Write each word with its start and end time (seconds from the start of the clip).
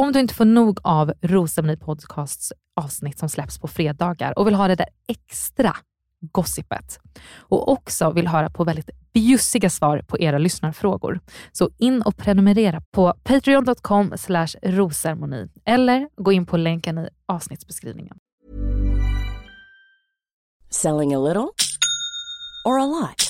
Om 0.00 0.12
du 0.12 0.20
inte 0.20 0.34
får 0.34 0.44
nog 0.44 0.78
av 0.82 1.12
Rosceremoni 1.22 1.76
Podcasts 1.76 2.52
avsnitt 2.76 3.18
som 3.18 3.28
släpps 3.28 3.58
på 3.58 3.68
fredagar 3.68 4.38
och 4.38 4.46
vill 4.46 4.54
ha 4.54 4.68
det 4.68 4.74
där 4.74 4.88
extra 5.08 5.76
gossipet 6.20 6.98
och 7.38 7.68
också 7.68 8.10
vill 8.10 8.28
höra 8.28 8.50
på 8.50 8.64
väldigt 8.64 8.90
bjussiga 9.12 9.70
svar 9.70 10.02
på 10.08 10.18
era 10.18 10.38
lyssnarfrågor. 10.38 11.20
Så 11.52 11.70
in 11.78 12.02
och 12.02 12.16
prenumerera 12.16 12.82
på 12.90 13.14
patreon.com 13.22 14.12
rosermoni 14.62 15.48
eller 15.64 16.08
gå 16.16 16.32
in 16.32 16.46
på 16.46 16.56
länken 16.56 16.98
i 16.98 17.08
avsnittsbeskrivningen. 17.26 18.16
Selling 20.70 21.14
a 21.14 21.18
little 21.18 21.48
or 22.64 22.78
a 22.78 22.86
lot? 22.86 23.29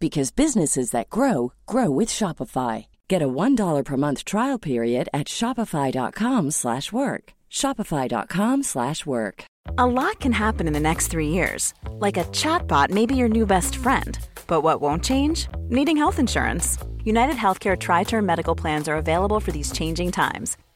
because 0.00 0.30
businesses 0.32 0.90
that 0.90 1.10
grow 1.10 1.52
grow 1.66 1.90
with 1.90 2.08
Shopify. 2.08 2.86
Get 3.06 3.22
a 3.22 3.28
$1 3.28 3.84
per 3.84 3.96
month 3.96 4.24
trial 4.24 4.58
period 4.58 5.08
at 5.12 5.28
shopify.com/work. 5.28 7.24
shopify.com/work. 7.50 9.44
A 9.78 9.86
lot 9.86 10.20
can 10.20 10.32
happen 10.32 10.66
in 10.66 10.72
the 10.72 10.80
next 10.80 11.08
three 11.08 11.28
years. 11.28 11.74
Like 12.06 12.16
a 12.16 12.24
chatbot 12.32 12.90
may 12.90 13.06
be 13.06 13.16
your 13.16 13.28
new 13.28 13.46
best 13.46 13.76
friend. 13.76 14.18
But 14.46 14.62
what 14.62 14.80
won't 14.80 15.04
change? 15.04 15.48
Needing 15.68 15.96
health 15.96 16.18
insurance. 16.18 16.78
United 17.04 17.36
Healthcare 17.36 17.78
Tri 17.78 18.04
Term 18.04 18.26
Medical 18.26 18.54
Plans 18.54 18.88
are 18.88 18.96
available 18.96 19.40
for 19.40 19.52
these 19.52 19.72
changing 19.72 20.12
times. 20.12 20.56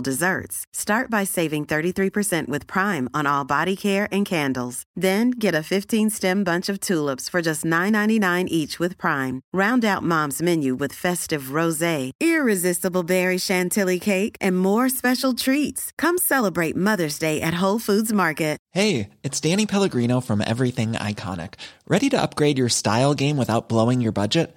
desserts. 0.00 0.64
Start 0.72 1.10
by 1.10 1.24
saving 1.24 1.66
33% 1.66 2.48
with 2.48 2.66
Prime 2.66 3.10
on 3.12 3.26
all 3.26 3.44
body 3.44 3.76
care 3.76 4.08
and 4.10 4.24
candles. 4.24 4.84
Then 4.96 5.32
get 5.32 5.54
a 5.54 5.66
15-stem 5.72 6.44
bunch 6.44 6.70
of 6.70 6.80
tulips 6.80 7.28
for 7.28 7.42
just 7.42 7.64
$9.99 7.64 8.46
each 8.48 8.78
with 8.78 8.96
Prime. 8.96 9.42
Round 9.52 9.84
out 9.84 10.02
Mom's 10.02 10.40
menu 10.40 10.76
with 10.76 10.92
festive 10.92 11.52
rosé, 11.58 12.12
irresistible 12.20 13.02
berry 13.02 13.38
chantilly 13.38 14.00
cake, 14.00 14.36
and 14.40 14.58
more 14.58 14.88
special 14.88 15.34
treats. 15.34 15.90
Come 15.98 16.16
celebrate 16.16 16.76
Mother's 16.76 17.18
Day 17.18 17.40
at 17.40 17.54
Whole 17.54 17.80
Foods 17.80 18.12
Market. 18.12 18.52
Hey, 18.74 19.10
it's 19.22 19.38
Danny 19.38 19.66
Pellegrino 19.66 20.22
from 20.22 20.40
Everything 20.40 20.92
Iconic. 20.92 21.54
Ready 21.86 22.08
to 22.08 22.22
upgrade 22.22 22.56
your 22.56 22.70
style 22.70 23.12
game 23.12 23.36
without 23.36 23.68
blowing 23.68 24.00
your 24.00 24.12
budget? 24.12 24.56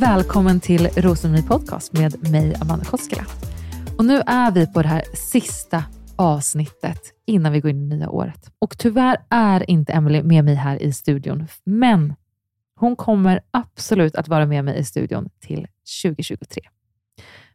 Välkommen 0.00 0.60
till 0.60 0.86
Rosenmy 0.86 1.42
Podcast 1.42 1.92
med 1.92 2.30
mig, 2.30 2.54
Amanda 2.60 2.84
Koskela. 2.84 3.24
Och 3.98 4.04
nu 4.04 4.22
är 4.26 4.50
vi 4.50 4.66
på 4.66 4.82
det 4.82 4.88
här 4.88 5.02
sista 5.14 5.84
avsnittet 6.16 7.00
innan 7.26 7.52
vi 7.52 7.60
går 7.60 7.70
in 7.70 7.92
i 7.92 7.96
nya 7.96 8.10
året. 8.10 8.50
Och 8.58 8.78
tyvärr 8.78 9.16
är 9.30 9.70
inte 9.70 9.92
Emily 9.92 10.22
med 10.22 10.44
mig 10.44 10.54
här 10.54 10.82
i 10.82 10.92
studion, 10.92 11.46
men 11.64 12.14
hon 12.76 12.96
kommer 12.96 13.40
absolut 13.50 14.16
att 14.16 14.28
vara 14.28 14.46
med 14.46 14.64
mig 14.64 14.78
i 14.78 14.84
studion 14.84 15.28
till 15.40 15.66
2023. 16.04 16.62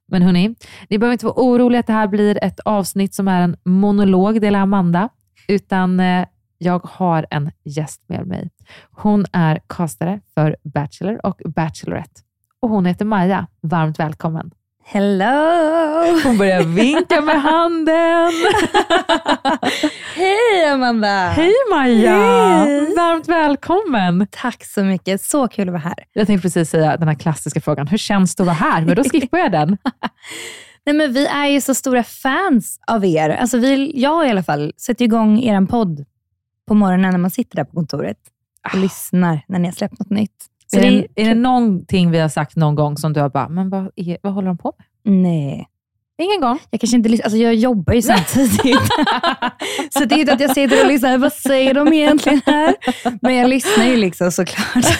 Men 0.08 0.22
hörni, 0.22 0.56
ni 0.90 0.98
behöver 0.98 1.14
inte 1.14 1.26
vara 1.26 1.42
oroliga 1.44 1.80
att 1.80 1.88
det 1.88 1.94
här 1.94 2.08
blir 2.08 2.44
ett 2.44 2.60
avsnitt 2.60 3.14
som 3.14 3.28
är 3.28 3.42
en 3.42 3.58
monolog, 3.64 4.42
det 4.42 4.48
är 4.48 4.54
Amanda, 4.54 5.10
utan 5.48 6.00
eh, 6.00 6.26
jag 6.58 6.86
har 6.86 7.26
en 7.30 7.52
gäst 7.64 8.02
med 8.08 8.28
mig. 8.28 8.50
Hon 8.92 9.26
är 9.32 9.62
castare 9.68 10.22
för 10.34 10.58
Bachelor 10.64 11.26
och 11.26 11.42
Bachelorette 11.46 12.25
och 12.66 12.72
hon 12.72 12.86
heter 12.86 13.06
Maja. 13.06 13.48
Varmt 13.62 14.00
välkommen! 14.00 14.52
Hello! 14.84 16.22
Hon 16.24 16.38
börjar 16.38 16.64
vinka 16.64 17.22
med 17.22 17.42
handen. 17.42 18.32
Hej 20.16 20.66
Amanda! 20.74 21.30
Hej 21.30 21.54
Maja! 21.72 22.18
Hej. 22.18 22.96
Varmt 22.96 23.28
välkommen! 23.28 24.28
Tack 24.32 24.66
så 24.66 24.84
mycket, 24.84 25.22
så 25.22 25.48
kul 25.48 25.68
att 25.70 25.74
vara 25.74 25.82
här. 25.82 25.96
Jag 26.14 26.28
tänkte 26.28 26.42
precis 26.42 26.70
säga 26.70 26.98
den 26.98 27.08
här 27.08 27.16
klassiska 27.16 27.62
frågan, 27.62 27.88
hur 27.88 27.98
känns 27.98 28.36
det 28.36 28.44
att 28.44 28.48
vara 28.48 28.56
här? 28.56 28.82
Men 28.82 28.96
då 28.96 29.04
skippar 29.04 29.38
jag 29.38 29.52
den. 29.52 29.78
Nej, 30.86 30.96
men 30.96 31.14
vi 31.14 31.26
är 31.26 31.48
ju 31.48 31.62
så 31.62 31.74
stora 31.74 32.04
fans 32.04 32.80
av 32.88 33.06
er. 33.06 33.30
Alltså 33.30 33.58
vi, 33.58 33.92
jag 34.02 34.28
i 34.28 34.30
alla 34.30 34.44
fall 34.44 34.74
sätter 34.78 35.06
igång 35.06 35.40
er 35.40 35.66
podd 35.66 36.06
på 36.68 36.74
morgonen 36.74 37.12
när 37.12 37.18
man 37.18 37.32
sitter 37.32 37.56
där 37.56 37.64
på 37.64 37.76
kontoret 37.76 38.20
och 38.74 38.80
lyssnar 38.80 39.42
när 39.48 39.60
ni 39.60 39.68
har 39.68 39.74
släppt 39.74 40.00
något 40.00 40.10
nytt. 40.10 40.50
Så 40.68 40.78
är, 40.78 40.92
det 40.92 41.08
det, 41.16 41.22
är 41.22 41.30
det 41.30 41.36
någonting 41.36 42.12
vi 42.12 42.20
har 42.20 42.30
sagt 42.30 42.56
någon 42.56 42.76
gång 42.76 42.98
som 42.98 43.14
du 43.14 43.20
har 43.20 43.30
bara, 43.30 43.50
men 43.50 43.70
vad, 43.70 43.92
är, 43.96 44.18
vad 44.22 44.34
håller 44.34 44.48
de 44.48 44.58
på 44.58 44.74
med? 44.78 45.14
Nej. 45.22 45.70
Ingen 46.18 46.42
gång? 46.42 46.60
Jag 46.70 46.82
kanske 46.82 46.98
inte 46.98 47.10
lyssnar, 47.10 47.26
alltså 47.26 47.38
jag 47.38 47.56
jobbar 47.56 47.94
ju 47.94 48.02
samtidigt. 48.02 48.60
så 49.90 50.06
det 50.06 50.16
är 50.16 50.20
inte 50.20 50.34
att 50.34 50.40
jag 50.40 50.54
sitter 50.54 50.82
och 50.82 50.88
lyssnar, 50.88 51.18
vad 51.18 51.34
säger 51.34 51.74
de 51.74 51.94
egentligen 51.94 52.42
här? 52.46 52.76
Men 53.22 53.36
jag 53.36 53.50
lyssnar 53.50 53.86
ju 53.86 53.98
liksom 53.98 54.32
såklart. 54.32 55.00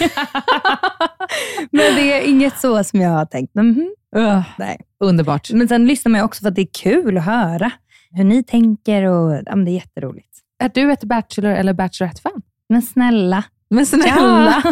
Men 1.70 1.94
det 1.94 2.12
är 2.12 2.28
inget 2.28 2.60
så 2.60 2.84
som 2.84 3.00
jag 3.00 3.10
har 3.10 3.26
tänkt. 3.26 3.54
Mhm. 3.54 3.94
Uh, 4.16 4.42
Nej. 4.58 4.80
underbart. 5.04 5.52
Men 5.52 5.68
sen 5.68 5.86
lyssnar 5.86 6.10
man 6.10 6.20
ju 6.20 6.24
också 6.24 6.40
för 6.42 6.48
att 6.48 6.54
det 6.54 6.62
är 6.62 6.82
kul 6.82 7.18
att 7.18 7.24
höra 7.24 7.70
hur 8.10 8.24
ni 8.24 8.42
tänker 8.42 9.02
och 9.02 9.42
ja, 9.46 9.56
det 9.56 9.70
är 9.70 9.74
jätteroligt. 9.74 10.28
Är 10.58 10.70
du 10.74 10.92
ett 10.92 11.04
Bachelor 11.04 11.50
eller 11.50 11.72
Bachelorette-fan? 11.72 12.42
Men 12.68 12.82
snälla. 12.82 13.44
Men 13.70 13.86
snälla! 13.86 14.62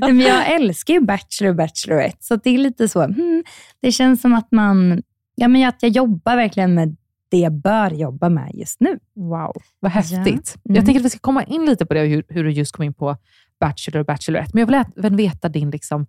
Nej, 0.00 0.12
men 0.12 0.20
jag 0.20 0.54
älskar 0.54 0.94
ju 0.94 1.00
Bachelor 1.00 1.50
och 1.50 1.56
Bachelorette, 1.56 2.18
så 2.20 2.36
det 2.36 2.50
är 2.50 2.58
lite 2.58 2.88
så. 2.88 3.02
Hmm, 3.02 3.44
det 3.82 3.92
känns 3.92 4.20
som 4.20 4.34
att 4.34 4.52
man, 4.52 5.02
ja, 5.34 5.48
men 5.48 5.68
att 5.68 5.82
jag 5.82 5.90
jobbar 5.90 6.36
verkligen 6.36 6.74
med 6.74 6.96
det 7.30 7.38
jag 7.38 7.52
bör 7.52 7.90
jobba 7.90 8.28
med 8.28 8.50
just 8.54 8.80
nu. 8.80 8.98
Wow, 9.14 9.56
vad 9.80 9.92
häftigt. 9.92 10.54
Ja. 10.54 10.70
Mm. 10.70 10.76
Jag 10.76 10.84
tänker 10.84 11.00
att 11.00 11.04
vi 11.04 11.10
ska 11.10 11.18
komma 11.18 11.44
in 11.44 11.66
lite 11.66 11.86
på 11.86 11.94
det, 11.94 12.00
hur, 12.00 12.24
hur 12.28 12.44
du 12.44 12.50
just 12.50 12.72
kom 12.72 12.84
in 12.84 12.94
på 12.94 13.16
Bachelor 13.60 14.00
och 14.00 14.06
Bachelorette. 14.06 14.50
Men 14.54 14.60
jag 14.60 14.66
vill 14.66 14.84
även 14.96 15.16
veta 15.16 15.48
din 15.48 15.70
liksom, 15.70 16.06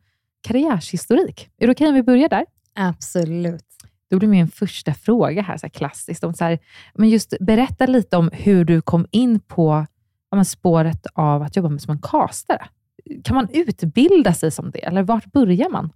karriärshistorik. 0.47 1.49
Är 1.57 1.67
det 1.67 1.71
okej 1.71 1.87
om 1.87 1.93
vi 1.93 2.03
börjar 2.03 2.29
där? 2.29 2.45
Absolut. 2.75 3.65
Då 4.09 4.17
blir 4.19 4.29
min 4.29 4.47
första 4.47 4.93
fråga 4.93 5.41
här, 5.41 5.57
så 5.57 5.65
här 5.65 5.71
klassiskt. 5.71 6.23
Om 6.23 6.33
så 6.33 6.43
här, 6.43 6.59
men 6.95 7.09
just 7.09 7.33
berätta 7.39 7.85
lite 7.85 8.17
om 8.17 8.29
hur 8.33 8.65
du 8.65 8.81
kom 8.81 9.05
in 9.11 9.39
på 9.39 9.85
ja, 10.31 10.35
men 10.35 10.45
spåret 10.45 11.05
av 11.13 11.41
att 11.41 11.55
jobba 11.55 11.69
med 11.69 11.81
som 11.81 11.91
en 11.91 12.01
castare. 12.01 12.67
Kan 13.23 13.35
man 13.35 13.47
utbilda 13.53 14.33
sig 14.33 14.51
som 14.51 14.71
det, 14.71 14.79
eller 14.79 15.03
vart 15.03 15.31
börjar 15.31 15.69
man? 15.69 15.89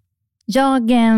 Jag, 0.45 0.91
eh, 0.91 1.17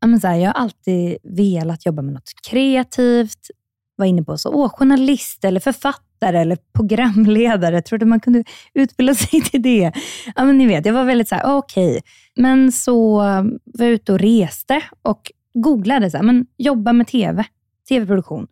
ja, 0.00 0.06
men 0.06 0.20
så 0.20 0.26
här, 0.26 0.36
jag 0.36 0.48
har 0.48 0.60
alltid 0.60 1.16
velat 1.22 1.86
jobba 1.86 2.02
med 2.02 2.14
något 2.14 2.30
kreativt. 2.50 3.50
Var 3.96 4.06
inne 4.06 4.22
på 4.22 4.38
så, 4.38 4.50
åh, 4.50 4.68
journalist 4.68 5.44
eller 5.44 5.60
författare 5.60 6.38
eller 6.38 6.58
programledare. 6.74 7.74
Jag 7.74 7.84
trodde 7.84 8.06
man 8.06 8.20
kunde 8.20 8.44
utbilda 8.74 9.14
sig 9.14 9.40
till 9.40 9.62
det. 9.62 9.92
Ja, 10.36 10.44
men 10.44 10.58
ni 10.58 10.66
vet, 10.66 10.86
jag 10.86 10.94
var 10.94 11.04
väldigt 11.04 11.28
så 11.28 11.34
här, 11.34 11.56
okej. 11.56 11.90
Okay. 11.90 12.00
Men 12.36 12.72
så 12.72 13.16
var 13.64 13.84
jag 13.84 13.90
ute 13.90 14.12
och 14.12 14.18
reste 14.18 14.82
och 15.02 15.32
googlade, 15.54 16.10
så 16.10 16.16
här, 16.16 16.24
men 16.24 16.46
jobba 16.58 16.92
med 16.92 17.06
TV, 17.06 17.44
tv-produktion. 17.88 18.46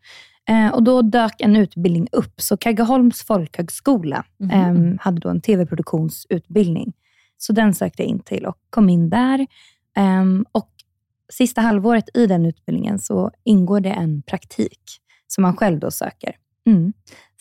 Eh, 0.50 0.68
och 0.74 0.82
Då 0.82 1.02
dök 1.02 1.40
en 1.40 1.56
utbildning 1.56 2.08
upp. 2.12 2.40
Så 2.40 2.56
Kaggeholms 2.56 3.22
folkhögskola 3.22 4.24
mm. 4.52 4.98
hade 5.00 5.20
då 5.20 5.28
en 5.28 5.40
tv-produktionsutbildning. 5.40 6.92
Så 7.38 7.52
den 7.52 7.74
sökte 7.74 8.02
jag 8.02 8.08
in 8.08 8.20
till 8.20 8.46
och 8.46 8.56
kom 8.70 8.88
in 8.88 9.10
där. 9.10 9.46
Eh, 9.96 10.24
och 10.52 10.70
Sista 11.32 11.60
halvåret 11.60 12.04
i 12.14 12.26
den 12.26 12.46
utbildningen 12.46 12.98
så 12.98 13.30
ingår 13.44 13.80
det 13.80 13.90
en 13.90 14.22
praktik 14.22 14.80
som 15.26 15.42
man 15.42 15.56
själv 15.56 15.78
då 15.78 15.90
söker. 15.90 16.36
Mm. 16.66 16.92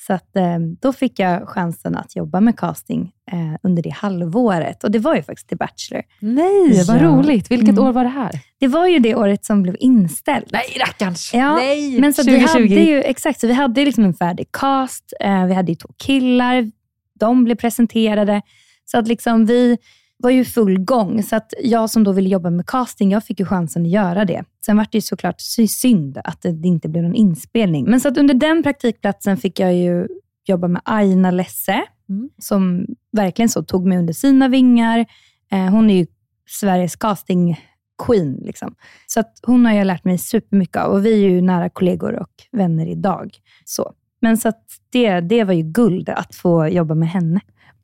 Så 0.08 0.14
att, 0.14 0.36
eh, 0.36 0.60
då 0.82 0.94
fick 0.94 1.20
jag 1.20 1.50
chansen 1.50 1.96
att 1.96 2.16
jobba 2.16 2.40
med 2.40 2.60
casting 2.60 3.12
eh, 3.32 3.60
under 3.64 3.84
det 3.84 3.90
halvåret. 3.90 4.84
Och 4.84 4.92
det 4.92 5.00
var 5.00 5.16
ju 5.16 5.24
faktiskt 5.24 5.48
till 5.48 5.58
Bachelor. 5.58 6.04
Nej, 6.20 6.84
vad 6.88 6.98
ja. 6.98 7.04
roligt. 7.04 7.52
Vilket 7.52 7.70
mm. 7.70 7.84
år 7.84 7.92
var 7.92 8.04
det 8.04 8.10
här? 8.10 8.32
Det 8.60 8.68
var 8.68 8.88
ju 8.88 9.00
det 9.00 9.16
året 9.16 9.46
som 9.46 9.64
blev 9.64 9.76
inställt. 9.80 10.52
Nej, 10.52 10.78
rackarns! 10.80 11.34
Ja, 11.34 11.56
Nej, 11.56 12.00
men 12.00 12.14
så 12.14 12.24
2020. 12.24 12.62
Vi 12.62 12.70
hade 12.70 12.82
ju, 12.82 13.02
exakt, 13.02 13.40
så 13.40 13.48
vi 13.48 13.54
hade 13.54 13.86
liksom 13.86 14.04
en 14.04 14.14
färdig 14.14 14.52
cast. 14.52 15.14
Eh, 15.20 15.46
vi 15.46 15.54
hade 15.54 15.72
ju 15.72 15.76
två 15.76 15.90
killar. 15.98 16.72
De 17.20 17.44
blev 17.44 17.56
presenterade. 17.56 18.42
Så 18.86 18.98
att 18.98 19.08
liksom 19.08 19.46
vi 19.46 19.78
var 20.20 20.30
ju 20.30 20.46
full 20.46 20.80
gång. 20.80 21.24
Så 21.24 21.36
att 21.36 21.54
jag 21.64 21.90
som 21.90 22.04
då 22.04 22.12
ville 22.12 22.30
jobba 22.30 22.50
med 22.50 22.66
casting, 22.66 23.12
jag 23.12 23.24
fick 23.24 23.40
ju 23.40 23.46
chansen 23.46 23.82
att 23.82 23.90
göra 23.90 24.26
det. 24.26 24.44
Sen 24.66 24.78
var 24.78 24.88
det 24.92 24.98
ju 24.98 25.02
såklart 25.02 25.42
synd 25.70 26.18
att 26.24 26.42
det 26.42 26.68
inte 26.68 26.90
blev 26.90 27.04
någon 27.04 27.16
inspelning. 27.16 27.86
Men 27.90 28.00
så 28.00 28.08
att 28.08 28.18
under 28.18 28.34
den 28.34 28.64
praktikplatsen 28.64 29.38
fick 29.38 29.60
jag 29.60 29.76
ju 29.76 30.08
jobba 30.46 30.68
med 30.68 30.82
Aina 30.86 31.32
Lesse, 31.32 31.84
mm. 32.10 32.30
som 32.38 32.86
verkligen 33.12 33.50
så 33.50 33.64
tog 33.64 33.86
mig 33.86 33.98
under 33.98 34.14
sina 34.14 34.48
vingar. 34.48 35.06
Eh, 35.52 35.66
hon 35.66 35.90
är 35.90 35.96
ju 35.96 36.08
Sveriges 36.48 36.96
casting 36.96 37.60
queen. 38.06 38.40
Liksom. 38.42 38.76
Så 39.08 39.20
att 39.20 39.40
hon 39.44 39.66
har 39.66 39.74
jag 39.74 39.88
lärt 39.88 40.04
mig 40.04 40.18
supermycket 40.18 40.78
av 40.78 40.92
och 40.92 41.06
vi 41.06 41.26
är 41.26 41.30
ju 41.30 41.42
nära 41.42 41.70
kollegor 41.70 42.14
och 42.14 42.32
vänner 42.52 42.86
idag. 42.86 43.32
Så. 43.66 43.94
Men 44.22 44.38
så 44.38 44.52
det, 44.90 45.20
det 45.20 45.44
var 45.44 45.54
ju 45.54 45.64
guld 45.64 46.10
att 46.10 46.36
få 46.36 46.68
jobba 46.68 46.96
med 46.96 47.10
henne. 47.10 47.40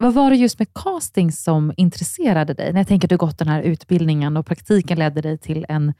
Vad 0.06 0.14
var 0.14 0.30
det 0.30 0.36
just 0.36 0.60
med 0.60 0.74
casting 0.74 1.32
som 1.32 1.74
intresserade 1.78 2.54
dig? 2.54 2.74
När 2.74 2.80
jag 2.80 2.88
tänker 2.88 3.08
att 3.08 3.10
du 3.10 3.18
gått 3.18 3.38
den 3.38 3.48
här 3.48 3.62
utbildningen 3.62 4.38
och 4.38 4.46
praktiken 4.46 5.00
ledde 5.00 5.22
dig 5.22 5.38
till 5.38 5.66
en, 5.70 5.94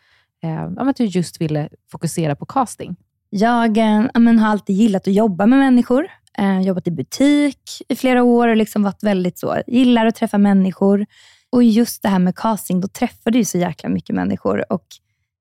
eh, 0.44 0.88
att 0.88 0.96
du 0.96 1.06
just 1.06 1.42
ville 1.42 1.70
fokusera 1.92 2.36
på 2.36 2.46
casting. 2.46 2.96
Jag 3.30 3.78
eh, 3.78 4.06
men, 4.14 4.40
har 4.40 4.48
alltid 4.48 4.76
gillat 4.76 5.08
att 5.08 5.14
jobba 5.14 5.46
med 5.46 5.60
människor. 5.60 6.08
Eh, 6.38 6.62
jobbat 6.62 6.88
i 6.88 6.92
butik 6.92 7.62
i 7.88 7.96
flera 7.96 8.24
år 8.24 8.48
och 8.48 8.56
liksom 8.56 8.84
varit 8.84 9.04
väldigt 9.04 9.40
så, 9.40 9.58
gillar 9.68 10.06
att 10.06 10.16
träffa 10.16 10.38
människor. 10.38 11.06
Och 11.50 11.64
just 11.64 12.04
det 12.04 12.10
här 12.10 12.20
med 12.20 12.36
casting, 12.36 12.82
då 12.82 12.88
träffade 12.88 13.38
du 13.38 13.46
så 13.46 13.58
jäkla 13.58 13.90
mycket 13.90 14.16
människor. 14.16 14.74
Och 14.74 14.86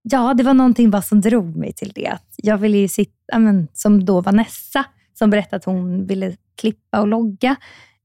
ja, 0.02 0.34
det 0.34 0.43
var 0.43 0.55
någonting 0.55 0.90
bara 0.90 1.02
som 1.02 1.20
drog 1.20 1.56
mig 1.56 1.72
till 1.72 1.93
det. 1.94 2.19
Jag 2.37 2.58
ville 2.58 2.78
ju 2.78 2.88
sitta, 2.88 3.38
men, 3.38 3.69
som 3.72 4.05
då 4.05 4.20
Vanessa, 4.20 4.84
som 5.19 5.31
berättade 5.31 5.56
att 5.56 5.64
hon 5.64 6.06
ville 6.06 6.37
klippa 6.56 7.00
och 7.00 7.06
logga. 7.06 7.56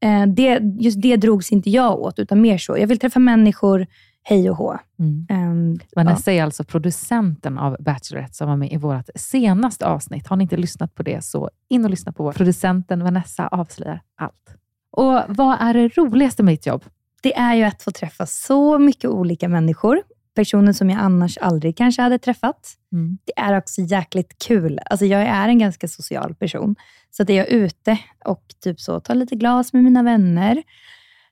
Eh, 0.02 0.26
det, 0.28 0.60
just 0.80 1.02
det 1.02 1.18
drogs 1.18 1.52
inte 1.52 1.70
jag 1.70 2.00
åt, 2.00 2.20
utan 2.20 2.42
mer 2.42 2.58
så. 2.58 2.78
Jag 2.78 2.88
vill 2.88 3.00
träffa 3.00 3.20
människor, 3.20 3.88
hej 4.24 4.50
och 4.50 4.58
hå. 4.58 4.78
Mm. 5.00 5.28
Um, 5.52 5.80
Vanessa 5.96 6.34
ja. 6.34 6.40
är 6.40 6.44
alltså 6.44 6.64
producenten 6.64 7.58
av 7.58 7.78
Bachelorette 7.80 8.34
som 8.34 8.50
var 8.50 8.56
med 8.56 8.72
i 8.72 8.78
vårt 8.78 9.10
senaste 9.16 9.86
avsnitt. 9.86 10.28
Har 10.28 10.36
ni 10.36 10.44
inte 10.44 10.58
lyssnat 10.58 10.96
på 10.96 11.04
det, 11.04 11.24
så 11.24 11.50
in 11.70 11.86
och 11.86 11.92
lyssna 11.92 12.12
på 12.12 12.24
vår. 12.24 12.32
Producenten 12.32 13.04
Vanessa 13.04 13.48
avslöjar 13.48 14.02
allt. 14.16 14.56
Och 14.92 15.22
Vad 15.28 15.58
är 15.60 15.74
det 15.74 15.88
roligaste 15.98 16.44
med 16.44 16.54
ditt 16.54 16.66
jobb? 16.66 16.84
Det 17.22 17.38
är 17.38 17.56
ju 17.56 17.64
att 17.64 17.82
få 17.84 17.92
träffa 17.92 18.26
så 18.26 18.80
mycket 18.80 19.10
olika 19.10 19.50
människor. 19.50 20.02
Personer 20.36 20.74
som 20.74 20.90
jag 20.90 21.00
annars 21.00 21.38
aldrig 21.38 21.78
kanske 21.78 22.02
hade 22.02 22.20
träffat. 22.20 22.74
Mm. 22.94 23.18
Det 23.26 23.42
är 23.42 23.58
också 23.58 23.82
jäkligt 23.82 24.40
kul. 24.48 24.80
Alltså 24.86 25.06
jag 25.06 25.22
är 25.22 25.48
en 25.48 25.60
ganska 25.60 25.88
social 25.88 26.36
person. 26.36 26.76
Så 27.12 27.24
att 27.24 27.30
är 27.30 27.34
jag 27.34 27.50
ute 27.50 27.98
och 28.26 28.44
typ 28.64 28.80
så 28.80 29.00
tar 29.00 29.16
lite 29.16 29.36
glas 29.36 29.74
med 29.74 29.84
mina 29.84 30.04
vänner, 30.04 30.64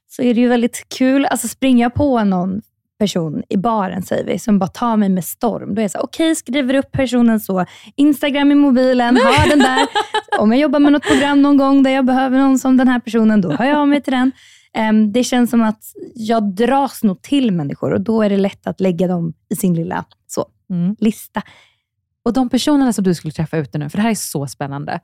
så 0.08 0.22
är 0.22 0.34
det 0.34 0.42
ju 0.42 0.48
väldigt 0.48 0.90
kul. 0.98 1.26
Alltså 1.26 1.48
springer 1.48 1.86
jag 1.86 1.94
på 1.94 2.24
någon 2.24 2.62
person 3.00 3.44
i 3.50 3.58
baren, 3.58 4.04
säger 4.04 4.26
vi, 4.26 4.40
som 4.40 4.60
bara 4.60 4.68
tar 4.68 4.98
mig 4.98 5.10
med 5.10 5.26
storm. 5.26 5.76
Då 5.76 5.82
är 5.82 5.84
jag 5.84 5.92
så 5.92 6.00
okej, 6.00 6.26
okay, 6.26 6.36
skriver 6.36 6.74
upp 6.74 6.92
personen 6.92 7.40
så. 7.40 7.66
Instagram 7.96 8.52
i 8.52 8.56
mobilen, 8.56 9.18
har 9.18 9.50
den 9.50 9.60
där. 9.60 9.88
Om 10.40 10.52
jag 10.52 10.62
jobbar 10.62 10.80
med 10.80 10.92
något 10.92 11.04
program 11.04 11.42
någon 11.42 11.58
gång 11.58 11.84
där 11.84 11.92
jag 11.92 12.06
behöver 12.06 12.38
någon 12.38 12.60
som 12.60 12.78
den 12.78 12.88
här 12.88 13.00
personen, 13.00 13.42
då 13.42 13.52
hör 13.52 13.66
jag 13.66 13.78
av 13.78 13.88
mig 13.88 14.02
till 14.02 14.14
den. 14.14 14.32
Um, 14.78 15.12
det 15.12 15.24
känns 15.24 15.50
som 15.50 15.62
att 15.62 15.84
jag 16.16 16.56
dras 16.56 17.04
nog 17.04 17.22
till 17.22 17.52
människor 17.52 17.94
och 17.94 18.02
då 18.02 18.22
är 18.22 18.30
det 18.30 18.38
lätt 18.38 18.68
att 18.68 18.80
lägga 18.80 19.08
dem 19.08 19.34
i 19.50 19.56
sin 19.56 19.74
lilla 19.74 20.06
så, 20.28 20.46
mm. 20.70 20.96
lista. 21.00 21.42
Och 22.24 22.34
de 22.34 22.50
personerna 22.50 22.94
som 22.94 23.04
du 23.04 23.16
skulle 23.16 23.32
träffa 23.32 23.58
ute 23.58 23.78
nu, 23.78 23.90
för 23.90 23.98
det 23.98 24.02
här 24.02 24.12
är 24.12 24.16
så 24.16 24.48
spännande 24.48 25.00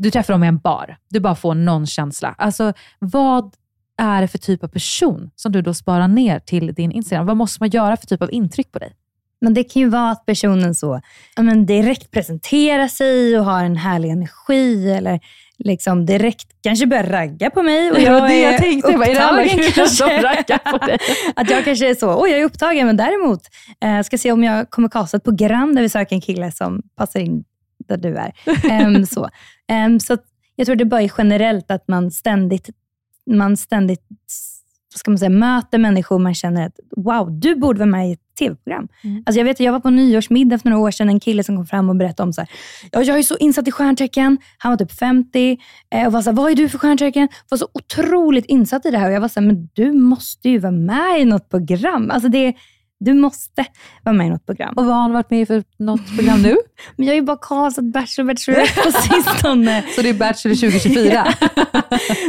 du 0.00 0.10
träffar 0.10 0.34
dem 0.34 0.44
i 0.44 0.46
en 0.46 0.58
bar. 0.58 0.96
Du 1.08 1.20
bara 1.20 1.34
får 1.34 1.54
någon 1.54 1.86
känsla. 1.86 2.34
Alltså, 2.38 2.72
vad 2.98 3.54
är 3.98 4.22
det 4.22 4.28
för 4.28 4.38
typ 4.38 4.64
av 4.64 4.68
person 4.68 5.30
som 5.36 5.52
du 5.52 5.62
då 5.62 5.74
sparar 5.74 6.08
ner 6.08 6.38
till 6.38 6.74
din 6.74 6.92
Instagram? 6.92 7.26
Vad 7.26 7.36
måste 7.36 7.62
man 7.62 7.70
göra 7.70 7.96
för 7.96 8.06
typ 8.06 8.22
av 8.22 8.32
intryck 8.32 8.72
på 8.72 8.78
dig? 8.78 8.92
Men 9.40 9.54
Det 9.54 9.64
kan 9.64 9.82
ju 9.82 9.88
vara 9.88 10.10
att 10.10 10.26
personen 10.26 10.74
så 10.74 11.00
ja, 11.36 11.42
men 11.42 11.66
direkt 11.66 12.10
presenterar 12.10 12.88
sig 12.88 13.38
och 13.38 13.44
har 13.44 13.64
en 13.64 13.76
härlig 13.76 14.10
energi 14.10 14.90
eller 14.90 15.20
liksom 15.64 16.06
direkt 16.06 16.48
kanske 16.62 16.86
börjar 16.86 17.04
ragga 17.04 17.50
på 17.50 17.62
mig. 17.62 17.90
Och 17.90 18.00
jag 18.00 18.18
ja, 18.18 18.26
det 18.28 18.40
jag 18.40 18.58
tänkte. 18.58 18.96
Vad 18.96 19.08
är 19.08 19.14
det 19.14 19.24
alla 19.24 19.42
raggar 20.22 20.78
på 20.78 20.86
dig? 20.86 20.98
att 21.36 21.50
jag 21.50 21.64
kanske 21.64 21.90
är 21.90 21.94
så, 21.94 22.22
oj 22.22 22.30
jag 22.30 22.40
är 22.40 22.44
upptagen, 22.44 22.86
men 22.86 22.96
däremot 22.96 23.40
eh, 23.84 24.02
ska 24.02 24.18
se 24.18 24.32
om 24.32 24.44
jag 24.44 24.70
kommer 24.70 24.88
kasta 24.88 25.16
ett 25.16 25.24
program 25.24 25.74
där 25.74 25.82
vi 25.82 25.88
söker 25.88 26.16
en 26.16 26.20
kille 26.20 26.52
som 26.52 26.82
passar 26.96 27.20
in 27.20 27.44
där 27.88 27.96
du 27.96 28.16
är. 28.16 28.32
Um, 28.86 29.06
så 29.06 29.28
um, 29.86 30.00
så 30.00 30.16
jag 30.56 30.66
tror 30.66 30.76
det 30.76 30.84
bara 30.84 31.02
är 31.02 31.12
generellt 31.18 31.70
att 31.70 31.88
man 31.88 32.10
ständigt, 32.10 32.70
man 33.30 33.56
ständigt 33.56 34.06
ska 34.98 35.10
man 35.10 35.18
säga, 35.18 35.30
möter 35.30 35.78
människor 35.78 36.18
man 36.18 36.34
känner 36.34 36.66
att 36.66 36.78
wow, 36.96 37.40
du 37.40 37.54
borde 37.54 37.78
vara 37.78 37.90
med 37.90 38.08
i 38.08 38.12
ett 38.12 38.20
tv-program. 38.38 38.88
Mm. 39.04 39.22
Alltså 39.26 39.40
jag, 39.40 39.44
vet, 39.44 39.60
jag 39.60 39.72
var 39.72 39.80
på 39.80 39.90
nyårsmiddag 39.90 40.58
för 40.58 40.70
några 40.70 40.82
år 40.82 40.90
sedan, 40.90 41.08
en 41.08 41.20
kille 41.20 41.44
som 41.44 41.56
kom 41.56 41.66
fram 41.66 41.88
och 41.90 41.96
berättade 41.96 42.26
om 42.26 42.32
så 42.32 42.40
här, 42.40 42.50
ja, 42.92 43.02
jag 43.02 43.18
är 43.18 43.22
så 43.22 43.36
insatt 43.36 43.68
i 43.68 43.70
stjärntecken. 43.70 44.38
Han 44.58 44.72
var 44.72 44.76
typ 44.76 44.92
50 44.92 45.58
eh, 45.90 46.06
och 46.06 46.12
var 46.12 46.22
så 46.22 46.30
här, 46.30 46.36
vad 46.36 46.50
är 46.50 46.56
du 46.56 46.68
för 46.68 46.78
stjärntecken? 46.78 47.28
Var 47.48 47.58
så 47.58 47.68
otroligt 47.74 48.44
insatt 48.44 48.86
i 48.86 48.90
det 48.90 48.98
här 48.98 49.08
och 49.08 49.14
jag 49.14 49.20
var 49.20 49.28
så 49.28 49.40
här, 49.40 49.46
men 49.46 49.68
du 49.72 49.92
måste 49.92 50.48
ju 50.48 50.58
vara 50.58 50.72
med 50.72 51.20
i 51.20 51.24
något 51.24 51.48
program. 51.48 52.10
Alltså 52.10 52.28
det, 52.28 52.54
du 53.00 53.14
måste 53.14 53.66
vara 54.02 54.16
med 54.16 54.26
i 54.26 54.30
något 54.30 54.46
program. 54.46 54.74
Och 54.76 54.84
vad 54.84 54.94
har 54.94 55.02
han 55.02 55.12
varit 55.12 55.30
med 55.30 55.40
i 55.40 55.46
för 55.46 55.64
något 55.78 56.16
program 56.16 56.42
nu? 56.42 56.56
Men 56.96 57.06
jag 57.06 57.12
har 57.12 57.16
ju 57.16 57.22
bara 57.22 57.36
castat 57.36 57.84
Bachelor 57.84 58.26
Bachelorette 58.26 58.82
på 58.82 58.92
sistone. 59.02 59.84
Så 59.96 60.02
det 60.02 60.08
är 60.08 60.14
Bachelor 60.14 60.54
2024? 60.54 61.26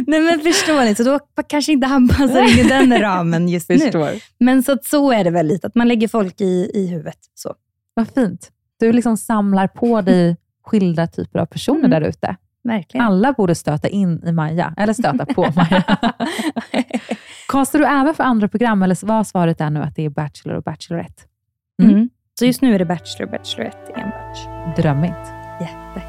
Nej 0.07 0.21
men 0.21 0.39
förstår 0.39 0.85
ni, 0.85 0.95
så 0.95 1.03
då 1.03 1.19
kanske 1.47 1.71
inte 1.71 1.87
han 1.87 2.07
passar 2.07 2.41
in 2.41 2.65
i 2.65 2.69
den 2.69 2.99
ramen 2.99 3.49
just 3.49 3.67
förstår. 3.67 4.11
nu. 4.11 4.19
Men 4.39 4.63
så, 4.63 4.77
så 4.83 5.11
är 5.11 5.23
det 5.23 5.31
väl 5.31 5.47
lite, 5.47 5.67
att 5.67 5.75
man 5.75 5.87
lägger 5.87 6.07
folk 6.07 6.41
i, 6.41 6.71
i 6.73 6.87
huvudet. 6.87 7.19
Så. 7.35 7.55
Vad 7.93 8.07
fint. 8.07 8.49
Du 8.79 8.93
liksom 8.93 9.17
samlar 9.17 9.67
på 9.67 10.01
dig 10.01 10.37
skilda 10.63 11.07
typer 11.07 11.39
av 11.39 11.45
personer 11.45 11.85
mm. 11.85 11.91
där 11.91 12.01
ute. 12.01 12.35
Verkligen. 12.63 13.05
Alla 13.05 13.33
borde 13.33 13.55
stöta 13.55 13.87
in 13.87 14.23
i 14.25 14.31
Maja, 14.31 14.73
eller 14.77 14.93
stöta 14.93 15.25
på 15.25 15.41
Maja. 15.55 15.83
Castar 17.51 17.79
du 17.79 17.85
även 17.85 18.15
för 18.15 18.23
andra 18.23 18.47
program, 18.47 18.83
eller 18.83 19.05
var 19.05 19.23
svaret 19.23 19.61
är 19.61 19.69
nu 19.69 19.79
att 19.79 19.95
det 19.95 20.05
är 20.05 20.09
Bachelor 20.09 20.55
och 20.55 20.63
Bachelorette? 20.63 21.23
Mm. 21.81 21.95
Mm. 21.95 22.09
Så 22.39 22.45
just 22.45 22.61
nu 22.61 22.75
är 22.75 22.79
det 22.79 22.85
Bachelor 22.85 23.25
och 23.25 23.31
Bachelorette 23.31 23.91
enbart. 23.95 24.75
Drömmigt. 24.77 25.27
Jätte. 25.61 26.01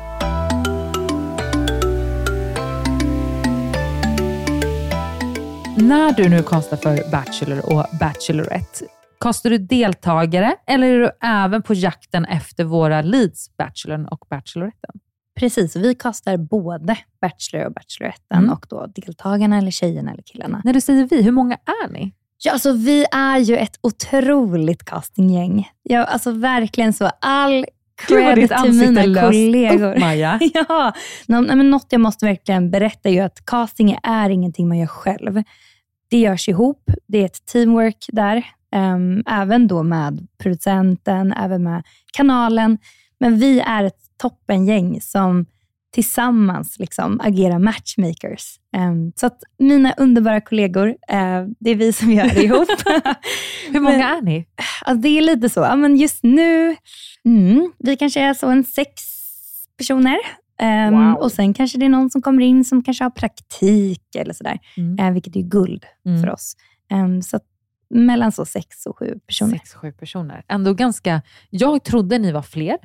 När 5.76 6.12
du 6.16 6.28
nu 6.28 6.42
kastar 6.42 6.76
för 6.76 7.10
Bachelor 7.10 7.72
och 7.72 7.86
Bachelorette, 8.00 8.84
kastar 9.20 9.50
du 9.50 9.58
deltagare 9.58 10.56
eller 10.66 10.86
är 10.86 10.98
du 10.98 11.10
även 11.22 11.62
på 11.62 11.74
jakten 11.74 12.24
efter 12.24 12.64
våra 12.64 13.02
leads, 13.02 13.56
Bachelorn 13.56 14.06
och 14.06 14.26
Bacheloretten? 14.30 15.00
Precis, 15.42 15.76
vi 15.76 15.94
kastar 15.94 16.36
både 16.36 16.96
Bachelor 17.20 17.66
och 17.66 17.72
Bacheloretten 17.72 18.38
mm. 18.38 18.50
och 18.50 18.66
då 18.68 18.86
deltagarna, 18.86 19.58
eller 19.58 19.70
tjejerna 19.70 20.12
eller 20.12 20.22
killarna. 20.22 20.62
När 20.64 20.72
du 20.72 20.80
säger 20.80 21.08
vi, 21.10 21.22
hur 21.22 21.32
många 21.32 21.54
är 21.54 21.92
ni? 21.92 22.12
Ja, 22.44 22.52
alltså, 22.52 22.72
vi 22.72 23.06
är 23.12 23.38
ju 23.38 23.56
ett 23.56 23.78
otroligt 23.80 24.84
castinggäng. 24.84 25.70
Ja, 25.82 26.04
alltså, 26.04 26.30
verkligen 26.30 26.92
så. 26.92 27.10
All 27.20 27.66
cred 28.06 28.50
till 28.62 28.72
mina 28.72 29.22
kollegor. 29.22 29.92
Upp, 29.92 30.00
Maja. 30.00 30.38
ja, 30.54 30.92
men 31.26 31.70
något 31.70 31.86
jag 31.88 32.00
måste 32.00 32.26
verkligen 32.26 32.70
berätta 32.70 33.08
är 33.08 33.12
ju 33.12 33.20
att 33.20 33.46
casting 33.46 33.98
är 34.02 34.30
ingenting 34.30 34.68
man 34.68 34.78
gör 34.78 34.86
själv. 34.86 35.42
Det 36.10 36.18
görs 36.18 36.48
ihop. 36.48 36.90
Det 37.06 37.18
är 37.18 37.24
ett 37.24 37.46
teamwork 37.46 38.06
där. 38.12 38.44
Um, 38.76 39.22
även 39.26 39.68
då 39.68 39.82
med 39.82 40.26
producenten, 40.38 41.32
även 41.32 41.62
med 41.62 41.82
kanalen. 42.12 42.78
Men 43.20 43.38
vi 43.38 43.60
är 43.60 43.84
ett 43.84 44.11
toppengäng 44.22 45.00
som 45.00 45.46
tillsammans 45.92 46.78
liksom 46.78 47.20
agera 47.20 47.58
matchmakers. 47.58 48.56
Um, 48.76 49.12
så 49.16 49.26
att 49.26 49.42
mina 49.58 49.92
underbara 49.92 50.40
kollegor, 50.40 50.88
uh, 50.88 51.48
det 51.60 51.70
är 51.70 51.74
vi 51.74 51.92
som 51.92 52.10
gör 52.10 52.28
det 52.28 52.42
ihop. 52.42 52.68
Hur 53.72 53.80
många 53.80 54.08
är 54.08 54.22
ni? 54.22 54.46
Det 54.96 55.08
är 55.08 55.22
lite 55.22 55.48
så. 55.48 55.76
Men 55.76 55.96
just 55.96 56.22
nu, 56.22 56.76
mm, 57.24 57.72
vi 57.78 57.96
kanske 57.96 58.20
är 58.20 58.34
så 58.34 58.48
en 58.48 58.64
sex 58.64 59.02
personer. 59.78 60.18
Um, 60.62 60.94
wow. 60.94 61.22
Och 61.22 61.32
Sen 61.32 61.54
kanske 61.54 61.78
det 61.78 61.84
är 61.84 61.88
någon 61.90 62.10
som 62.10 62.22
kommer 62.22 62.42
in 62.42 62.64
som 62.64 62.82
kanske 62.82 63.04
har 63.04 63.10
praktik 63.10 64.14
eller 64.16 64.34
sådär, 64.34 64.58
mm. 64.76 65.06
uh, 65.06 65.12
vilket 65.12 65.36
är 65.36 65.40
guld 65.42 65.84
mm. 66.06 66.22
för 66.22 66.30
oss. 66.30 66.56
Um, 66.92 67.22
så 67.22 67.40
mellan 67.90 68.32
så 68.32 68.44
sex 68.44 68.86
och 68.86 68.98
sju 68.98 69.18
personer. 69.26 69.52
Sex, 69.52 69.74
sju 69.74 69.92
personer. 69.92 70.44
Ändå 70.48 70.74
ganska... 70.74 71.22
Jag 71.50 71.84
trodde 71.84 72.18
ni 72.18 72.32
var 72.32 72.42
fler 72.42 72.78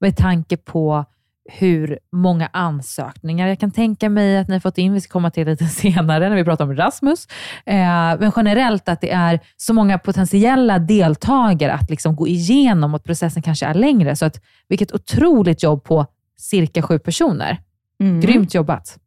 med 0.00 0.16
tanke 0.16 0.56
på 0.56 1.04
hur 1.52 1.98
många 2.12 2.46
ansökningar 2.52 3.48
jag 3.48 3.60
kan 3.60 3.70
tänka 3.70 4.08
mig 4.08 4.38
att 4.38 4.48
ni 4.48 4.54
har 4.54 4.60
fått 4.60 4.78
in. 4.78 4.92
Vi 4.92 5.00
ska 5.00 5.12
komma 5.12 5.30
till 5.30 5.46
lite 5.46 5.64
senare 5.66 6.28
när 6.28 6.36
vi 6.36 6.44
pratar 6.44 6.64
om 6.64 6.76
Rasmus. 6.76 7.28
Eh, 7.66 7.74
men 8.18 8.32
generellt 8.36 8.88
att 8.88 9.00
det 9.00 9.10
är 9.10 9.40
så 9.56 9.74
många 9.74 9.98
potentiella 9.98 10.78
deltagare 10.78 11.72
att 11.72 11.90
liksom 11.90 12.16
gå 12.16 12.28
igenom 12.28 12.94
och 12.94 13.04
processen 13.04 13.42
kanske 13.42 13.66
är 13.66 13.74
längre. 13.74 14.16
Så 14.16 14.24
att, 14.24 14.40
vilket 14.68 14.92
otroligt 14.92 15.62
jobb 15.62 15.84
på 15.84 16.06
cirka 16.36 16.82
sju 16.82 16.98
personer. 16.98 17.62
Mm. 18.00 18.20
Grymt 18.20 18.54
jobbat. 18.54 18.98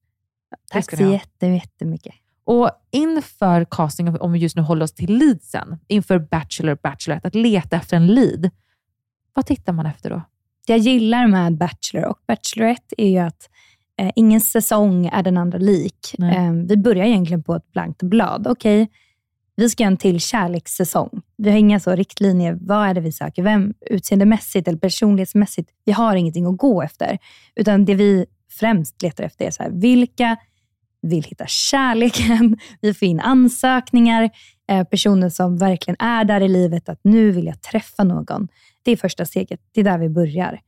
Tack 0.72 0.98
så 0.98 1.04
jättemycket. 1.44 2.14
Och 2.46 2.72
inför 2.92 3.66
casting, 3.66 4.20
om 4.20 4.32
vi 4.32 4.40
just 4.40 4.56
nu 4.56 4.62
håller 4.62 4.84
oss 4.84 4.94
till 4.94 5.18
leadsen, 5.18 5.80
inför 5.88 6.20
Bachelor, 6.20 6.78
Bachelorette, 6.84 7.28
att 7.28 7.36
leta 7.36 7.76
efter 7.76 7.98
en 7.98 8.08
lead, 8.08 8.50
vad 9.34 9.46
tittar 9.46 9.74
man 9.74 9.86
efter 9.86 10.10
då? 10.10 10.22
Jag 10.66 10.78
gillar 10.78 11.28
med 11.28 11.58
Bachelor 11.58 12.06
och 12.06 12.20
Bachelorette 12.28 12.96
är 12.98 13.10
ju 13.10 13.18
att 13.18 13.50
eh, 14.00 14.12
ingen 14.16 14.42
säsong 14.42 15.06
är 15.06 15.24
den 15.24 15.38
andra 15.38 15.58
lik. 15.58 16.16
Eh, 16.20 16.52
vi 16.68 16.78
börjar 16.78 17.06
egentligen 17.06 17.44
på 17.44 17.56
ett 17.56 17.72
blankt 17.72 18.04
blad. 18.04 18.48
Okej, 18.48 18.84
okay, 18.84 18.94
vi 19.56 19.70
ska 19.70 19.84
göra 19.84 19.92
en 19.92 19.98
till 19.98 20.20
kärlekssäsong. 20.20 21.22
Vi 21.38 21.50
har 21.50 21.58
inga 21.58 21.80
så 21.80 21.96
riktlinjer. 21.96 22.58
Vad 22.62 22.88
är 22.88 22.94
det 22.94 23.02
vi 23.02 23.12
söker? 23.12 23.44
Vem 23.44 23.74
utseendemässigt 23.90 24.68
eller 24.68 24.80
personlighetsmässigt? 24.80 25.70
Vi 25.86 25.92
har 25.92 26.16
ingenting 26.16 26.46
att 26.46 26.58
gå 26.58 26.82
efter. 26.82 27.18
Utan 27.56 27.86
det 27.86 27.96
vi 27.96 28.26
främst 28.60 29.02
letar 29.02 29.24
efter 29.24 29.46
är 29.46 29.52
så 29.52 29.64
här, 29.64 29.70
vilka 29.70 30.38
vill 31.04 31.24
hitta 31.24 31.48
kärleken. 31.48 32.58
Vi 32.82 32.94
får 32.94 33.08
in 33.08 33.20
ansökningar, 33.20 34.30
eh, 34.70 34.84
personer 34.84 35.30
som 35.30 35.58
verkligen 35.58 35.96
är 36.00 36.26
där 36.26 36.42
i 36.42 36.48
livet, 36.48 36.90
att 36.90 37.00
nu 37.04 37.32
vill 37.32 37.46
jag 37.46 37.62
träffa 37.62 38.04
någon. 38.04 38.48
Det 38.84 38.92
är 38.92 38.98
första 38.98 39.26
steget. 39.26 39.60
Det 39.72 39.80
är 39.80 39.84
där 39.84 39.98
vi 39.98 40.10
börjar. 40.10 40.60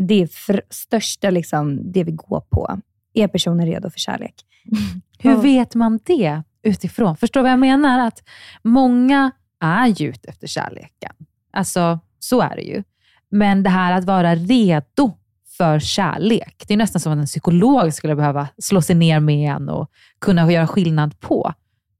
Det 0.00 0.22
är 0.22 0.26
för 0.26 0.62
största 0.70 1.30
liksom, 1.30 1.92
det 1.92 2.04
vi 2.04 2.12
går 2.12 2.40
på. 2.40 2.80
Är 3.14 3.28
personen 3.28 3.66
redo 3.66 3.90
för 3.90 3.98
kärlek? 3.98 4.34
Hur 5.18 5.36
vet 5.36 5.74
man 5.74 6.00
det 6.04 6.42
utifrån? 6.62 7.16
Förstår 7.16 7.40
du 7.40 7.42
vad 7.42 7.52
jag 7.52 7.58
menar? 7.58 8.06
Att 8.06 8.22
många 8.62 9.30
är 9.60 9.86
ju 9.86 10.08
ute 10.08 10.28
efter 10.28 10.46
kärleken. 10.46 11.12
Alltså, 11.52 12.00
så 12.18 12.40
är 12.40 12.56
det 12.56 12.62
ju. 12.62 12.82
Men 13.30 13.62
det 13.62 13.70
här 13.70 13.92
att 13.92 14.04
vara 14.04 14.34
redo 14.34 15.12
för 15.58 15.78
kärlek. 15.78 16.64
Det 16.68 16.74
är 16.74 16.78
nästan 16.78 17.00
som 17.00 17.12
att 17.12 17.18
en 17.18 17.26
psykolog 17.26 17.94
skulle 17.94 18.16
behöva 18.16 18.48
slå 18.58 18.82
sig 18.82 18.96
ner 18.96 19.20
med 19.20 19.50
en 19.50 19.68
och 19.68 19.90
kunna 20.18 20.52
göra 20.52 20.66
skillnad 20.66 21.20
på. 21.20 21.52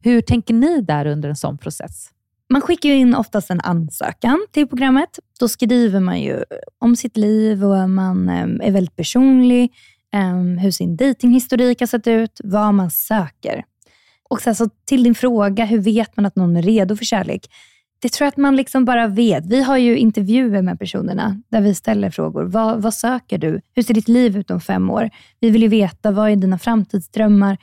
Hur 0.03 0.21
tänker 0.21 0.55
ni 0.55 0.81
där 0.81 1.07
under 1.07 1.29
en 1.29 1.37
sån 1.37 1.59
process? 1.59 2.11
Man 2.50 2.62
skickar 2.62 2.91
in 2.91 3.15
oftast 3.15 3.50
en 3.50 3.61
ansökan 3.61 4.47
till 4.53 4.69
programmet. 4.69 5.19
Då 5.41 5.49
skriver 5.49 6.00
man 6.00 6.21
ju 6.21 6.45
om 6.79 6.97
sitt 6.97 7.17
liv 7.17 7.65
och 7.65 7.91
man 7.91 8.29
ehm, 8.29 8.61
är 8.61 8.71
väldigt 8.71 8.97
personlig, 8.97 9.73
ehm, 10.12 10.59
hur 10.59 10.71
sin 10.71 10.97
datinghistorik 10.97 11.81
har 11.81 11.87
sett 11.87 12.07
ut, 12.07 12.41
vad 12.45 12.75
man 12.75 12.91
söker. 12.91 13.65
Och 14.31 14.41
sen 14.41 14.55
så 14.55 14.69
till 14.85 15.03
din 15.03 15.15
fråga, 15.15 15.65
hur 15.65 15.79
vet 15.79 16.17
man 16.17 16.27
att 16.27 16.37
någon 16.37 16.57
är 16.57 16.62
redo 16.62 16.97
för 16.97 17.05
kärlek? 17.05 17.47
Det 18.00 18.09
tror 18.09 18.26
jag 18.26 18.28
att 18.28 18.37
man 18.37 18.57
liksom 18.57 18.85
bara 18.85 19.07
vet. 19.07 19.47
Vi 19.47 19.62
har 19.62 19.76
ju 19.76 19.99
intervjuer 19.99 20.62
med 20.62 20.78
personerna 20.78 21.43
där 21.49 21.61
vi 21.61 21.75
ställer 21.75 22.11
frågor. 22.11 22.45
Vad, 22.45 22.83
vad 22.83 22.95
söker 22.95 23.38
du? 23.38 23.61
Hur 23.75 23.83
ser 23.83 23.95
ditt 23.95 24.09
liv 24.09 24.37
ut 24.37 24.50
om 24.50 24.61
fem 24.61 24.90
år? 24.90 25.11
Vi 25.40 25.50
vill 25.50 25.62
ju 25.62 25.69
veta, 25.69 26.11
vad 26.11 26.31
är 26.31 26.37
dina 26.37 26.59
framtidsdrömmar? 26.59 27.59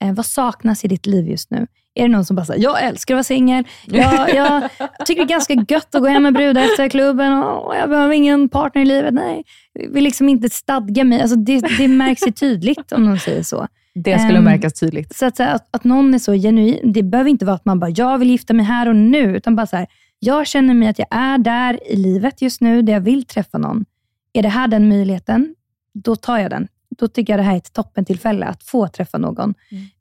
Eh, 0.00 0.12
vad 0.12 0.26
saknas 0.26 0.84
i 0.84 0.88
ditt 0.88 1.06
liv 1.06 1.28
just 1.28 1.50
nu? 1.50 1.66
Är 1.94 2.02
det 2.02 2.08
någon 2.08 2.24
som 2.24 2.36
bara 2.36 2.46
säger, 2.46 2.62
jag 2.62 2.84
älskar 2.84 3.14
att 3.14 3.16
vara 3.16 3.24
singel. 3.24 3.64
Jag, 3.86 4.34
jag 4.34 4.70
tycker 5.06 5.22
det 5.22 5.26
är 5.26 5.36
ganska 5.36 5.54
gött 5.68 5.94
att 5.94 6.02
gå 6.02 6.08
hem 6.08 6.22
med 6.22 6.34
brudar 6.34 6.62
efter 6.62 6.88
klubben 6.88 7.32
och 7.42 7.76
jag 7.76 7.88
behöver 7.88 8.14
ingen 8.14 8.48
partner 8.48 8.82
i 8.82 8.84
livet. 8.84 9.14
Nej, 9.14 9.44
jag 9.72 9.90
vill 9.90 10.04
liksom 10.04 10.28
inte 10.28 10.50
stadga 10.50 11.04
mig. 11.04 11.20
Alltså 11.20 11.36
det, 11.36 11.60
det 11.78 11.88
märks 11.88 12.26
ju 12.26 12.32
tydligt 12.32 12.92
om 12.92 13.04
någon 13.04 13.18
säger 13.18 13.42
så. 13.42 13.66
Det 14.02 14.18
skulle 14.18 14.38
um, 14.38 14.44
märkas 14.44 14.72
tydligt. 14.72 15.16
Så 15.16 15.26
att, 15.26 15.40
att, 15.40 15.68
att 15.70 15.84
någon 15.84 16.14
är 16.14 16.18
så 16.18 16.32
genuin, 16.32 16.92
det 16.92 17.02
behöver 17.02 17.30
inte 17.30 17.44
vara 17.44 17.56
att 17.56 17.64
man 17.64 17.78
bara, 17.80 17.90
jag 17.90 18.18
vill 18.18 18.30
gifta 18.30 18.54
mig 18.54 18.64
här 18.64 18.88
och 18.88 18.96
nu, 18.96 19.36
utan 19.36 19.56
bara 19.56 19.66
så 19.66 19.76
här, 19.76 19.86
jag 20.18 20.46
känner 20.46 20.74
mig 20.74 20.88
att 20.88 20.98
jag 20.98 21.08
är 21.10 21.38
där 21.38 21.92
i 21.92 21.96
livet 21.96 22.42
just 22.42 22.60
nu, 22.60 22.82
där 22.82 22.92
jag 22.92 23.00
vill 23.00 23.24
träffa 23.24 23.58
någon. 23.58 23.84
Är 24.32 24.42
det 24.42 24.48
här 24.48 24.68
den 24.68 24.88
möjligheten? 24.88 25.54
Då 25.94 26.16
tar 26.16 26.38
jag 26.38 26.50
den. 26.50 26.68
Då 26.98 27.08
tycker 27.08 27.32
jag 27.32 27.40
det 27.40 27.44
här 27.44 27.52
är 27.52 27.56
ett 27.56 27.72
toppentillfälle 27.72 28.46
att 28.46 28.62
få 28.62 28.88
träffa 28.88 29.18
någon. 29.18 29.54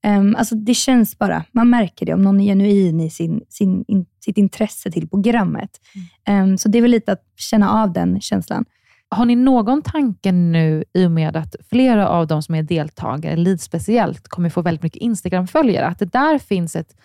Mm. 0.03 0.19
Um, 0.19 0.35
alltså 0.35 0.55
det 0.55 0.73
känns 0.73 1.17
bara, 1.17 1.43
man 1.51 1.69
märker 1.69 2.05
det 2.05 2.13
om 2.13 2.21
någon 2.21 2.39
är 2.39 2.45
genuin 2.45 2.99
i 2.99 3.09
sin, 3.09 3.41
sin, 3.49 3.85
in, 3.87 4.05
sitt 4.19 4.37
intresse 4.37 4.91
till 4.91 5.09
programmet. 5.09 5.69
Mm. 6.25 6.43
Um, 6.43 6.57
så 6.57 6.69
det 6.69 6.77
är 6.77 6.81
väl 6.81 6.91
lite 6.91 7.11
att 7.11 7.23
känna 7.35 7.83
av 7.83 7.93
den 7.93 8.21
känslan. 8.21 8.65
Har 9.09 9.25
ni 9.25 9.35
någon 9.35 9.81
tanke 9.81 10.31
nu, 10.31 10.83
i 10.93 11.05
och 11.05 11.11
med 11.11 11.35
att 11.35 11.55
flera 11.69 12.09
av 12.09 12.27
de 12.27 12.43
som 12.43 12.55
är 12.55 12.63
deltagare, 12.63 13.35
Lid 13.35 13.61
speciellt, 13.61 14.27
kommer 14.27 14.49
få 14.49 14.61
väldigt 14.61 14.83
mycket 14.83 15.01
Instagram-följare, 15.01 15.87
att 15.87 15.99
det 15.99 16.05
där 16.11 16.39
finns 16.39 16.75
ett, 16.75 16.95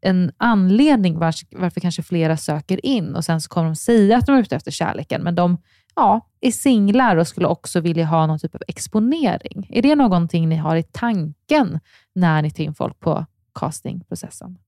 en 0.00 0.32
anledning 0.36 1.18
varför, 1.18 1.46
varför 1.50 1.80
kanske 1.80 2.02
flera 2.02 2.36
söker 2.36 2.86
in 2.86 3.14
och 3.14 3.24
sen 3.24 3.40
så 3.40 3.48
kommer 3.48 3.66
de 3.66 3.76
säga 3.76 4.16
att 4.16 4.26
de 4.26 4.36
är 4.36 4.40
ute 4.40 4.56
efter 4.56 4.70
kärleken, 4.70 5.22
men 5.22 5.34
de 5.34 5.58
ja, 5.96 6.20
är 6.40 6.50
singlar 6.50 7.16
och 7.16 7.26
skulle 7.26 7.46
också 7.46 7.80
vilja 7.80 8.04
ha 8.04 8.26
någon 8.26 8.38
typ 8.38 8.54
av 8.54 8.62
exponering. 8.68 9.66
Är 9.70 9.82
det 9.82 9.94
någonting 9.94 10.48
ni 10.48 10.56
har 10.56 10.76
i 10.76 10.82
tanken 10.82 11.80
när 12.12 12.42
ni 12.42 12.50
tar 12.50 12.64
in 12.64 12.74
folk 12.74 13.00
på 13.00 13.26
castingprocessen? 13.54 14.58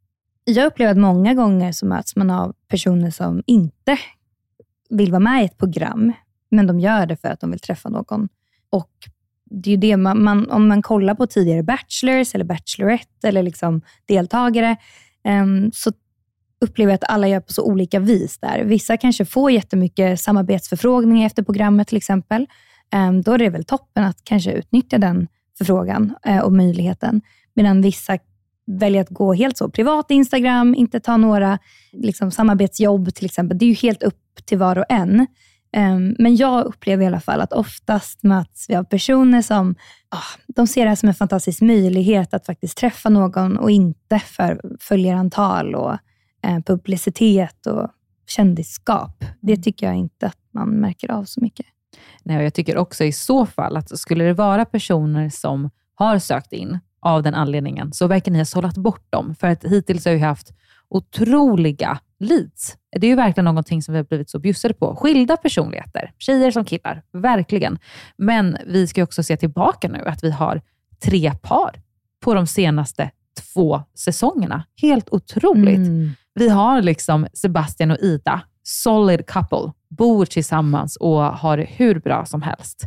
Jag 0.44 0.66
upplever 0.66 0.92
att 0.92 0.98
många 0.98 1.34
gånger 1.34 1.72
så 1.72 1.86
möts 1.86 2.16
man 2.16 2.30
av 2.30 2.54
personer 2.68 3.10
som 3.10 3.42
inte 3.46 3.98
vill 4.90 5.10
vara 5.10 5.20
med 5.20 5.42
i 5.42 5.44
ett 5.44 5.58
program, 5.58 6.12
men 6.52 6.66
de 6.66 6.80
gör 6.80 7.06
det 7.06 7.16
för 7.16 7.28
att 7.28 7.40
de 7.40 7.50
vill 7.50 7.60
träffa 7.60 7.88
någon. 7.88 8.28
Och 8.70 8.90
det 9.50 9.72
är 9.72 9.76
det 9.76 9.96
man, 9.96 10.22
man, 10.22 10.50
om 10.50 10.68
man 10.68 10.82
kollar 10.82 11.14
på 11.14 11.26
tidigare 11.26 11.62
Bachelors 11.62 12.34
eller 12.34 12.44
Bachelorette 12.44 13.28
eller 13.28 13.42
liksom 13.42 13.82
deltagare, 14.06 14.76
um, 15.24 15.70
så 15.72 15.92
upplever 16.60 16.92
jag 16.92 16.94
att 16.94 17.10
alla 17.10 17.28
gör 17.28 17.40
på 17.40 17.52
så 17.52 17.64
olika 17.64 18.00
vis 18.00 18.38
där. 18.38 18.64
Vissa 18.64 18.96
kanske 18.96 19.24
får 19.24 19.50
jättemycket 19.50 20.20
samarbetsförfrågningar 20.20 21.26
efter 21.26 21.42
programmet 21.42 21.88
till 21.88 21.96
exempel. 21.96 22.46
Um, 22.94 23.22
då 23.22 23.32
är 23.32 23.38
det 23.38 23.48
väl 23.48 23.64
toppen 23.64 24.04
att 24.04 24.24
kanske 24.24 24.52
utnyttja 24.52 24.98
den 24.98 25.28
förfrågan 25.58 26.14
uh, 26.28 26.38
och 26.38 26.52
möjligheten. 26.52 27.20
Medan 27.54 27.82
vissa 27.82 28.18
väljer 28.66 29.02
att 29.02 29.10
gå 29.10 29.32
helt 29.32 29.56
så 29.56 29.68
privat 29.68 30.10
Instagram, 30.10 30.74
inte 30.74 31.00
ta 31.00 31.16
några 31.16 31.58
liksom, 31.92 32.30
samarbetsjobb 32.30 33.14
till 33.14 33.24
exempel. 33.24 33.58
Det 33.58 33.64
är 33.64 33.68
ju 33.68 33.74
helt 33.74 34.02
upp 34.02 34.46
till 34.46 34.58
var 34.58 34.78
och 34.78 34.84
en. 34.88 35.26
Um, 35.76 36.16
men 36.18 36.36
jag 36.36 36.64
upplever 36.64 37.04
i 37.04 37.06
alla 37.06 37.20
fall 37.20 37.40
att 37.40 37.52
oftast 37.52 38.22
möts 38.22 38.66
vi 38.68 38.74
av 38.74 38.84
personer 38.84 39.42
som 39.42 39.74
oh, 40.14 40.52
de 40.56 40.66
ser 40.66 40.82
det 40.82 40.88
här 40.88 40.96
som 40.96 41.08
en 41.08 41.14
fantastisk 41.14 41.60
möjlighet 41.60 42.34
att 42.34 42.46
faktiskt 42.46 42.78
träffa 42.78 43.08
någon 43.08 43.56
och 43.56 43.70
inte 43.70 44.18
för 44.18 44.60
följarantal 44.80 45.74
och 45.74 45.92
uh, 46.46 46.60
publicitet 46.66 47.66
och 47.66 47.88
kändisskap. 48.26 49.24
Det 49.40 49.52
mm. 49.52 49.62
tycker 49.62 49.86
jag 49.86 49.96
inte 49.96 50.26
att 50.26 50.38
man 50.54 50.68
märker 50.68 51.10
av 51.10 51.24
så 51.24 51.40
mycket. 51.40 51.66
Nej, 52.22 52.36
och 52.36 52.42
jag 52.42 52.54
tycker 52.54 52.76
också 52.76 53.04
i 53.04 53.12
så 53.12 53.46
fall 53.46 53.76
att 53.76 53.98
skulle 53.98 54.24
det 54.24 54.32
vara 54.32 54.64
personer 54.64 55.28
som 55.28 55.70
har 55.94 56.18
sökt 56.18 56.52
in 56.52 56.78
av 57.00 57.22
den 57.22 57.34
anledningen, 57.34 57.92
så 57.92 58.06
verkar 58.06 58.32
ni 58.32 58.38
ha 58.38 58.44
sållat 58.44 58.76
bort 58.76 59.06
dem. 59.10 59.34
För 59.34 59.46
att 59.46 59.64
hittills 59.64 60.04
har 60.04 60.12
vi 60.12 60.18
haft 60.18 60.52
otroliga 60.92 61.98
leads. 62.18 62.76
Det 63.00 63.06
är 63.06 63.08
ju 63.08 63.16
verkligen 63.16 63.44
någonting 63.44 63.82
som 63.82 63.92
vi 63.92 63.98
har 63.98 64.04
blivit 64.04 64.30
så 64.30 64.38
bjussade 64.38 64.74
på. 64.74 64.96
Skilda 64.96 65.36
personligheter, 65.36 66.12
tjejer 66.18 66.50
som 66.50 66.64
killar, 66.64 67.02
verkligen. 67.12 67.78
Men 68.16 68.56
vi 68.66 68.86
ska 68.86 69.02
också 69.02 69.22
se 69.22 69.36
tillbaka 69.36 69.88
nu 69.88 70.04
att 70.06 70.24
vi 70.24 70.30
har 70.30 70.62
tre 71.04 71.32
par 71.42 71.80
på 72.20 72.34
de 72.34 72.46
senaste 72.46 73.10
två 73.52 73.82
säsongerna. 73.94 74.64
Helt 74.82 75.08
otroligt. 75.12 75.76
Mm. 75.76 76.10
Vi 76.34 76.48
har 76.48 76.82
liksom 76.82 77.26
Sebastian 77.32 77.90
och 77.90 77.98
Ida, 77.98 78.42
solid 78.62 79.26
couple, 79.26 79.72
bor 79.88 80.24
tillsammans 80.24 80.96
och 80.96 81.22
har 81.22 81.56
det 81.56 81.68
hur 81.70 82.00
bra 82.00 82.24
som 82.24 82.42
helst. 82.42 82.84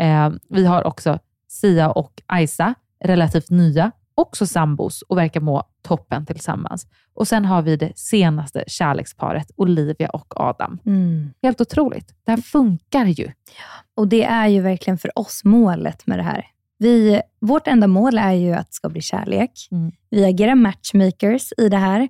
Eh, 0.00 0.30
vi 0.48 0.66
har 0.66 0.86
också 0.86 1.18
Sia 1.48 1.90
och 1.90 2.22
Aisa, 2.26 2.74
relativt 3.04 3.50
nya, 3.50 3.92
också 4.18 4.46
sambos 4.46 5.02
och 5.02 5.18
verkar 5.18 5.40
må 5.40 5.62
toppen 5.82 6.26
tillsammans. 6.26 6.86
Och 7.14 7.28
sen 7.28 7.44
har 7.44 7.62
vi 7.62 7.76
det 7.76 7.98
senaste 7.98 8.64
kärleksparet, 8.66 9.50
Olivia 9.56 10.08
och 10.08 10.40
Adam. 10.40 10.78
Mm. 10.86 11.30
Helt 11.42 11.60
otroligt. 11.60 12.14
Det 12.24 12.30
här 12.30 12.38
funkar 12.38 13.04
ju. 13.04 13.32
Och 13.96 14.08
det 14.08 14.24
är 14.24 14.46
ju 14.46 14.60
verkligen 14.60 14.98
för 14.98 15.18
oss 15.18 15.44
målet 15.44 16.06
med 16.06 16.18
det 16.18 16.22
här. 16.22 16.46
Vi, 16.78 17.20
vårt 17.40 17.66
enda 17.66 17.86
mål 17.86 18.18
är 18.18 18.32
ju 18.32 18.52
att 18.52 18.66
det 18.66 18.74
ska 18.74 18.88
bli 18.88 19.00
kärlek. 19.02 19.68
Mm. 19.70 19.92
Vi 20.10 20.24
agerar 20.24 20.54
matchmakers 20.54 21.52
i 21.56 21.68
det 21.68 21.76
här. 21.76 22.08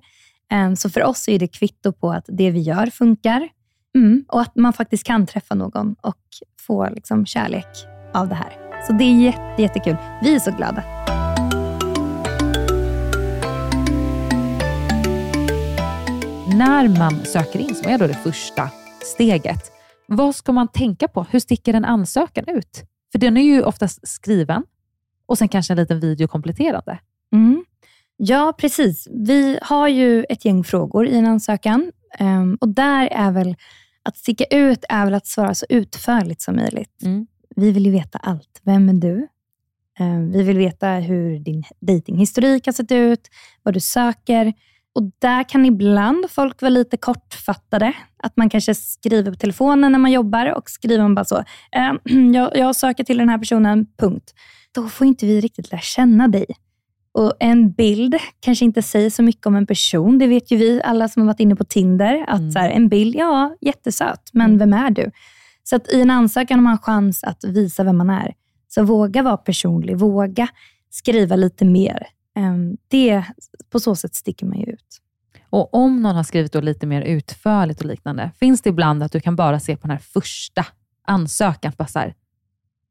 Ehm, 0.51 0.75
Så 0.75 0.89
för 0.89 1.03
oss 1.03 1.27
är 1.27 1.39
det 1.39 1.47
kvitto 1.47 1.91
på 1.91 2.11
att 2.11 2.25
det 2.27 2.51
vi 2.51 2.59
gör 2.59 2.85
funkar. 2.85 3.49
Mm, 3.95 4.25
och 4.27 4.41
att 4.41 4.55
man 4.55 4.73
faktiskt 4.73 5.03
kan 5.03 5.25
träffa 5.25 5.55
någon 5.55 5.95
och 6.01 6.17
få 6.67 6.89
liksom 6.89 7.25
kärlek 7.25 7.67
av 8.13 8.29
det 8.29 8.35
här. 8.35 8.81
Så 8.87 8.93
det 8.93 9.03
är 9.03 9.21
jätte, 9.21 9.61
jättekul. 9.61 9.97
Vi 10.23 10.35
är 10.35 10.39
så 10.39 10.51
glada. 10.51 10.83
När 16.59 16.87
man 16.87 17.25
söker 17.25 17.59
in, 17.59 17.75
som 17.75 17.91
är 17.91 17.97
då 17.97 18.07
det 18.07 18.13
första 18.13 18.69
steget, 19.01 19.71
vad 20.07 20.35
ska 20.35 20.51
man 20.51 20.67
tänka 20.67 21.07
på? 21.07 21.23
Hur 21.23 21.39
sticker 21.39 21.73
en 21.73 21.85
ansökan 21.85 22.45
ut? 22.47 22.83
För 23.11 23.19
den 23.19 23.37
är 23.37 23.41
ju 23.41 23.63
oftast 23.63 24.07
skriven 24.07 24.63
och 25.25 25.37
sen 25.37 25.47
kanske 25.47 25.73
en 25.73 25.77
liten 25.77 25.99
video 25.99 26.27
kompletterande. 26.27 26.99
Mm. 27.33 27.65
Ja, 28.17 28.53
precis. 28.57 29.07
Vi 29.11 29.59
har 29.61 29.87
ju 29.87 30.23
ett 30.23 30.45
gäng 30.45 30.63
frågor 30.63 31.07
i 31.07 31.17
en 31.17 31.25
ansökan. 31.25 31.91
Ehm, 32.17 32.57
och 32.61 32.69
där 32.69 33.07
är 33.07 33.31
väl 33.31 33.55
att 34.03 34.17
sticka 34.17 34.45
ut 34.45 34.85
är 34.89 35.05
väl 35.05 35.13
att 35.13 35.27
svara 35.27 35.55
så 35.55 35.65
utförligt 35.69 36.41
som 36.41 36.55
möjligt. 36.55 37.03
Mm. 37.03 37.27
Vi 37.55 37.71
vill 37.71 37.85
ju 37.85 37.91
veta 37.91 38.17
allt. 38.17 38.61
Vem 38.63 38.89
är 38.89 38.93
du? 38.93 39.27
Ehm, 39.99 40.31
vi 40.31 40.43
vill 40.43 40.57
veta 40.57 40.89
hur 40.89 41.39
din 41.39 41.63
datinghistorik 41.79 42.65
har 42.65 42.73
sett 42.73 42.91
ut, 42.91 43.29
vad 43.63 43.73
du 43.73 43.79
söker. 43.79 44.53
Och 44.95 45.11
Där 45.19 45.49
kan 45.49 45.65
ibland 45.65 46.25
folk 46.29 46.61
vara 46.61 46.69
lite 46.69 46.97
kortfattade. 46.97 47.93
Att 48.23 48.37
man 48.37 48.49
kanske 48.49 48.75
skriver 48.75 49.31
på 49.31 49.37
telefonen 49.37 49.91
när 49.91 49.99
man 49.99 50.11
jobbar 50.11 50.53
och 50.57 50.69
skriver 50.69 51.03
man 51.03 51.15
bara 51.15 51.25
så. 51.25 51.43
Ehm, 51.71 51.99
jag, 52.33 52.57
jag 52.57 52.75
söker 52.75 53.03
till 53.03 53.17
den 53.17 53.29
här 53.29 53.37
personen, 53.37 53.85
punkt. 53.99 54.33
Då 54.75 54.87
får 54.87 55.07
inte 55.07 55.25
vi 55.25 55.41
riktigt 55.41 55.71
lära 55.71 55.81
känna 55.81 56.27
dig. 56.27 56.45
Och 57.11 57.33
En 57.39 57.71
bild 57.71 58.15
kanske 58.39 58.65
inte 58.65 58.81
säger 58.81 59.09
så 59.09 59.23
mycket 59.23 59.45
om 59.45 59.55
en 59.55 59.67
person. 59.67 60.17
Det 60.17 60.27
vet 60.27 60.51
ju 60.51 60.57
vi, 60.57 60.81
alla 60.83 61.07
som 61.09 61.21
har 61.21 61.27
varit 61.27 61.39
inne 61.39 61.55
på 61.55 61.63
Tinder. 61.63 62.25
Att 62.27 62.39
Mm. 62.39 62.51
så 62.51 62.59
här, 62.59 62.69
En 62.69 62.89
bild, 62.89 63.15
ja, 63.15 63.55
jättesöt, 63.61 64.29
men 64.33 64.57
vem 64.57 64.73
är 64.73 64.89
du? 64.89 65.11
Så 65.63 65.75
att 65.75 65.89
i 65.93 66.01
en 66.01 66.09
ansökan 66.11 66.59
har 66.59 66.63
man 66.63 66.77
chans 66.77 67.23
att 67.23 67.43
visa 67.43 67.83
vem 67.83 67.97
man 67.97 68.09
är. 68.09 68.33
Så 68.67 68.83
våga 68.83 69.23
vara 69.23 69.37
personlig, 69.37 69.97
våga 69.97 70.47
skriva 70.89 71.35
lite 71.35 71.65
mer. 71.65 72.07
Ehm, 72.35 72.77
Det, 72.87 73.23
på 73.69 73.79
så 73.79 73.95
sätt 73.95 74.15
sticker 74.15 74.45
man 74.45 74.59
ju 74.59 74.65
ut. 74.65 75.01
Och 75.49 75.73
om 75.73 76.01
någon 76.01 76.15
har 76.15 76.23
skrivit 76.23 76.53
då 76.53 76.61
lite 76.61 76.87
mer 76.87 77.01
utförligt 77.01 77.79
och 77.79 77.85
liknande, 77.85 78.31
finns 78.39 78.61
det 78.61 78.69
ibland 78.69 79.03
att 79.03 79.11
du 79.11 79.19
kan 79.19 79.35
bara 79.35 79.59
se 79.59 79.75
på 79.75 79.81
den 79.81 79.91
här 79.91 80.03
första 80.03 80.65
ansökan, 81.07 81.73
bara 81.77 81.87
så 81.87 81.99
här, 81.99 82.15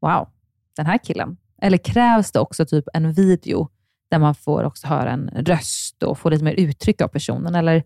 wow, 0.01 0.29
den 0.77 0.87
här 0.87 0.99
killen. 0.99 1.37
Eller 1.63 1.79
krävs 1.79 2.33
det 2.33 2.41
också 2.41 2.67
typ 2.67 2.85
en 2.95 3.13
video 3.13 3.69
där 4.11 4.19
man 4.19 4.35
får 4.35 4.65
också 4.65 4.87
höra 4.87 5.11
en 5.11 5.29
röst 5.29 6.03
och 6.03 6.19
få 6.19 6.31
lite 6.31 6.45
mer 6.45 6.53
uttryck 6.53 7.01
av 7.01 7.09
personen? 7.09 7.55
Eller 7.55 7.83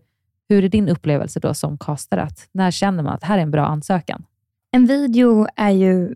hur 0.49 0.63
är 0.63 0.69
din 0.69 0.89
upplevelse 0.89 1.39
då 1.39 1.53
som 1.53 1.77
castare? 1.77 2.21
Att 2.21 2.49
när 2.51 2.71
känner 2.71 3.03
man 3.03 3.13
att 3.13 3.21
det 3.21 3.27
här 3.27 3.37
är 3.37 3.41
en 3.41 3.51
bra 3.51 3.65
ansökan? 3.65 4.25
En 4.71 4.85
video 4.85 5.47
är 5.55 5.69
ju... 5.69 6.15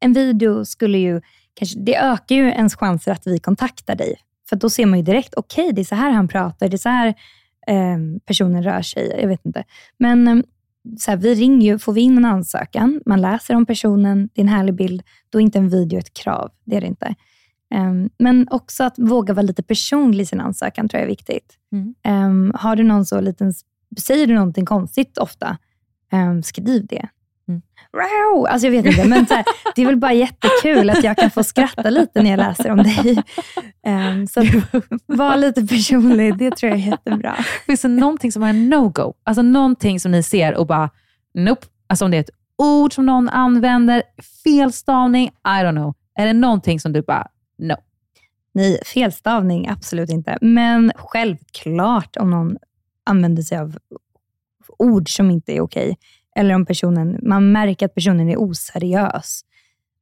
En 0.00 0.12
video 0.12 0.64
skulle 0.64 0.98
ju... 0.98 1.20
Kanske, 1.54 1.78
det 1.78 1.96
ökar 1.96 2.34
ju 2.36 2.48
ens 2.48 2.76
chanser 2.76 3.12
att 3.12 3.26
vi 3.26 3.38
kontaktar 3.38 3.94
dig. 3.94 4.16
För 4.52 4.56
då 4.56 4.70
ser 4.70 4.86
man 4.86 4.98
ju 4.98 5.04
direkt, 5.04 5.34
okej, 5.36 5.72
det 5.72 5.80
är 5.80 5.84
så 5.84 5.94
här 5.94 6.10
han 6.10 6.28
pratar, 6.28 6.68
det 6.68 6.76
är 6.76 6.78
så 6.78 6.88
här 6.88 7.08
eh, 7.66 7.98
personen 8.26 8.62
rör 8.62 8.82
sig. 8.82 9.16
Jag 9.20 9.28
vet 9.28 9.46
inte. 9.46 9.64
Men 9.98 10.28
eh, 10.28 10.36
så 10.98 11.10
här, 11.10 11.18
vi 11.18 11.34
ringer 11.34 11.66
ju, 11.66 11.78
får 11.78 11.92
vi 11.92 12.00
in 12.00 12.16
en 12.16 12.24
ansökan, 12.24 13.00
man 13.06 13.20
läser 13.20 13.54
om 13.54 13.66
personen, 13.66 14.28
det 14.32 14.40
är 14.40 14.42
en 14.42 14.48
härlig 14.48 14.74
bild, 14.74 15.02
då 15.30 15.38
är 15.38 15.42
inte 15.42 15.58
en 15.58 15.68
video 15.68 15.98
ett 15.98 16.14
krav. 16.14 16.50
Det 16.64 16.76
är 16.76 16.80
det 16.80 16.86
inte. 16.86 17.14
Eh, 17.74 17.92
men 18.18 18.48
också 18.50 18.84
att 18.84 18.98
våga 18.98 19.34
vara 19.34 19.42
lite 19.42 19.62
personlig 19.62 20.22
i 20.22 20.26
sin 20.26 20.40
ansökan 20.40 20.88
tror 20.88 20.98
jag 20.98 21.04
är 21.04 21.10
viktigt. 21.10 21.58
Mm. 21.72 21.94
Eh, 22.04 22.60
har 22.60 22.76
du 22.76 22.82
någon 22.82 23.06
så 23.06 23.20
liten, 23.20 23.52
säger 24.00 24.26
du 24.26 24.34
någonting 24.34 24.66
konstigt 24.66 25.18
ofta, 25.18 25.58
skriv 26.44 26.86
det. 26.86 27.08
Mm. 27.48 27.62
Wow! 27.92 28.46
Alltså 28.46 28.66
jag 28.66 28.72
vet 28.72 28.86
inte, 28.86 29.08
men 29.08 29.26
här, 29.30 29.44
det 29.74 29.82
är 29.82 29.86
väl 29.86 29.96
bara 29.96 30.12
jättekul 30.12 30.90
att 30.90 31.04
jag 31.04 31.16
kan 31.16 31.30
få 31.30 31.44
skratta 31.44 31.90
lite 31.90 32.22
när 32.22 32.30
jag 32.30 32.36
läser 32.36 32.70
om 32.70 32.78
dig. 32.78 33.22
Um, 33.86 34.26
så 34.26 34.40
var 35.06 35.36
lite 35.36 35.66
personlig, 35.66 36.38
det 36.38 36.56
tror 36.56 36.70
jag 36.70 36.80
är 36.80 36.86
jättebra. 36.90 37.34
Finns 37.66 37.82
det 37.82 37.88
någonting 37.88 38.32
som 38.32 38.42
är 38.42 38.50
en 38.50 38.74
no-go? 38.74 39.14
Alltså 39.24 39.42
någonting 39.42 40.00
som 40.00 40.12
ni 40.12 40.22
ser 40.22 40.54
och 40.54 40.66
bara, 40.66 40.90
nope. 41.34 41.66
Alltså 41.86 42.04
om 42.04 42.10
det 42.10 42.16
är 42.16 42.20
ett 42.20 42.30
ord 42.58 42.94
som 42.94 43.06
någon 43.06 43.28
använder, 43.28 44.02
felstavning, 44.44 45.28
I 45.28 45.62
don't 45.64 45.70
know. 45.70 45.94
Är 46.14 46.26
det 46.26 46.32
någonting 46.32 46.80
som 46.80 46.92
du 46.92 47.02
bara, 47.02 47.26
no? 47.58 47.74
Nej, 48.54 48.78
felstavning, 48.86 49.68
absolut 49.68 50.10
inte. 50.10 50.38
Men 50.40 50.92
självklart 50.96 52.16
om 52.16 52.30
någon 52.30 52.56
använder 53.04 53.42
sig 53.42 53.58
av 53.58 53.78
ord 54.78 55.16
som 55.16 55.30
inte 55.30 55.52
är 55.56 55.60
okej. 55.60 55.96
Eller 56.36 56.54
om 56.54 56.66
personen, 56.66 57.18
man 57.22 57.52
märker 57.52 57.86
att 57.86 57.94
personen 57.94 58.28
är 58.28 58.36
oseriös. 58.36 59.40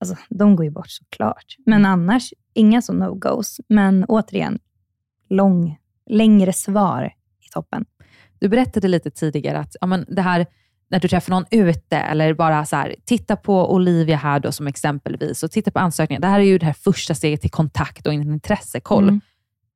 Alltså, 0.01 0.17
de 0.29 0.57
går 0.57 0.65
ju 0.65 0.71
bort 0.71 0.91
såklart. 0.91 1.57
Men 1.67 1.87
annars, 1.87 2.33
inga 2.55 2.83
så 2.83 2.93
no-goes. 2.93 3.61
Men 3.69 4.05
återigen, 4.05 4.59
lång, 5.31 5.77
längre 6.07 6.53
svar 6.53 7.15
i 7.47 7.49
toppen. 7.53 7.85
Du 8.39 8.49
berättade 8.49 8.89
lite 8.89 9.11
tidigare 9.11 9.59
att 9.59 9.77
ja, 9.81 9.87
men 9.87 10.05
det 10.09 10.23
här 10.23 10.47
när 10.91 11.01
du 11.01 11.09
träffar 11.09 11.31
någon 11.31 11.45
ute 11.51 11.97
eller 11.97 12.35
bara 12.35 12.67
så 12.67 12.77
här, 12.77 12.95
titta 13.05 13.37
på 13.37 13.73
Olivia 13.73 14.17
här 14.17 14.41
då 14.41 14.53
som 14.53 14.67
exempelvis 14.67 15.43
och 15.43 15.51
titta 15.51 15.71
på 15.71 15.79
ansökningen. 15.79 16.21
Det 16.23 16.29
här 16.29 16.41
är 16.41 16.45
ju 16.45 16.59
det 16.59 16.67
här 16.67 16.73
första 16.73 17.15
steget 17.15 17.41
till 17.41 17.51
kontakt 17.51 18.07
och 18.07 18.15
en 18.15 18.23
intressekoll. 18.23 19.03
Mm. 19.09 19.21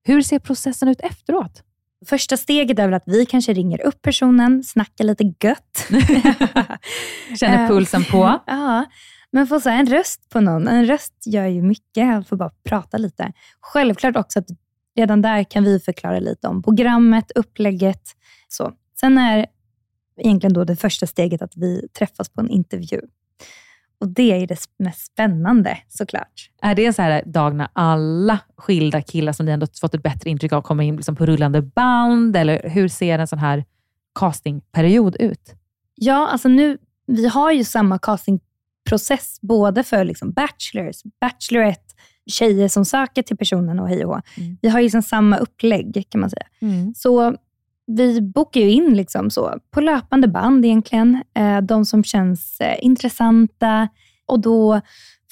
Hur 0.04 0.22
ser 0.22 0.38
processen 0.38 0.88
ut 0.88 1.00
efteråt? 1.00 1.62
Första 2.06 2.36
steget 2.36 2.78
är 2.78 2.84
väl 2.84 2.94
att 2.94 3.04
vi 3.06 3.26
kanske 3.26 3.52
ringer 3.52 3.86
upp 3.86 4.02
personen, 4.02 4.64
snackar 4.64 5.04
lite 5.04 5.24
gött. 5.24 5.86
Känner 7.40 7.64
Eh, 7.64 7.68
pulsen 7.68 8.04
på? 8.04 8.40
Ja, 8.46 8.84
men 9.30 9.46
få 9.46 9.60
så 9.60 9.70
en 9.70 9.86
röst 9.86 10.28
på 10.28 10.40
någon. 10.40 10.68
En 10.68 10.86
röst 10.86 11.14
gör 11.26 11.46
ju 11.46 11.62
mycket, 11.62 12.14
att 12.14 12.28
få 12.28 12.36
bara 12.36 12.50
prata 12.68 12.98
lite. 12.98 13.32
Självklart 13.60 14.16
också 14.16 14.38
att 14.38 14.46
redan 14.96 15.22
där 15.22 15.44
kan 15.44 15.64
vi 15.64 15.80
förklara 15.80 16.18
lite 16.18 16.48
om 16.48 16.62
programmet, 16.62 17.30
upplägget. 17.34 18.02
Så. 18.48 18.72
Sen 19.00 19.18
är 19.18 19.46
egentligen 20.20 20.54
då 20.54 20.64
det 20.64 20.76
första 20.76 21.06
steget 21.06 21.42
att 21.42 21.56
vi 21.56 21.88
träffas 21.98 22.28
på 22.28 22.40
en 22.40 22.50
intervju. 22.50 23.00
Och 23.98 24.08
det 24.08 24.32
är 24.42 24.46
det 24.46 24.58
mest 24.78 25.06
spännande 25.06 25.78
såklart. 25.88 26.50
Är 26.62 26.74
det 26.74 26.92
så 26.92 27.02
här 27.02 27.22
dag 27.26 27.54
när 27.54 27.68
alla 27.72 28.38
skilda 28.56 29.02
killar 29.02 29.32
som 29.32 29.46
ni 29.46 29.52
ändå 29.52 29.66
fått 29.80 29.94
ett 29.94 30.02
bättre 30.02 30.30
intryck 30.30 30.52
av 30.52 30.62
kommer 30.62 30.84
in 30.84 30.96
liksom 30.96 31.16
på 31.16 31.26
rullande 31.26 31.62
band? 31.62 32.36
Eller 32.36 32.68
hur 32.68 32.88
ser 32.88 33.18
en 33.18 33.26
sån 33.26 33.38
här 33.38 33.64
castingperiod 34.14 35.16
ut? 35.16 35.54
Ja, 35.94 36.28
alltså 36.28 36.48
nu, 36.48 36.78
vi 37.06 37.26
har 37.26 37.52
ju 37.52 37.64
samma 37.64 37.98
castingprocess 37.98 39.38
både 39.40 39.82
för 39.82 40.04
liksom 40.04 40.32
bachelors, 40.32 41.02
bachelorette, 41.20 41.94
tjejer 42.26 42.68
som 42.68 42.84
söker 42.84 43.22
till 43.22 43.36
personen 43.36 43.80
och 43.80 43.88
hej 43.88 44.04
och. 44.04 44.20
Mm. 44.36 44.58
Vi 44.62 44.68
har 44.68 44.80
ju 44.80 44.84
liksom 44.84 45.02
samma 45.02 45.36
upplägg 45.36 46.06
kan 46.08 46.20
man 46.20 46.30
säga. 46.30 46.46
Så 46.96 47.36
vi 47.86 48.20
bokar 48.20 48.60
ju 48.60 48.70
in 48.70 48.96
liksom 48.96 49.30
så, 49.30 49.58
på 49.70 49.80
löpande 49.80 50.28
band 50.28 50.64
egentligen, 50.64 51.22
eh, 51.36 51.60
de 51.60 51.84
som 51.84 52.04
känns 52.04 52.60
eh, 52.60 52.76
intressanta. 52.82 53.88
Och 54.26 54.40
då 54.40 54.80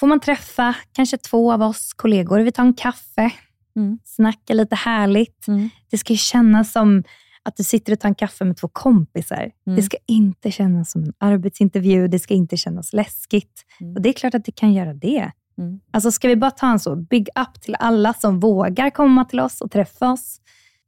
får 0.01 0.07
man 0.07 0.21
träffa 0.21 0.75
kanske 0.93 1.17
två 1.17 1.53
av 1.53 1.63
oss 1.63 1.93
kollegor. 1.93 2.41
Vi 2.41 2.53
tar 2.53 2.63
en 2.63 2.75
kaffe, 2.75 3.31
Mm. 3.77 3.99
snackar 4.05 4.55
lite 4.55 4.77
härligt. 4.77 5.49
Mm. 5.49 5.71
Det 5.91 5.99
ska 5.99 6.13
ju 6.13 6.17
kännas 6.17 6.73
som 6.73 7.03
att 7.43 7.57
du 7.57 7.63
sitter 7.63 7.93
och 7.93 8.01
tar 8.01 8.09
en 8.09 8.15
kaffe 8.15 8.45
med 8.45 8.57
två 8.57 8.69
kompisar. 8.69 9.51
Mm. 9.67 9.77
Det 9.77 9.83
ska 9.83 9.97
inte 10.07 10.51
kännas 10.51 10.91
som 10.93 11.03
en 11.03 11.13
arbetsintervju. 11.19 12.09
Det 12.09 12.19
ska 12.19 12.35
inte 12.35 12.57
kännas 12.57 12.93
läskigt. 12.93 13.63
Mm. 13.81 13.95
Och 13.97 14.03
Det 14.03 14.09
är 14.09 14.13
klart 14.13 14.35
att 14.35 14.45
det 14.45 14.53
kan 14.53 14.73
göra 14.73 14.95
det. 14.95 15.31
Mm. 15.59 15.81
Alltså 15.91 16.11
ska 16.13 16.29
vi 16.29 16.37
bara 16.37 16.51
ta 16.51 16.67
en 16.71 16.81
så 16.81 16.97
big 16.97 17.29
up 17.35 17.61
till 17.63 17.77
alla 17.79 18.13
som 18.15 18.41
vågar 18.41 18.91
komma 18.91 19.25
till 19.25 19.41
oss 19.41 19.61
och 19.61 19.71
träffa 19.71 20.13
oss. 20.13 20.41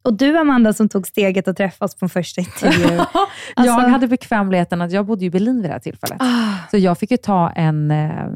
Och 0.05 0.15
du 0.17 0.39
Amanda 0.39 0.73
som 0.73 0.89
tog 0.89 1.07
steget 1.07 1.49
att 1.49 1.57
träffa 1.57 1.85
oss 1.85 1.95
på 1.95 2.05
en 2.05 2.09
första 2.09 2.41
intervju. 2.41 2.95
jag 2.97 3.07
Alltså- 3.57 3.89
hade 3.89 4.09
bekvämligheten 4.09 4.83
att 4.83 4.93
jag 4.93 5.07
bodde 5.07 5.25
i 5.25 5.31
Berlin 5.31 5.55
vid 5.63 5.71
det 5.71 5.73
här 5.73 5.79
tillfället. 5.81 6.17
Ah, 6.21 6.55
Så 6.71 6.79
jag 6.79 6.99
fick 6.99 7.11
ju 7.11 7.17
ta 7.17 7.51
en, 7.51 7.91
eh, 7.91 8.27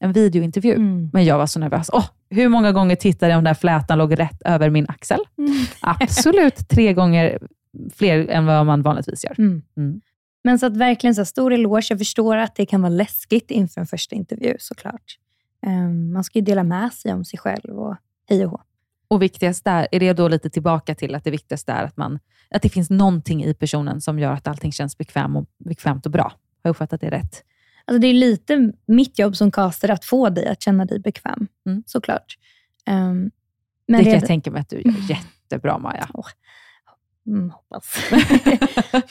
en 0.00 0.12
videointervju. 0.12 0.74
mm. 0.74 1.10
Men 1.12 1.24
jag 1.24 1.38
var 1.38 1.46
så 1.46 1.58
nervös. 1.58 1.90
Åh, 1.92 2.04
hur 2.30 2.48
många 2.48 2.72
gånger 2.72 2.96
tittade 2.96 3.32
jag 3.32 3.38
om 3.38 3.44
den 3.44 3.50
där 3.54 3.60
flätan 3.60 3.98
låg 3.98 4.18
rätt 4.18 4.42
över 4.44 4.70
min 4.70 4.86
axel? 4.88 5.18
Mm. 5.38 5.52
Absolut 5.80 6.68
tre 6.68 6.92
gånger 6.92 7.38
fler 7.94 8.28
än 8.30 8.46
vad 8.46 8.66
man 8.66 8.82
vanligtvis 8.82 9.24
gör. 9.24 9.34
Mm. 9.38 9.62
Mm. 9.76 10.00
Men 10.44 10.58
så 10.58 10.66
att 10.66 10.76
verkligen 10.76 11.14
så 11.14 11.24
stor 11.24 11.52
eloge. 11.52 11.86
Jag 11.90 11.98
förstår 11.98 12.36
att 12.36 12.54
det 12.56 12.66
kan 12.66 12.82
vara 12.82 12.90
läskigt 12.90 13.50
inför 13.50 13.80
en 13.80 13.86
första 13.86 14.14
intervju 14.16 14.56
såklart. 14.58 15.18
Um, 15.66 16.12
man 16.12 16.24
ska 16.24 16.38
ju 16.38 16.44
dela 16.44 16.64
med 16.64 16.92
sig 16.92 17.12
om 17.12 17.24
sig 17.24 17.38
själv 17.38 17.78
och 17.78 17.96
hej 18.28 18.44
och 18.44 18.50
hå. 18.50 18.60
Och 19.12 19.22
viktigast 19.22 19.64
där, 19.64 19.88
är 19.92 20.00
det 20.00 20.12
då 20.12 20.28
lite 20.28 20.50
tillbaka 20.50 20.94
till 20.94 21.14
att 21.14 21.24
det 21.24 21.30
viktigaste 21.30 21.72
är 21.72 21.84
att, 21.84 21.96
man, 21.96 22.18
att 22.50 22.62
det 22.62 22.68
finns 22.68 22.90
någonting 22.90 23.44
i 23.44 23.54
personen 23.54 24.00
som 24.00 24.18
gör 24.18 24.32
att 24.32 24.46
allting 24.48 24.72
känns 24.72 24.98
bekväm 24.98 25.36
och, 25.36 25.46
bekvämt 25.64 26.06
och 26.06 26.12
bra. 26.12 26.22
Har 26.22 26.32
jag 26.62 26.70
uppfattat 26.70 27.00
det 27.00 27.10
rätt? 27.10 27.42
Alltså 27.84 28.00
det 28.00 28.06
är 28.06 28.14
lite 28.14 28.72
mitt 28.86 29.18
jobb 29.18 29.36
som 29.36 29.50
caster 29.50 29.88
att 29.88 30.04
få 30.04 30.28
dig 30.28 30.46
att 30.48 30.62
känna 30.62 30.84
dig 30.84 30.98
bekväm, 30.98 31.46
Mm. 31.66 31.82
såklart. 31.86 32.38
Um, 32.90 33.24
det 33.24 33.30
men 33.92 34.00
kan 34.00 34.08
jag 34.10 34.16
redan- 34.16 34.26
tänka 34.26 34.50
mig 34.50 34.60
att 34.60 34.68
du 34.68 34.76
gör 34.76 34.94
jättebra 35.10 35.78
Maja. 35.78 36.08
Mm, 37.26 37.50
hoppas. 37.50 37.96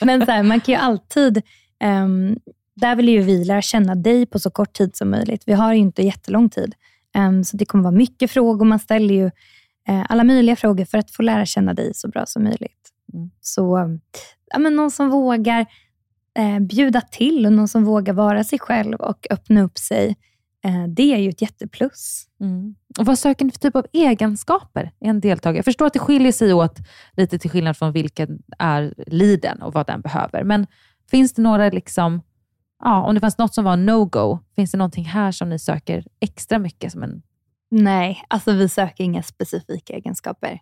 Men 0.00 0.26
så 0.26 0.32
här, 0.32 0.42
man 0.42 0.60
kan 0.60 0.74
ju 0.74 0.80
alltid... 0.80 1.42
ehm, 1.80 2.36
där 2.74 2.96
vill 2.96 3.08
ju 3.08 3.20
vi 3.22 3.44
lära 3.44 3.62
känna 3.62 3.94
dig 3.94 4.26
på 4.26 4.38
så 4.38 4.50
kort 4.50 4.72
tid 4.72 4.96
som 4.96 5.10
möjligt. 5.10 5.42
Vi 5.46 5.52
har 5.52 5.72
ju 5.72 5.78
inte 5.78 6.02
jättelång 6.02 6.50
tid. 6.50 6.74
Ehm, 7.14 7.44
så 7.44 7.56
det 7.56 7.64
kommer 7.64 7.84
vara 7.84 7.94
mycket 7.94 8.30
frågor. 8.30 8.64
Man 8.64 8.78
ställer 8.78 9.14
ju 9.14 9.30
alla 10.08 10.24
möjliga 10.24 10.56
frågor 10.56 10.84
för 10.84 10.98
att 10.98 11.10
få 11.10 11.22
lära 11.22 11.46
känna 11.46 11.74
dig 11.74 11.94
så 11.94 12.08
bra 12.08 12.26
som 12.26 12.44
möjligt. 12.44 12.90
Mm. 13.14 13.30
Så 13.40 13.98
ja, 14.52 14.58
men 14.58 14.76
någon 14.76 14.90
som 14.90 15.10
vågar 15.10 15.66
eh, 16.38 16.58
bjuda 16.58 17.00
till 17.00 17.46
och 17.46 17.52
någon 17.52 17.68
som 17.68 17.84
vågar 17.84 18.14
vara 18.14 18.44
sig 18.44 18.58
själv 18.58 18.94
och 19.00 19.26
öppna 19.30 19.62
upp 19.62 19.78
sig. 19.78 20.16
Eh, 20.64 20.84
det 20.88 21.14
är 21.14 21.18
ju 21.18 21.28
ett 21.28 21.42
jätteplus. 21.42 22.26
Mm. 22.40 22.74
Och 22.98 23.06
vad 23.06 23.18
söker 23.18 23.44
ni 23.44 23.50
för 23.50 23.58
typ 23.58 23.76
av 23.76 23.86
egenskaper 23.92 24.92
i 25.00 25.08
en 25.08 25.20
deltagare? 25.20 25.58
Jag 25.58 25.64
förstår 25.64 25.86
att 25.86 25.92
det 25.92 25.98
skiljer 25.98 26.32
sig 26.32 26.52
åt 26.52 26.78
lite 27.16 27.38
till 27.38 27.50
skillnad 27.50 27.76
från 27.76 27.92
vilken 27.92 28.42
är 28.58 28.94
liden 29.06 29.62
och 29.62 29.74
vad 29.74 29.86
den 29.86 30.00
behöver. 30.00 30.44
Men 30.44 30.66
finns 31.10 31.32
det 31.32 31.42
några, 31.42 31.68
liksom, 31.70 32.22
ja, 32.84 33.02
om 33.02 33.14
det 33.14 33.20
fanns 33.20 33.38
något 33.38 33.54
som 33.54 33.64
var 33.64 33.76
no-go, 33.76 34.38
finns 34.56 34.70
det 34.70 34.78
någonting 34.78 35.04
här 35.04 35.32
som 35.32 35.48
ni 35.48 35.58
söker 35.58 36.06
extra 36.20 36.58
mycket? 36.58 36.92
Som 36.92 37.02
en, 37.02 37.22
Nej, 37.74 38.24
alltså 38.28 38.52
vi 38.52 38.68
söker 38.68 39.04
inga 39.04 39.22
specifika 39.22 39.92
egenskaper. 39.92 40.60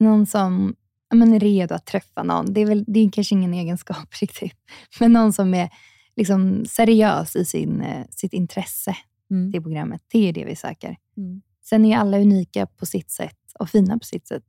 Någon 0.00 0.26
som 0.26 0.74
men 1.14 1.34
är 1.34 1.40
redo 1.40 1.74
att 1.74 1.86
träffa 1.86 2.22
någon. 2.22 2.52
Det 2.54 2.60
är, 2.60 2.66
väl, 2.66 2.84
det 2.86 3.00
är 3.00 3.10
kanske 3.10 3.34
ingen 3.34 3.54
egenskap 3.54 4.14
riktigt. 4.20 4.58
Men 5.00 5.12
någon 5.12 5.32
som 5.32 5.54
är 5.54 5.70
liksom 6.16 6.64
seriös 6.64 7.36
i 7.36 7.44
sin, 7.44 7.80
eh, 7.80 8.06
sitt 8.10 8.32
intresse 8.32 8.96
Mm. 9.30 9.52
till 9.52 9.62
programmet. 9.62 10.02
Det 10.08 10.28
är 10.28 10.32
det 10.32 10.44
vi 10.44 10.56
söker. 10.56 10.96
Mm. 11.16 11.42
Sen 11.64 11.84
är 11.84 11.96
alla 11.96 12.18
unika 12.18 12.66
på 12.66 12.86
sitt 12.86 13.10
sätt 13.10 13.38
och 13.58 13.70
fina 13.70 13.98
på 13.98 14.04
sitt 14.04 14.26
sätt. 14.28 14.44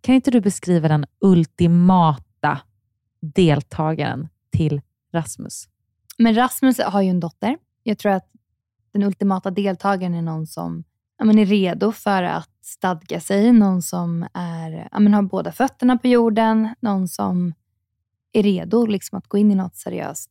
Kan 0.00 0.14
inte 0.14 0.30
du 0.30 0.40
beskriva 0.40 0.88
den 0.88 1.06
ultimata 1.20 2.60
deltagaren 3.20 4.28
till 4.52 4.80
Rasmus? 5.12 5.68
Men 6.18 6.34
Rasmus 6.34 6.78
har 6.78 7.02
ju 7.02 7.08
en 7.08 7.20
dotter. 7.20 7.56
Jag 7.82 7.98
tror 7.98 8.12
att 8.12 8.30
den 8.92 9.02
ultimata 9.02 9.50
deltagaren 9.50 10.14
är 10.14 10.22
någon 10.22 10.46
som 10.46 10.84
ja, 11.18 11.24
men 11.24 11.38
är 11.38 11.46
redo 11.46 11.92
för 11.92 12.22
att 12.22 12.50
stadga 12.62 13.20
sig. 13.20 13.52
Någon 13.52 13.82
som 13.82 14.26
är, 14.34 14.88
ja, 14.92 14.98
men 14.98 15.14
har 15.14 15.22
båda 15.22 15.52
fötterna 15.52 15.96
på 15.96 16.08
jorden. 16.08 16.74
Någon 16.80 17.08
som 17.08 17.54
är 18.32 18.42
redo 18.42 18.86
liksom, 18.86 19.18
att 19.18 19.28
gå 19.28 19.38
in 19.38 19.50
i 19.50 19.54
något 19.54 19.76
seriöst 19.76 20.30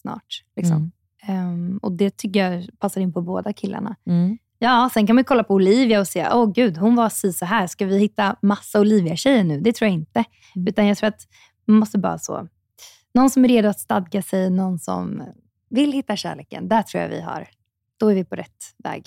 snart. 0.00 0.44
Liksom. 0.56 0.76
Mm. 0.76 0.92
Ehm, 1.26 1.78
och 1.82 1.92
Det 1.92 2.16
tycker 2.16 2.50
jag 2.50 2.68
passar 2.78 3.00
in 3.00 3.12
på 3.12 3.22
båda 3.22 3.52
killarna. 3.52 3.96
Mm. 4.06 4.38
Ja, 4.58 4.90
sen 4.94 5.06
kan 5.06 5.16
man 5.16 5.24
kolla 5.24 5.44
på 5.44 5.54
Olivia 5.54 6.00
och 6.00 6.08
säga, 6.08 6.36
åh 6.36 6.52
gud, 6.52 6.76
hon 6.76 6.96
var 6.96 7.08
si 7.08 7.32
så 7.32 7.44
här. 7.44 7.66
Ska 7.66 7.86
vi 7.86 7.98
hitta 7.98 8.36
massa 8.42 8.80
Olivia-tjejer 8.80 9.44
nu? 9.44 9.60
Det 9.60 9.72
tror 9.72 9.86
jag 9.86 9.94
inte. 9.94 10.24
Mm. 10.56 10.68
Utan 10.68 10.86
jag 10.86 10.98
tror 10.98 11.08
att 11.08 11.28
man 11.64 11.76
måste 11.76 11.98
bara 11.98 12.18
så, 12.18 12.48
någon 13.14 13.30
som 13.30 13.44
är 13.44 13.48
redo 13.48 13.68
att 13.68 13.80
stadga 13.80 14.22
sig, 14.22 14.50
någon 14.50 14.78
som 14.78 15.22
vill 15.70 15.92
hitta 15.92 16.16
kärleken. 16.16 16.68
Där 16.68 16.82
tror 16.82 17.02
jag 17.02 17.08
vi 17.10 17.20
har, 17.20 17.48
då 17.96 18.08
är 18.08 18.14
vi 18.14 18.24
på 18.24 18.36
rätt 18.36 18.74
väg. 18.84 19.04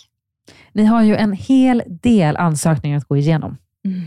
Ni 0.72 0.86
har 0.86 1.04
ju 1.04 1.16
en 1.16 1.34
hel 1.34 1.84
del 1.88 2.38
ansökningar 2.38 2.98
att 2.98 3.06
gå 3.06 3.18
igenom. 3.18 3.58
Mm. 3.86 4.02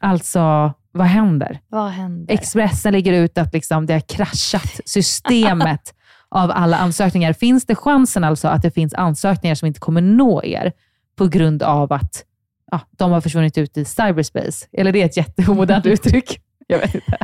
Alltså, 0.00 0.72
vad 0.92 1.06
händer? 1.06 1.60
Vad 1.68 1.90
händer? 1.90 2.34
Expressen 2.34 2.92
lägger 2.92 3.12
ut 3.12 3.38
att 3.38 3.52
liksom 3.52 3.86
det 3.86 3.92
har 3.92 4.00
kraschat 4.00 4.80
systemet 4.84 5.94
av 6.28 6.50
alla 6.50 6.76
ansökningar. 6.76 7.32
Finns 7.32 7.66
det 7.66 7.74
chansen 7.74 8.24
alltså 8.24 8.48
att 8.48 8.62
det 8.62 8.70
finns 8.70 8.94
ansökningar 8.94 9.54
som 9.54 9.66
inte 9.66 9.80
kommer 9.80 10.00
nå 10.00 10.44
er 10.44 10.72
på 11.16 11.26
grund 11.26 11.62
av 11.62 11.92
att 11.92 12.24
ja, 12.70 12.80
de 12.90 13.12
har 13.12 13.20
försvunnit 13.20 13.58
ut 13.58 13.76
i 13.76 13.84
cyberspace? 13.84 14.66
Eller 14.72 14.92
det 14.92 15.02
är 15.02 15.06
ett 15.06 15.16
jätteomodernt 15.16 15.86
uttryck. 15.94 16.40
Jag 16.66 16.78
vet 16.78 16.94
inte. 16.94 17.18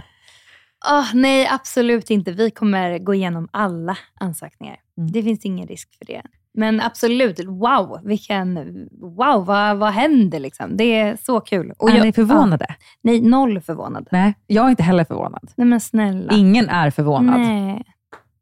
Ah, 0.87 1.05
nej, 1.15 1.49
absolut 1.51 2.11
inte. 2.11 2.33
Vi 2.33 2.51
kommer 2.51 2.99
gå 2.99 3.15
igenom 3.15 3.49
alla 3.51 3.99
ansökningar. 4.21 4.77
Mm. 4.99 5.13
Det 5.13 5.23
finns 5.23 5.45
ingen 5.45 5.67
risk 5.67 5.89
för 5.99 6.05
det. 6.05 6.23
Men 6.55 6.81
absolut, 6.81 7.45
wow, 7.47 8.01
vilken, 8.05 8.55
wow 9.01 9.47
vad, 9.47 9.77
vad 9.77 9.93
händer 9.93 10.39
liksom? 10.41 10.77
Det 10.77 10.85
är 10.99 11.17
så 11.25 11.41
kul. 11.41 11.73
Och 11.79 11.91
är 11.91 11.97
jag- 11.97 12.05
ni 12.07 12.13
förvånade? 12.13 12.67
Ja, 12.69 12.75
nej, 13.03 13.21
noll 13.21 13.61
förvånad. 13.61 14.09
Nej, 14.11 14.35
jag 14.47 14.67
är 14.67 14.71
inte 14.71 14.83
heller 14.83 15.05
förvånad. 15.05 15.51
Nej 15.57 15.67
men 15.67 15.81
snälla. 15.81 16.33
Ingen 16.33 16.69
är 16.69 16.91
förvånad. 16.91 17.41
Nej. 17.41 17.83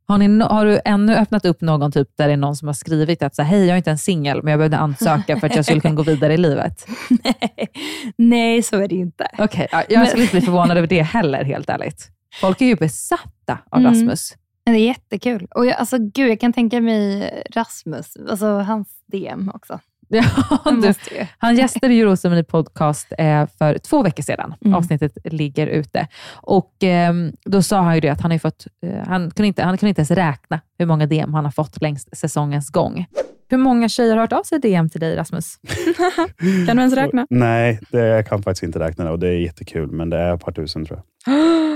Har, 0.06 0.18
ni, 0.18 0.44
har 0.44 0.64
du 0.66 0.80
ännu 0.84 1.14
öppnat 1.16 1.44
upp 1.44 1.60
någon 1.60 1.92
typ 1.92 2.08
där 2.16 2.26
det 2.26 2.32
är 2.32 2.36
någon 2.36 2.56
som 2.56 2.68
har 2.68 2.72
skrivit 2.72 3.22
att 3.22 3.34
så 3.34 3.42
hej, 3.42 3.60
jag 3.60 3.68
är 3.68 3.76
inte 3.76 3.90
en 3.90 3.98
singel, 3.98 4.42
men 4.42 4.50
jag 4.50 4.58
behövde 4.58 4.78
ansöka 4.78 5.40
för 5.40 5.46
att 5.46 5.56
jag 5.56 5.64
skulle 5.64 5.80
kunna 5.80 5.94
gå 5.94 6.02
vidare 6.02 6.34
i 6.34 6.36
livet? 6.36 6.86
nej. 7.24 7.68
nej, 8.16 8.62
så 8.62 8.76
är 8.76 8.88
det 8.88 8.94
inte. 8.94 9.26
Okej, 9.38 9.68
ja, 9.72 9.82
jag 9.88 10.08
skulle 10.08 10.22
inte 10.22 10.34
bli 10.36 10.40
förvånad 10.40 10.76
över 10.76 10.88
det 10.88 11.02
heller, 11.02 11.44
helt 11.44 11.70
ärligt. 11.70 12.08
Folk 12.40 12.60
är 12.60 12.66
ju 12.66 12.76
besatta 12.76 13.58
av 13.70 13.80
Mm. 13.80 13.92
Rasmus. 13.92 14.32
Men 14.68 14.74
det 14.74 14.80
är 14.80 14.86
jättekul. 14.86 15.46
Och 15.50 15.66
jag, 15.66 15.76
alltså, 15.76 15.98
gud, 15.98 16.30
jag 16.30 16.40
kan 16.40 16.52
tänka 16.52 16.80
mig 16.80 17.30
Rasmus, 17.54 18.16
alltså 18.30 18.46
hans 18.46 18.88
DM 19.06 19.50
också. 19.54 19.80
Ja, 20.08 20.22
Han 20.64 20.80
du, 20.80 20.94
han 21.38 21.56
gästade 21.56 21.94
ju 21.94 22.04
Rosceremoni 22.04 22.44
podcast 22.44 23.12
eh, 23.18 23.46
för 23.58 23.78
två 23.78 24.02
veckor 24.02 24.22
sedan. 24.22 24.54
Mm. 24.64 24.74
Avsnittet 24.74 25.12
ligger 25.24 25.66
ute. 25.66 26.08
Och 26.34 26.74
ehm, 26.80 27.32
Då 27.44 27.62
sa 27.62 27.80
han 27.80 27.94
ju 27.94 28.00
det 28.00 28.08
att 28.08 28.20
han, 28.20 28.30
har 28.30 28.38
fått, 28.38 28.66
eh, 28.86 29.06
han, 29.06 29.30
kunde 29.30 29.46
inte, 29.46 29.62
han 29.62 29.78
kunde 29.78 29.88
inte 29.88 30.00
ens 30.00 30.10
räkna 30.10 30.60
hur 30.78 30.86
många 30.86 31.06
DM 31.06 31.34
han 31.34 31.44
har 31.44 31.52
fått 31.52 31.82
längs 31.82 32.06
säsongens 32.12 32.70
gång. 32.70 33.06
Hur 33.48 33.58
många 33.58 33.88
tjejer 33.88 34.10
har 34.10 34.20
hört 34.20 34.32
av 34.32 34.42
sig 34.42 34.58
DM 34.58 34.88
till 34.88 35.00
dig, 35.00 35.16
Rasmus? 35.16 35.56
kan 36.66 36.76
du 36.76 36.82
ens 36.82 36.94
räkna? 36.94 37.26
Nej, 37.30 37.80
det, 37.90 38.06
jag 38.06 38.26
kan 38.26 38.42
faktiskt 38.42 38.62
inte 38.62 38.78
räkna 38.78 39.04
det 39.04 39.10
och 39.10 39.18
det 39.18 39.28
är 39.28 39.38
jättekul, 39.38 39.90
men 39.90 40.10
det 40.10 40.16
är 40.16 40.34
ett 40.34 40.40
par 40.40 40.52
tusen 40.52 40.84
tror 40.84 41.02
jag. 41.26 41.34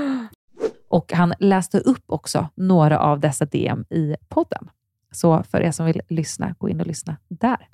Och 0.92 1.12
han 1.12 1.34
läste 1.38 1.78
upp 1.78 2.04
också 2.06 2.48
några 2.54 2.98
av 2.98 3.20
dessa 3.20 3.44
DM 3.44 3.84
i 3.90 4.16
podden. 4.28 4.70
Så 5.10 5.42
för 5.50 5.60
er 5.60 5.70
som 5.70 5.86
vill 5.86 6.00
lyssna, 6.08 6.54
gå 6.58 6.68
in 6.68 6.80
och 6.80 6.86
lyssna 6.86 7.16
där. 7.28 7.68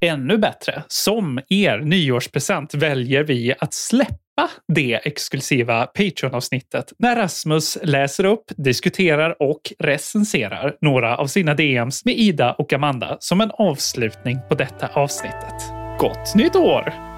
Ännu 0.00 0.38
bättre, 0.38 0.82
som 0.88 1.40
er 1.48 1.78
nyårspresent 1.78 2.74
väljer 2.74 3.24
vi 3.24 3.54
att 3.58 3.74
släppa 3.74 4.50
det 4.68 5.00
exklusiva 5.06 5.86
Patreon-avsnittet 5.86 6.92
när 6.98 7.16
Rasmus 7.16 7.78
läser 7.82 8.24
upp, 8.24 8.44
diskuterar 8.56 9.42
och 9.42 9.72
recenserar 9.78 10.76
några 10.80 11.16
av 11.16 11.26
sina 11.26 11.54
DMs 11.54 12.04
med 12.04 12.14
Ida 12.18 12.52
och 12.52 12.72
Amanda 12.72 13.16
som 13.20 13.40
en 13.40 13.50
avslutning 13.50 14.38
på 14.48 14.54
detta 14.54 14.86
avsnittet. 14.86 15.72
Gott 15.98 16.34
nytt 16.34 16.56
år! 16.56 17.17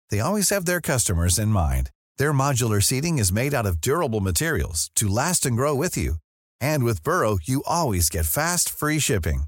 they 0.11 0.19
always 0.19 0.49
have 0.49 0.65
their 0.65 0.81
customers 0.81 1.39
in 1.39 1.49
mind. 1.49 1.91
Their 2.17 2.33
modular 2.33 2.81
seating 2.81 3.19
is 3.19 3.31
made 3.31 3.53
out 3.53 3.65
of 3.65 3.81
durable 3.81 4.19
materials 4.21 4.89
to 4.95 5.07
last 5.07 5.45
and 5.45 5.55
grow 5.55 5.75
with 5.75 5.97
you. 5.97 6.15
And 6.59 6.83
with 6.83 7.03
Burrow, 7.03 7.37
you 7.43 7.63
always 7.65 8.09
get 8.09 8.25
fast, 8.25 8.69
free 8.69 8.99
shipping. 8.99 9.43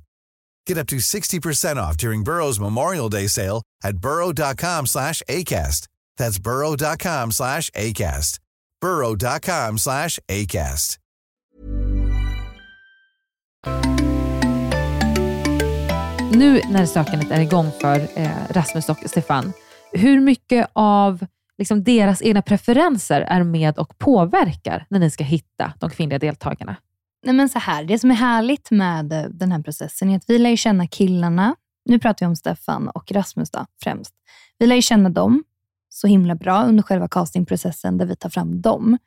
Get 0.68 0.78
up 0.78 0.88
to 0.88 0.98
60% 0.98 1.78
off 1.78 1.98
during 1.98 2.24
Burrow's 2.24 2.60
Memorial 2.60 3.10
Day 3.10 3.28
sale 3.28 3.64
at 3.84 3.98
burrow.com 3.98 4.86
slash 4.86 5.22
ACAST. 5.28 5.88
That's 6.18 6.40
burrow.com 6.40 7.32
slash 7.32 7.70
ACAST. 7.72 8.40
burrow.com 8.82 9.78
slash 9.78 10.20
ACAST. 10.30 10.98
Nu 16.36 16.62
när 16.70 16.86
sökandet 16.86 17.32
är 17.32 17.40
igång 17.40 17.72
för 17.82 18.08
eh, 18.16 18.30
Rasmus 18.50 18.90
och 18.90 18.98
Stefan, 19.06 19.54
hur 19.94 20.20
mycket 20.20 20.70
av 20.74 21.26
liksom, 21.58 21.84
deras 21.84 22.22
egna 22.22 22.42
preferenser 22.42 23.22
är 23.22 23.44
med 23.44 23.78
och 23.78 23.98
påverkar 23.98 24.86
när 24.90 25.00
ni 25.00 25.10
ska 25.10 25.24
hitta 25.24 25.74
de 25.80 25.90
kvinnliga 25.90 26.20
deltagarna? 26.20 26.76
Nej, 27.26 27.36
men 27.36 27.50
så 27.50 27.60
här, 27.60 27.84
det 27.84 28.00
som 28.00 28.12
är 28.12 28.16
härligt 28.16 28.72
med 28.72 29.14
eh, 29.14 29.24
den 29.24 29.52
här 29.52 29.62
processen 29.62 30.10
är 30.10 30.16
att 30.16 30.30
vi 30.30 30.40
lär 30.40 30.50
ju 30.50 30.58
känna 30.58 30.88
killarna. 30.88 31.56
Nu 31.86 32.00
pratar 32.00 32.26
vi 32.26 32.30
om 32.30 32.36
Stefan 32.36 32.88
och 32.88 33.12
Rasmus 33.12 33.52
då, 33.52 33.66
främst. 33.84 34.14
Vi 34.58 34.68
lär 34.68 34.76
ju 34.76 34.82
känna 34.82 35.10
dem 35.10 35.44
så 35.90 36.08
himla 36.08 36.36
bra 36.36 36.64
under 36.64 36.84
själva 36.84 37.08
castingprocessen 37.08 37.98
där 37.98 38.06
vi 38.06 38.16
tar 38.16 38.30
fram 38.30 38.62
dem. 38.62 38.98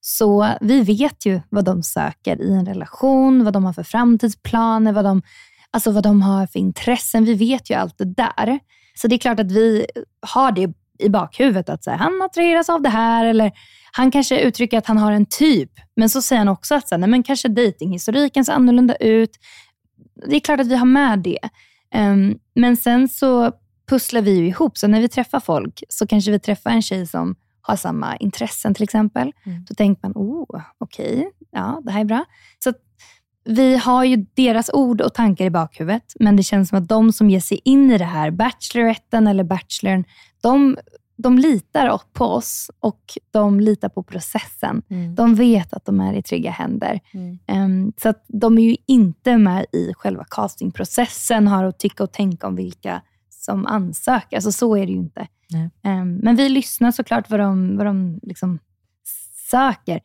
Så 0.00 0.48
vi 0.60 0.82
vet 0.82 1.26
ju 1.26 1.40
vad 1.48 1.64
de 1.64 1.82
söker 1.82 2.42
i 2.42 2.52
en 2.52 2.66
relation, 2.66 3.44
vad 3.44 3.52
de 3.52 3.64
har 3.64 3.72
för 3.72 3.82
framtidsplaner, 3.82 4.92
vad 4.92 5.04
de, 5.04 5.22
alltså 5.70 5.90
vad 5.90 6.02
de 6.02 6.22
har 6.22 6.46
för 6.46 6.58
intressen. 6.58 7.24
Vi 7.24 7.34
vet 7.34 7.70
ju 7.70 7.74
allt 7.74 7.98
det 7.98 8.04
där. 8.04 8.58
Så 8.94 9.08
det 9.08 9.14
är 9.14 9.18
klart 9.18 9.40
att 9.40 9.52
vi 9.52 9.86
har 10.20 10.52
det 10.52 10.72
i 10.98 11.08
bakhuvudet, 11.08 11.68
att 11.68 11.84
så 11.84 11.90
här, 11.90 11.98
han 11.98 12.22
attraheras 12.22 12.68
av 12.68 12.82
det 12.82 12.88
här, 12.88 13.24
eller 13.24 13.52
han 13.92 14.10
kanske 14.10 14.40
uttrycker 14.40 14.78
att 14.78 14.86
han 14.86 14.98
har 14.98 15.12
en 15.12 15.26
typ, 15.26 15.70
men 15.96 16.10
så 16.10 16.22
säger 16.22 16.38
han 16.38 16.48
också 16.48 16.74
att 16.74 16.88
så 16.88 16.94
här, 16.94 17.00
nej, 17.00 17.10
men 17.10 17.22
kanske 17.22 17.48
datinghistoriken 17.48 18.44
ser 18.44 18.52
annorlunda 18.52 18.96
ut. 18.96 19.30
Det 20.28 20.36
är 20.36 20.40
klart 20.40 20.60
att 20.60 20.66
vi 20.66 20.76
har 20.76 20.86
med 20.86 21.18
det. 21.18 21.38
Um, 21.94 22.38
men 22.54 22.76
sen 22.76 23.08
så 23.08 23.52
pusslar 23.88 24.22
vi 24.22 24.30
ju 24.30 24.46
ihop, 24.46 24.78
så 24.78 24.86
när 24.86 25.00
vi 25.00 25.08
träffar 25.08 25.40
folk 25.40 25.82
så 25.88 26.06
kanske 26.06 26.30
vi 26.30 26.38
träffar 26.38 26.70
en 26.70 26.82
tjej 26.82 27.06
som 27.06 27.36
har 27.60 27.76
samma 27.76 28.16
intressen 28.16 28.74
till 28.74 28.84
exempel. 28.84 29.32
Mm. 29.46 29.64
Då 29.64 29.74
tänker 29.74 30.02
man, 30.02 30.12
oh, 30.14 30.60
okej, 30.78 31.18
okay, 31.18 31.30
ja, 31.50 31.82
det 31.84 31.92
här 31.92 32.00
är 32.00 32.04
bra. 32.04 32.24
Så 32.64 32.72
vi 33.44 33.76
har 33.76 34.04
ju 34.04 34.26
deras 34.34 34.70
ord 34.72 35.00
och 35.00 35.14
tankar 35.14 35.44
i 35.44 35.50
bakhuvudet, 35.50 36.12
men 36.20 36.36
det 36.36 36.42
känns 36.42 36.68
som 36.68 36.78
att 36.78 36.88
de 36.88 37.12
som 37.12 37.30
ger 37.30 37.40
sig 37.40 37.60
in 37.64 37.90
i 37.90 37.98
det 37.98 38.04
här, 38.04 38.30
Bacheloretten 38.30 39.26
eller 39.26 39.44
Bachelorn, 39.44 40.04
de, 40.40 40.76
de 41.16 41.38
litar 41.38 42.00
på 42.12 42.24
oss 42.24 42.70
och 42.80 43.00
de 43.30 43.60
litar 43.60 43.88
på 43.88 44.02
processen. 44.02 44.82
Mm. 44.90 45.14
De 45.14 45.34
vet 45.34 45.72
att 45.72 45.84
de 45.84 46.00
är 46.00 46.14
i 46.14 46.22
trygga 46.22 46.50
händer. 46.50 47.00
Mm. 47.12 47.38
Um, 47.48 47.92
så 48.02 48.08
att 48.08 48.24
de 48.28 48.58
är 48.58 48.62
ju 48.62 48.76
inte 48.86 49.38
med 49.38 49.66
i 49.72 49.94
själva 49.94 50.24
castingprocessen, 50.24 51.48
har 51.48 51.64
att 51.64 51.78
tycka 51.78 52.04
och 52.04 52.12
tänka 52.12 52.46
om 52.46 52.56
vilka 52.56 53.02
som 53.30 53.66
ansöker. 53.66 54.36
Alltså 54.36 54.52
så 54.52 54.76
är 54.76 54.86
det 54.86 54.92
ju 54.92 54.98
inte. 54.98 55.26
Um, 55.84 56.16
men 56.16 56.36
vi 56.36 56.48
lyssnar 56.48 56.90
såklart 56.90 57.30
vad 57.30 57.40
de, 57.40 57.76
vad 57.76 57.86
de 57.86 58.20
liksom 58.22 58.58
söker. 59.50 60.00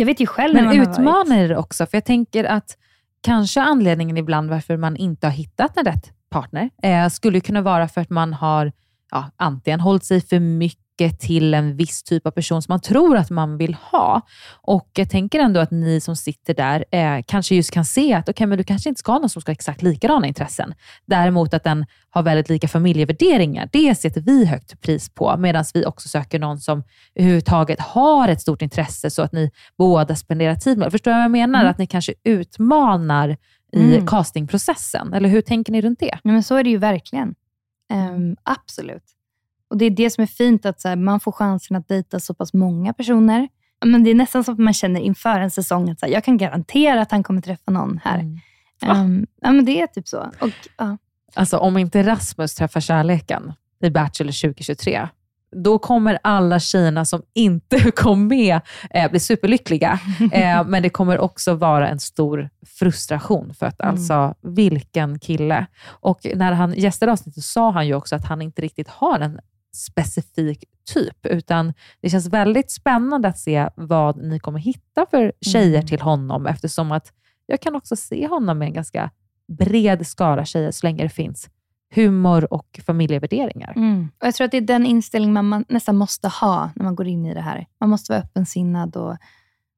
Jag 0.00 0.06
vet 0.06 0.20
ju 0.20 0.26
själv 0.26 0.54
Men 0.54 0.80
utmanar 0.80 1.48
det 1.48 1.56
också? 1.56 1.86
För 1.86 1.96
jag 1.96 2.04
tänker 2.04 2.44
att 2.44 2.76
kanske 3.22 3.60
anledningen 3.60 4.16
ibland 4.16 4.50
varför 4.50 4.76
man 4.76 4.96
inte 4.96 5.26
har 5.26 5.32
hittat 5.32 5.76
en 5.76 5.84
rätt 5.84 6.12
partner 6.30 6.70
eh, 6.82 7.08
skulle 7.08 7.40
kunna 7.40 7.62
vara 7.62 7.88
för 7.88 8.00
att 8.00 8.10
man 8.10 8.32
har 8.32 8.72
ja, 9.10 9.30
antingen 9.36 9.80
hållit 9.80 10.04
sig 10.04 10.20
för 10.20 10.40
mycket 10.40 10.89
till 11.08 11.54
en 11.54 11.76
viss 11.76 12.02
typ 12.02 12.26
av 12.26 12.30
person 12.30 12.62
som 12.62 12.72
man 12.72 12.80
tror 12.80 13.16
att 13.16 13.30
man 13.30 13.58
vill 13.58 13.74
ha. 13.74 14.20
Och 14.62 14.90
jag 14.94 15.10
tänker 15.10 15.40
ändå 15.40 15.60
att 15.60 15.70
ni 15.70 16.00
som 16.00 16.16
sitter 16.16 16.54
där 16.54 16.84
eh, 16.90 17.22
kanske 17.26 17.54
just 17.54 17.70
kan 17.70 17.84
se 17.84 18.14
att 18.14 18.28
okay, 18.28 18.46
men 18.46 18.58
du 18.58 18.64
kanske 18.64 18.88
inte 18.88 18.98
ska 18.98 19.12
ha 19.12 19.18
någon 19.18 19.28
som 19.28 19.42
ska 19.42 19.50
ha 19.50 19.54
exakt 19.54 19.82
likadana 19.82 20.26
intressen. 20.26 20.74
Däremot 21.06 21.54
att 21.54 21.64
den 21.64 21.86
har 22.10 22.22
väldigt 22.22 22.48
lika 22.48 22.68
familjevärderingar, 22.68 23.68
det 23.72 23.94
sätter 23.94 24.20
vi 24.20 24.44
högt 24.46 24.80
pris 24.80 25.10
på, 25.14 25.36
medan 25.38 25.64
vi 25.74 25.86
också 25.86 26.08
söker 26.08 26.38
någon 26.38 26.58
som 26.58 26.82
överhuvudtaget 27.14 27.80
har 27.80 28.28
ett 28.28 28.40
stort 28.40 28.62
intresse 28.62 29.10
så 29.10 29.22
att 29.22 29.32
ni 29.32 29.50
båda 29.78 30.16
spenderar 30.16 30.54
tid 30.54 30.78
med 30.78 30.90
Förstår 30.90 31.10
du 31.10 31.14
vad 31.14 31.24
jag 31.24 31.30
menar? 31.30 31.60
Mm. 31.60 31.70
Att 31.70 31.78
ni 31.78 31.86
kanske 31.86 32.14
utmanar 32.24 33.36
i 33.72 33.94
Mm. 33.94 34.06
castingprocessen, 34.06 35.12
eller 35.14 35.28
hur 35.28 35.40
tänker 35.42 35.72
ni 35.72 35.80
runt 35.80 36.00
det? 36.00 36.18
Nej, 36.24 36.32
men 36.32 36.42
så 36.42 36.56
är 36.56 36.64
det 36.64 36.70
ju 36.70 36.76
verkligen. 36.78 37.34
Ehm, 37.92 38.36
absolut. 38.42 39.02
Och 39.70 39.76
Det 39.78 39.84
är 39.84 39.90
det 39.90 40.10
som 40.10 40.22
är 40.22 40.26
fint, 40.26 40.66
att 40.66 40.80
så 40.80 40.88
här, 40.88 40.96
man 40.96 41.20
får 41.20 41.32
chansen 41.32 41.76
att 41.76 41.88
dejta 41.88 42.20
så 42.20 42.34
pass 42.34 42.52
många 42.52 42.92
personer. 42.92 43.48
Men 43.84 44.04
Det 44.04 44.10
är 44.10 44.14
nästan 44.14 44.44
som 44.44 44.54
att 44.54 44.60
man 44.60 44.74
känner 44.74 45.00
inför 45.00 45.40
en 45.40 45.50
säsong 45.50 45.90
att 45.90 46.00
så 46.00 46.06
här, 46.06 46.12
jag 46.12 46.24
kan 46.24 46.36
garantera 46.36 47.02
att 47.02 47.10
han 47.10 47.22
kommer 47.22 47.40
träffa 47.40 47.70
någon 47.70 48.00
här. 48.04 48.18
Mm. 48.18 48.38
Ehm, 48.82 49.26
ja, 49.40 49.52
men 49.52 49.64
det 49.64 49.80
är 49.80 49.86
typ 49.86 50.08
så. 50.08 50.30
Och, 50.40 50.50
ja. 50.78 50.96
Alltså 51.34 51.58
om 51.58 51.76
inte 51.78 52.02
Rasmus 52.02 52.54
träffar 52.54 52.80
kärleken 52.80 53.52
i 53.84 53.90
Bachelor 53.90 54.42
2023, 54.42 55.08
då 55.56 55.78
kommer 55.78 56.18
alla 56.22 56.60
tjejerna 56.60 57.04
som 57.04 57.22
inte 57.34 57.90
kom 57.96 58.26
med 58.26 58.60
eh, 58.90 59.10
bli 59.10 59.20
superlyckliga. 59.20 59.98
Eh, 60.32 60.64
men 60.66 60.82
det 60.82 60.90
kommer 60.90 61.18
också 61.18 61.54
vara 61.54 61.88
en 61.88 62.00
stor 62.00 62.50
frustration 62.78 63.54
för 63.54 63.66
att 63.66 63.80
Mm. 63.80 63.90
alltså, 63.94 64.34
vilken 64.42 65.18
kille. 65.18 65.66
Och 65.86 66.26
när 66.34 66.52
han 66.52 66.72
gästade 66.74 67.12
avsnittet 67.12 67.44
sa 67.44 67.70
han 67.70 67.86
ju 67.86 67.94
också 67.94 68.16
att 68.16 68.24
han 68.24 68.42
inte 68.42 68.62
riktigt 68.62 68.88
har 68.88 69.20
en 69.20 69.40
specifik 69.72 70.64
typ, 70.94 71.26
utan 71.26 71.72
det 72.00 72.10
känns 72.10 72.26
väldigt 72.26 72.70
spännande 72.70 73.28
att 73.28 73.38
se 73.38 73.68
vad 73.74 74.16
ni 74.16 74.38
kommer 74.38 74.58
hitta 74.58 75.06
för 75.10 75.32
tjejer 75.40 75.78
Mm. 75.78 75.86
till 75.86 76.00
honom, 76.00 76.46
eftersom 76.46 76.92
att 76.92 77.12
jag 77.46 77.60
kan 77.60 77.74
också 77.74 77.96
se 77.96 78.26
honom 78.26 78.58
med 78.58 78.66
en 78.66 78.74
ganska 78.74 79.10
bred 79.48 80.06
skara 80.06 80.44
tjejer, 80.44 80.70
så 80.70 80.86
länge 80.86 81.02
det 81.02 81.08
finns 81.08 81.50
humor 81.94 82.52
och 82.52 82.80
familjevärderingar. 82.86 83.72
Mm. 83.76 84.08
Och 84.20 84.26
jag 84.26 84.34
tror 84.34 84.44
att 84.44 84.50
det 84.50 84.56
är 84.56 84.60
den 84.60 84.86
inställning 84.86 85.32
man, 85.32 85.48
man 85.48 85.64
nästan 85.68 85.96
måste 85.96 86.28
ha 86.28 86.70
när 86.76 86.84
man 86.84 86.96
går 86.96 87.06
in 87.06 87.26
i 87.26 87.34
det 87.34 87.40
här. 87.40 87.66
Man 87.80 87.90
måste 87.90 88.12
vara 88.12 88.22
öppensinnad 88.22 88.96
och, 88.96 89.16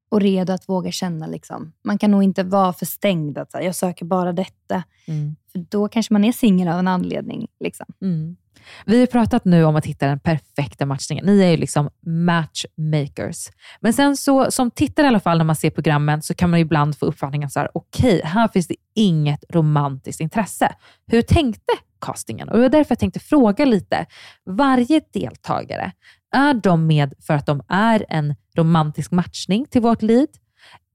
och 0.09 0.21
redo 0.21 0.53
att 0.53 0.69
våga 0.69 0.91
känna. 0.91 1.27
Liksom. 1.27 1.73
Man 1.83 1.97
kan 1.97 2.11
nog 2.11 2.23
inte 2.23 2.43
vara 2.43 2.73
för 2.73 2.85
stängd, 2.85 3.37
att 3.37 3.53
jag 3.53 3.75
söker 3.75 4.05
bara 4.05 4.33
detta. 4.33 4.83
Mm. 5.07 5.35
För 5.51 5.59
då 5.69 5.87
kanske 5.87 6.13
man 6.13 6.23
är 6.23 6.31
singel 6.31 6.67
av 6.67 6.79
en 6.79 6.87
anledning. 6.87 7.47
Liksom. 7.59 7.85
Mm. 8.01 8.35
Vi 8.85 8.99
har 8.99 9.07
pratat 9.07 9.45
nu 9.45 9.63
om 9.63 9.75
att 9.75 9.85
hitta 9.85 10.07
den 10.07 10.19
perfekta 10.19 10.85
matchningen. 10.85 11.25
Ni 11.25 11.41
är 11.41 11.49
ju 11.49 11.57
liksom 11.57 11.89
matchmakers. 12.05 13.49
Men 13.79 13.93
sen 13.93 14.17
så, 14.17 14.51
som 14.51 14.71
tittare 14.71 15.05
i 15.05 15.07
alla 15.07 15.19
fall, 15.19 15.37
när 15.37 15.45
man 15.45 15.55
ser 15.55 15.69
programmen, 15.69 16.21
så 16.21 16.33
kan 16.33 16.49
man 16.49 16.59
ju 16.59 16.65
ibland 16.65 16.97
få 16.97 17.05
uppfattningen 17.05 17.49
så 17.49 17.59
här, 17.59 17.69
okej, 17.73 18.21
här 18.23 18.47
finns 18.47 18.67
det 18.67 18.75
inget 18.95 19.43
romantiskt 19.49 20.21
intresse. 20.21 20.75
Hur 21.07 21.21
tänkte 21.21 21.73
castingen? 22.01 22.49
Och 22.49 22.55
det 22.55 22.61
var 22.61 22.69
därför 22.69 22.91
jag 22.91 22.99
tänkte 22.99 23.19
fråga 23.19 23.65
lite. 23.65 24.05
Varje 24.45 25.01
deltagare, 25.13 25.91
är 26.35 26.53
de 26.53 26.87
med 26.87 27.13
för 27.27 27.33
att 27.33 27.45
de 27.45 27.61
är 27.67 28.05
en 28.09 28.35
romantisk 28.57 29.11
matchning 29.11 29.65
till 29.65 29.81
vårt 29.81 30.01
lead? 30.01 30.27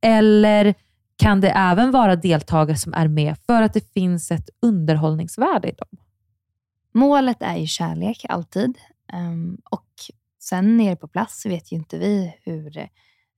Eller 0.03 0.75
kan 1.19 1.41
det 1.41 1.51
även 1.51 1.91
vara 1.91 2.17
deltagare 2.17 2.77
som 2.77 2.95
är 2.95 3.09
med 3.09 3.37
för 3.47 3.63
att 3.63 3.75
det 3.75 3.93
finns 3.95 4.31
ett 4.31 4.49
underhållningsvärde 4.63 5.69
i 5.69 5.73
dem? 5.73 6.08
Målet 6.99 7.43
är 7.43 7.57
ju 7.57 7.67
kärlek 7.67 8.27
alltid. 8.29 8.79
Ehm, 9.13 9.59
och 9.71 9.87
sen 10.43 10.77
nere 10.77 10.97
på 10.97 11.09
plats 11.09 11.43
så 11.43 11.49
vet 11.49 11.73
ju 11.73 11.77
inte 11.77 11.99
vi 11.99 12.35
hur 12.43 12.89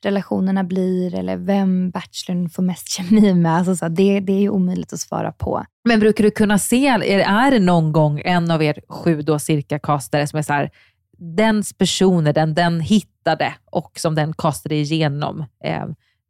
relationerna 0.05 0.65
blir 0.65 1.15
eller 1.15 1.37
vem 1.37 1.91
bachelorn 1.91 2.51
får 2.51 2.63
mest 2.63 2.89
kemi 2.97 3.35
med. 3.35 3.53
Alltså 3.53 3.77
så 3.77 3.89
det, 3.89 4.21
det 4.21 4.33
är 4.33 4.41
ju 4.41 4.49
omöjligt 4.49 4.93
att 4.93 5.01
svara 5.01 5.33
på. 5.33 5.65
Men 5.85 6.01
brukar 6.01 6.25
du 6.25 6.31
kunna 6.31 6.59
se, 6.59 6.87
är, 6.87 7.51
det 7.51 7.59
någon 7.59 7.93
gång 7.93 8.21
en 8.25 8.51
av 8.51 8.63
er 8.63 8.81
sju 8.89 9.23
då 9.23 9.39
cirka 9.39 9.79
castare 9.79 10.27
som 10.27 10.39
är 10.39 10.43
så 10.43 10.53
här, 10.53 10.71
dens 11.19 11.73
personer, 11.73 12.33
den, 12.33 12.55
den 12.55 12.81
hittade 12.81 13.55
och 13.65 13.93
som 13.95 14.15
den 14.15 14.33
castade 14.33 14.75
igenom, 14.75 15.45
eh, 15.65 15.87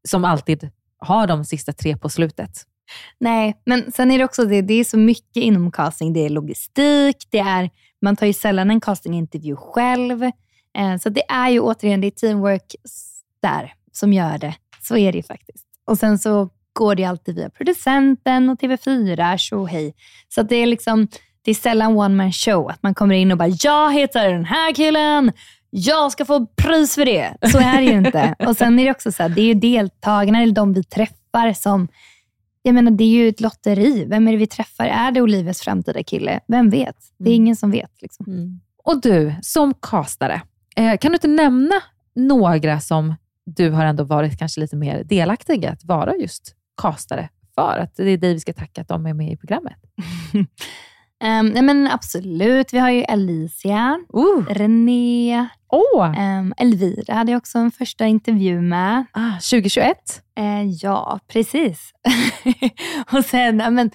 som 0.08 0.24
alltid 0.24 0.70
har 0.98 1.26
de 1.26 1.44
sista 1.44 1.72
tre 1.72 1.96
på 1.96 2.08
slutet? 2.08 2.50
Nej, 3.18 3.62
men 3.66 3.92
sen 3.92 4.10
är 4.10 4.18
det 4.18 4.24
också 4.24 4.44
det, 4.44 4.62
det 4.62 4.74
är 4.74 4.84
så 4.84 4.98
mycket 4.98 5.42
inom 5.42 5.72
casting. 5.72 6.12
Det 6.12 6.26
är 6.26 6.28
logistik, 6.30 7.16
det 7.30 7.38
är, 7.38 7.70
man 8.02 8.16
tar 8.16 8.26
ju 8.26 8.32
sällan 8.32 8.70
en 8.70 8.80
castingintervju 8.80 9.56
själv. 9.56 10.22
Eh, 10.78 10.96
så 11.00 11.08
det 11.08 11.22
är 11.28 11.48
ju 11.48 11.60
återigen, 11.60 12.00
det 12.00 12.06
är 12.06 12.10
teamwork 12.10 12.74
där 13.42 13.72
som 13.92 14.12
gör 14.12 14.38
det. 14.38 14.54
Så 14.82 14.96
är 14.96 15.12
det 15.12 15.18
ju 15.18 15.22
faktiskt. 15.22 15.64
Och 15.84 15.98
sen 15.98 16.18
så 16.18 16.48
går 16.72 16.94
det 16.94 17.04
alltid 17.04 17.34
via 17.34 17.50
producenten 17.50 18.50
och 18.50 18.60
TV4, 18.60 19.36
så 19.36 19.66
hej. 19.66 19.94
Så 20.28 20.42
det 20.42 20.56
är 20.56 20.66
liksom, 20.66 21.08
det 21.42 21.50
är 21.50 21.54
sällan 21.54 21.96
one 21.98 22.14
man 22.14 22.32
show, 22.32 22.70
att 22.70 22.82
man 22.82 22.94
kommer 22.94 23.14
in 23.14 23.32
och 23.32 23.38
bara 23.38 23.48
“jag 23.62 23.94
heter 23.94 24.32
den 24.32 24.44
här 24.44 24.74
killen, 24.74 25.32
jag 25.70 26.12
ska 26.12 26.24
få 26.24 26.46
pris 26.46 26.94
för 26.94 27.04
det”. 27.04 27.36
Så 27.52 27.58
är 27.58 27.76
det 27.76 27.82
ju 27.82 27.98
inte. 27.98 28.34
Och 28.46 28.56
sen 28.56 28.78
är 28.78 28.84
det 28.84 28.90
också 28.90 29.12
så 29.12 29.22
här, 29.22 29.30
det 29.30 29.40
är 29.40 29.46
ju 29.46 29.54
deltagarna, 29.54 30.42
eller 30.42 30.54
de 30.54 30.72
vi 30.72 30.84
träffar 30.84 31.52
som 31.52 31.88
jag 32.62 32.74
menar, 32.74 32.90
det 32.90 33.04
är 33.04 33.08
ju 33.08 33.28
ett 33.28 33.40
lotteri. 33.40 34.04
Vem 34.04 34.28
är 34.28 34.32
det 34.32 34.38
vi 34.38 34.46
träffar? 34.46 34.84
Är 34.84 35.12
det 35.12 35.22
Olivias 35.22 35.60
framtida 35.60 36.02
kille? 36.02 36.40
Vem 36.48 36.70
vet? 36.70 36.96
Det 37.18 37.24
är 37.24 37.34
mm. 37.34 37.42
ingen 37.42 37.56
som 37.56 37.70
vet. 37.70 38.02
Liksom. 38.02 38.26
Mm. 38.26 38.60
Och 38.84 39.00
du, 39.00 39.34
som 39.42 39.74
castare, 39.74 40.42
eh, 40.76 40.98
kan 40.98 41.10
du 41.12 41.16
inte 41.16 41.28
nämna 41.28 41.74
några 42.14 42.80
som 42.80 43.14
du 43.44 43.70
har 43.70 43.84
ändå 43.84 44.04
varit 44.04 44.38
kanske 44.38 44.60
lite 44.60 44.76
mer 44.76 45.04
delaktig 45.04 45.66
att 45.66 45.84
vara 45.84 46.16
just 46.16 46.54
castare 46.82 47.28
för? 47.54 47.78
Att 47.78 47.96
det 47.96 48.10
är 48.10 48.18
dig 48.18 48.34
vi 48.34 48.40
ska 48.40 48.52
tacka 48.52 48.80
att 48.80 48.88
de 48.88 49.06
är 49.06 49.14
med 49.14 49.32
i 49.32 49.36
programmet. 49.36 49.76
um, 51.24 51.56
ja, 51.56 51.62
men 51.62 51.86
absolut. 51.86 52.72
Vi 52.72 52.78
har 52.78 52.90
ju 52.90 53.04
Alicia, 53.04 53.98
uh. 54.14 54.46
René, 54.48 55.48
oh. 55.68 56.20
um, 56.38 56.54
Elvira 56.56 57.14
hade 57.14 57.32
jag 57.32 57.38
också 57.38 57.58
en 57.58 57.70
första 57.70 58.06
intervju 58.06 58.60
med. 58.60 59.04
Ah, 59.12 59.32
2021? 59.32 59.96
Uh, 60.38 60.70
ja, 60.82 61.20
precis. 61.28 61.92
och 63.12 63.24
sen 63.24 63.56
men, 63.56 63.90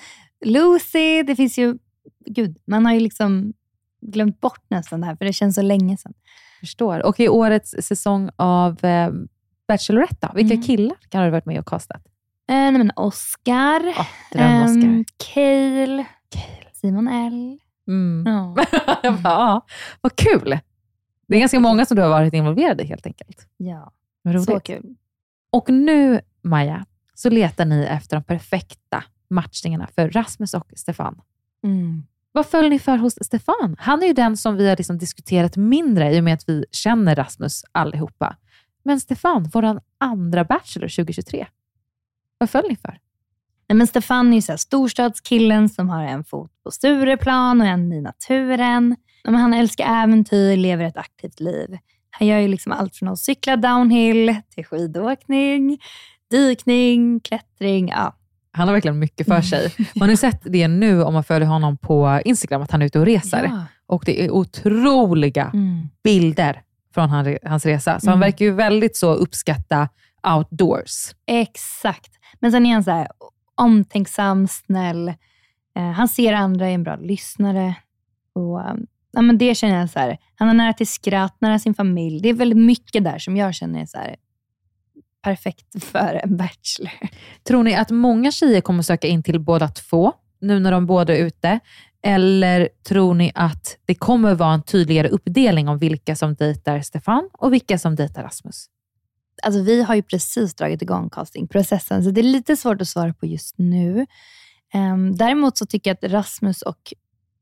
Lucy, 0.45 1.23
det 1.23 1.35
finns 1.35 1.57
ju... 1.57 1.77
Gud, 2.25 2.57
man 2.67 2.85
har 2.85 2.93
ju 2.93 2.99
liksom 2.99 3.53
glömt 4.01 4.41
bort 4.41 4.63
nästan 4.69 5.01
det 5.01 5.07
här, 5.07 5.15
för 5.15 5.25
det 5.25 5.33
känns 5.33 5.55
så 5.55 5.61
länge 5.61 5.97
sedan. 5.97 6.13
Förstår. 6.59 7.05
Och 7.05 7.19
i 7.19 7.29
årets 7.29 7.75
säsong 7.81 8.29
av 8.35 8.85
eh, 8.85 9.11
Bachelorette 9.67 10.27
då? 10.27 10.29
Vilka 10.35 10.53
mm. 10.53 10.65
killar 10.65 10.97
kan 11.09 11.21
du 11.21 11.27
ha 11.27 11.31
varit 11.31 11.45
med 11.45 11.59
och 11.59 11.67
castat? 11.67 12.01
Eh, 12.49 12.55
nej, 12.55 12.71
men 12.71 12.91
Oscar, 12.95 13.79
oh. 13.79 14.05
Um, 14.31 15.05
Cale, 15.33 16.05
Simon 16.85 17.07
L. 17.07 17.59
Mm. 17.87 18.23
Ja. 18.25 18.55
ja, 19.23 19.65
vad 20.01 20.15
kul! 20.15 20.59
Det 21.27 21.35
är 21.35 21.39
ganska 21.39 21.59
många 21.59 21.85
som 21.85 21.95
du 21.95 22.01
har 22.01 22.09
varit 22.09 22.33
involverad 22.33 22.81
i 22.81 22.85
helt 22.85 23.05
enkelt. 23.05 23.47
Ja, 23.57 23.91
så 24.45 24.59
kul. 24.59 24.95
Och 25.51 25.69
nu, 25.69 26.21
Maja, 26.41 26.85
så 27.13 27.29
letar 27.29 27.65
ni 27.65 27.83
efter 27.83 28.17
de 28.17 28.23
perfekta 28.23 29.03
matchningarna 29.29 29.87
för 29.95 30.09
Rasmus 30.09 30.53
och 30.53 30.71
Stefan. 30.75 31.21
Mm. 31.63 32.03
Vad 32.31 32.45
föll 32.45 32.69
ni 32.69 32.79
för 32.79 32.97
hos 32.97 33.13
Stefan? 33.21 33.75
Han 33.79 34.03
är 34.03 34.07
ju 34.07 34.13
den 34.13 34.37
som 34.37 34.55
vi 34.55 34.69
har 34.69 34.77
liksom 34.77 34.97
diskuterat 34.97 35.57
mindre 35.57 36.13
i 36.13 36.19
och 36.19 36.23
med 36.23 36.33
att 36.33 36.49
vi 36.49 36.65
känner 36.71 37.15
Rasmus 37.15 37.63
allihopa. 37.71 38.35
Men 38.83 38.99
Stefan, 38.99 39.49
vår 39.53 39.81
andra 39.97 40.43
Bachelor 40.43 40.87
2023, 40.87 41.47
vad 42.37 42.49
föll 42.49 42.65
ni 42.69 42.75
för? 42.75 42.99
Nej, 43.69 43.77
men 43.77 43.87
Stefan 43.87 44.31
är 44.31 44.35
ju 44.35 44.41
så 44.41 44.57
storstadskillen 44.57 45.69
som 45.69 45.89
har 45.89 46.03
en 46.03 46.23
fot 46.23 46.51
på 46.63 46.71
Stureplan 46.71 47.61
och 47.61 47.67
en 47.67 47.93
i 47.93 48.01
naturen. 48.01 48.95
Men 49.23 49.35
han 49.35 49.53
älskar 49.53 50.03
äventyr, 50.03 50.57
lever 50.57 50.85
ett 50.85 50.97
aktivt 50.97 51.39
liv. 51.39 51.77
Han 52.09 52.27
gör 52.27 52.39
ju 52.39 52.47
liksom 52.47 52.71
allt 52.71 52.95
från 52.95 53.09
att 53.09 53.19
cykla 53.19 53.55
downhill 53.55 54.35
till 54.49 54.65
skidåkning, 54.65 55.79
dykning, 56.31 57.19
klättring. 57.19 57.89
Ja. 57.89 58.15
Han 58.51 58.67
har 58.67 58.73
verkligen 58.73 58.99
mycket 58.99 59.27
för 59.27 59.41
sig. 59.41 59.73
Man 59.95 60.09
har 60.09 60.15
sett 60.15 60.41
det 60.43 60.67
nu 60.67 61.03
om 61.03 61.13
man 61.13 61.23
följer 61.23 61.47
honom 61.47 61.77
på 61.77 62.21
Instagram, 62.25 62.61
att 62.61 62.71
han 62.71 62.81
är 62.81 62.85
ute 62.85 62.99
och 62.99 63.05
reser. 63.05 63.43
Ja. 63.43 63.65
Och 63.87 64.03
det 64.05 64.25
är 64.25 64.31
otroliga 64.31 65.51
mm. 65.53 65.89
bilder 66.03 66.61
från 66.93 67.09
hans 67.43 67.65
resa. 67.65 67.99
Så 67.99 68.05
mm. 68.05 68.11
han 68.11 68.19
verkar 68.19 68.45
ju 68.45 68.51
väldigt 68.51 68.97
så 68.97 69.13
uppskatta 69.13 69.89
outdoors. 70.35 71.15
Exakt. 71.27 72.11
Men 72.39 72.51
sen 72.51 72.65
är 72.65 72.73
han 72.73 72.83
så 72.83 72.91
här, 72.91 73.07
omtänksam, 73.55 74.47
snäll. 74.47 75.07
Eh, 75.75 75.91
han 75.91 76.07
ser 76.07 76.33
andra, 76.33 76.69
är 76.69 76.73
en 76.73 76.83
bra 76.83 76.95
lyssnare. 76.95 77.75
Och, 78.33 78.61
ehm, 78.61 78.85
ja, 79.11 79.21
men 79.21 79.37
det 79.37 79.55
känner 79.55 79.79
jag 79.79 79.89
så 79.89 79.99
här, 79.99 80.17
han 80.35 80.47
har 80.47 80.55
nära 80.55 80.73
till 80.73 80.87
skratt, 80.87 81.37
nära 81.39 81.59
sin 81.59 81.73
familj. 81.73 82.21
Det 82.21 82.29
är 82.29 82.33
väldigt 82.33 82.65
mycket 82.65 83.03
där 83.03 83.19
som 83.19 83.37
jag 83.37 83.55
känner 83.55 83.81
är 83.81 83.85
så 83.85 83.97
här, 83.97 84.15
perfekt 85.23 85.83
för 85.83 86.21
en 86.23 86.37
bachelor. 86.37 86.91
Tror 87.43 87.63
ni 87.63 87.75
att 87.75 87.91
många 87.91 88.31
tjejer 88.31 88.61
kommer 88.61 88.83
söka 88.83 89.07
in 89.07 89.23
till 89.23 89.39
båda 89.39 89.67
två, 89.67 90.13
nu 90.41 90.59
när 90.59 90.71
de 90.71 90.85
båda 90.85 91.17
är 91.17 91.25
ute? 91.25 91.59
Eller 92.03 92.69
tror 92.87 93.13
ni 93.13 93.31
att 93.35 93.77
det 93.85 93.95
kommer 93.95 94.35
vara 94.35 94.53
en 94.53 94.63
tydligare 94.63 95.07
uppdelning 95.07 95.67
om 95.69 95.77
vilka 95.77 96.15
som 96.15 96.35
dejtar 96.35 96.81
Stefan 96.81 97.29
och 97.33 97.53
vilka 97.53 97.77
som 97.77 97.95
dejtar 97.95 98.23
Rasmus? 98.23 98.65
Alltså, 99.43 99.61
vi 99.61 99.83
har 99.83 99.95
ju 99.95 100.01
precis 100.01 100.55
dragit 100.55 100.81
igång 100.81 101.09
castingprocessen, 101.09 102.03
så 102.03 102.11
det 102.11 102.21
är 102.21 102.23
lite 102.23 102.57
svårt 102.57 102.81
att 102.81 102.87
svara 102.87 103.13
på 103.13 103.25
just 103.25 103.57
nu. 103.57 104.05
Um, 104.73 105.17
däremot 105.17 105.57
så 105.57 105.65
tycker 105.65 105.89
jag 105.89 105.97
att 106.05 106.11
Rasmus 106.11 106.61
och 106.61 106.93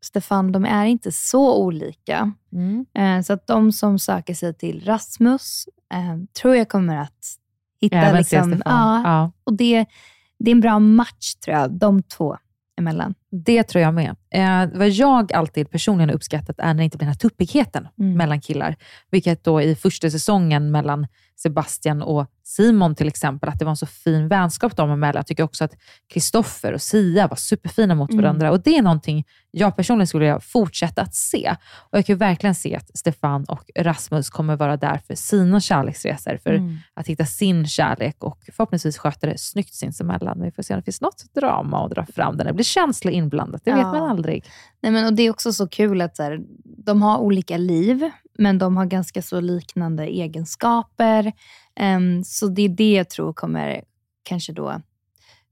Stefan, 0.02 0.52
de 0.52 0.66
är 0.66 0.86
inte 0.86 1.12
så 1.12 1.64
olika. 1.64 2.32
Mm. 2.52 2.86
Uh, 3.00 3.24
så 3.24 3.34
att 3.34 3.48
de 3.48 3.72
som 3.72 4.00
söker 4.00 4.34
sig 4.34 4.54
till 4.54 4.86
Rasmus 4.86 5.66
uh, 5.94 6.24
tror 6.42 6.56
jag 6.56 6.70
kommer 6.70 6.98
att 6.98 7.38
hitta... 7.82 7.98
Även 7.98 8.18
liksom, 8.18 8.62
ja, 8.66 9.02
ja. 9.04 9.32
Och 9.44 9.54
det, 9.54 9.86
det 10.40 10.52
är 10.52 10.56
en 10.56 10.62
bra 10.62 10.80
match, 10.80 11.36
tror 11.36 11.58
jag, 11.58 11.72
de 11.72 12.04
två 12.04 12.38
emellan. 12.78 13.14
Det 13.32 13.64
tror 13.64 13.82
jag 13.82 13.94
med. 13.94 14.16
Eh, 14.30 14.78
vad 14.80 14.90
jag 14.90 15.34
alltid 15.34 15.72
personligen 15.72 16.10
uppskattat 16.10 16.60
är 16.60 16.68
när 16.68 16.74
det 16.74 16.84
inte 16.84 16.98
blir 16.98 17.06
den 17.06 17.14
här 17.14 17.20
tuppigheten 17.20 17.88
mm. 18.00 18.18
mellan 18.18 18.42
killar. 18.42 18.76
Vilket 19.12 19.44
då 19.44 19.62
i 19.62 19.76
första 19.76 20.10
säsongen 20.10 20.72
mellan 20.72 21.08
Sebastian 21.36 22.02
och 22.02 22.28
Simon 22.44 22.96
till 22.96 23.08
exempel, 23.08 23.50
att 23.50 23.60
det 23.60 23.66
var 23.66 23.70
en 23.70 23.78
så 23.78 23.86
fin 23.86 24.28
vänskap 24.28 24.76
dem 24.76 24.92
emellan. 24.92 25.20
Jag 25.20 25.28
tycker 25.28 25.44
också 25.44 25.64
att 25.64 25.74
Kristoffer 26.14 26.74
och 26.74 26.82
Sia 26.82 27.28
var 27.28 27.36
superfina 27.36 27.96
mot 27.96 28.12
mm. 28.12 28.24
varandra 28.24 28.52
och 28.52 28.62
det 28.64 28.78
är 28.78 28.82
någonting 28.82 29.26
jag 29.56 29.76
personligen 29.76 30.08
skulle 30.08 30.26
vilja 30.26 30.40
fortsätta 30.40 31.02
att 31.02 31.16
se. 31.16 31.56
Och 31.90 31.98
Jag 31.98 32.06
kan 32.06 32.18
verkligen 32.18 32.56
se 32.56 32.76
att 32.76 32.98
Stefan 32.98 33.46
och 33.46 33.72
Rasmus 33.76 34.30
kommer 34.30 34.56
vara 34.56 34.78
där 34.78 35.02
för 35.08 35.16
sina 35.16 35.60
kärleksresor, 35.60 36.38
för 36.44 36.54
mm. 36.54 36.78
att 36.94 37.08
hitta 37.08 37.26
sin 37.26 37.68
kärlek 37.68 38.24
och 38.24 38.40
förhoppningsvis 38.52 38.98
sköta 38.98 39.28
det 39.28 39.38
snyggt 39.38 39.74
sinsemellan. 39.74 40.42
Vi 40.42 40.52
får 40.52 40.64
se 40.64 40.74
om 40.74 40.80
det 40.80 40.86
finns 40.86 41.02
något 41.02 41.26
drama 41.36 41.86
att 41.86 41.92
dra 41.92 42.06
fram 42.06 42.38
där 42.38 42.46
det 42.46 42.54
blir 42.54 42.64
känslor 42.64 43.14
inblandat. 43.14 43.62
Det 43.66 43.72
ja. 43.72 43.78
vet 43.78 43.86
man 43.86 44.10
aldrig. 44.10 44.46
Nej, 44.82 44.92
men, 44.92 45.06
och 45.06 45.14
Det 45.14 45.24
är 45.24 45.30
också 45.30 45.54
så 45.54 45.68
kul 45.68 46.02
att 46.02 46.18
så 46.18 46.24
här, 46.24 46.40
de 46.64 47.02
har 47.02 47.18
olika 47.18 47.58
liv, 47.58 48.10
men 48.38 48.58
de 48.58 48.78
har 48.78 48.86
ganska 48.86 49.22
så 49.22 49.40
liknande 49.40 50.06
egenskaper. 50.06 51.32
Um, 51.80 52.24
så 52.24 52.48
det 52.48 52.62
är 52.62 52.70
det 52.70 52.94
jag 52.94 53.10
tror 53.10 53.34
kommer 53.34 53.84
kanske 54.24 54.54
då 54.54 54.82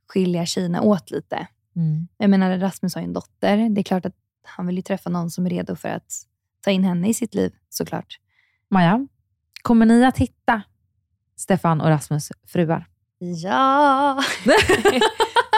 skilja 0.08 0.46
tjejerna 0.46 0.82
åt 0.82 1.12
lite. 1.12 1.48
Mm. 1.76 2.08
Jag 2.18 2.30
menar, 2.30 2.58
Rasmus 2.58 2.96
har 2.96 3.02
ju 3.02 3.06
en 3.06 3.14
dotter. 3.14 3.70
Det 3.70 3.82
är 3.82 3.84
klart 3.84 4.06
att 4.06 4.16
han 4.44 4.68
vill 4.68 4.76
ju 4.76 4.82
träffa 4.82 5.10
någon 5.10 5.32
som 5.32 5.46
är 5.46 5.50
redo 5.50 5.76
för 5.76 5.90
att 5.90 6.24
ta 6.62 6.72
in 6.72 6.84
henne 6.84 7.10
i 7.10 7.14
sitt 7.14 7.36
liv, 7.36 7.54
såklart. 7.70 8.20
Maja, 8.70 9.08
kommer 9.62 9.86
ni 9.86 10.06
att 10.06 10.18
hitta 10.18 10.62
Stefan 11.36 11.82
och 11.82 11.88
Rasmus 11.88 12.32
fruar? 12.48 12.86
Ja! 13.44 14.24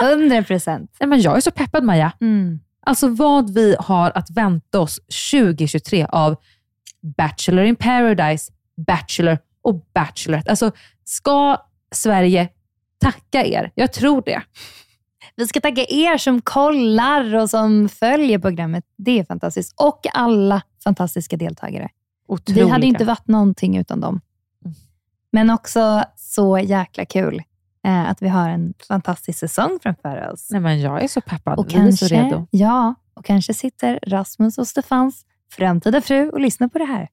Hundra 0.00 0.42
procent. 0.42 0.96
Jag 0.98 1.36
är 1.36 1.40
så 1.40 1.50
peppad 1.50 1.84
Maja. 1.84 2.12
Mm. 2.20 2.60
Alltså 2.86 3.08
vad 3.08 3.54
vi 3.54 3.76
har 3.78 4.12
att 4.14 4.30
vänta 4.30 4.80
oss 4.80 5.00
2023 5.32 6.06
av 6.08 6.36
Bachelor 7.16 7.64
in 7.64 7.76
paradise, 7.76 8.52
Bachelor 8.86 9.38
och 9.62 9.86
Bachelorette. 9.94 10.50
Alltså, 10.50 10.70
ska 11.04 11.56
Sverige 11.92 12.48
tacka 12.98 13.44
er? 13.44 13.70
Jag 13.74 13.92
tror 13.92 14.22
det. 14.26 14.42
Vi 15.36 15.46
ska 15.46 15.60
tacka 15.60 15.84
er 15.88 16.18
som 16.18 16.40
kollar 16.40 17.34
och 17.34 17.50
som 17.50 17.88
följer 17.88 18.38
programmet. 18.38 18.84
Det 18.96 19.18
är 19.18 19.24
fantastiskt. 19.24 19.74
Och 19.76 20.00
alla 20.12 20.62
fantastiska 20.84 21.36
deltagare. 21.36 21.88
Otroliga. 22.28 22.64
Vi 22.64 22.70
hade 22.70 22.86
inte 22.86 23.04
varit 23.04 23.28
någonting 23.28 23.76
utan 23.76 24.00
dem. 24.00 24.20
Men 25.32 25.50
också 25.50 26.04
så 26.16 26.58
jäkla 26.58 27.04
kul 27.04 27.42
eh, 27.86 28.10
att 28.10 28.22
vi 28.22 28.28
har 28.28 28.48
en 28.48 28.74
fantastisk 28.88 29.38
säsong 29.38 29.78
framför 29.82 30.32
oss. 30.32 30.48
Nej, 30.50 30.60
men 30.60 30.80
jag 30.80 31.02
är 31.02 31.08
så 31.08 31.20
peppad. 31.20 31.58
Och 31.58 31.66
vi 31.66 31.72
kanske, 31.72 32.04
är 32.04 32.08
så 32.08 32.14
redo. 32.14 32.46
Ja, 32.50 32.94
och 33.14 33.18
Och 33.18 33.24
kanske 33.24 33.54
sitter 33.54 33.98
Rasmus 34.06 34.58
och 34.58 34.68
Stefans 34.68 35.24
framtida 35.56 36.00
fru 36.00 36.30
och 36.30 36.40
lyssnar 36.40 36.68
på 36.68 36.78
det 36.78 36.84
här. 36.84 37.08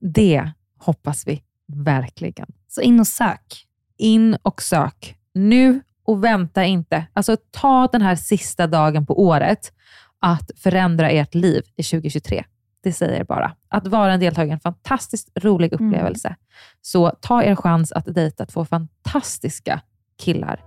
Det 0.00 0.50
hoppas 0.78 1.26
vi 1.26 1.42
verkligen. 1.66 2.46
Så 2.68 2.80
in 2.80 3.00
och 3.00 3.06
sök. 3.06 3.66
In 3.98 4.38
och 4.42 4.62
sök. 4.62 5.16
Nu 5.34 5.80
och 6.04 6.24
vänta 6.24 6.64
inte. 6.64 7.06
Alltså 7.12 7.36
ta 7.50 7.88
den 7.92 8.02
här 8.02 8.16
sista 8.16 8.66
dagen 8.66 9.06
på 9.06 9.22
året 9.22 9.72
att 10.20 10.50
förändra 10.56 11.10
ert 11.10 11.34
liv 11.34 11.62
i 11.76 11.82
2023. 11.82 12.44
Det 12.82 12.92
säger 12.92 13.24
bara. 13.24 13.54
Att 13.68 13.86
vara 13.86 14.12
en 14.12 14.20
deltagare 14.20 14.50
är 14.50 14.54
en 14.54 14.60
fantastiskt 14.60 15.30
rolig 15.34 15.72
upplevelse. 15.72 16.36
Så 16.80 17.10
ta 17.20 17.42
er 17.42 17.56
chans 17.56 17.92
att 17.92 18.14
dejta 18.14 18.46
två 18.46 18.64
fantastiska 18.64 19.80
killar 20.22 20.64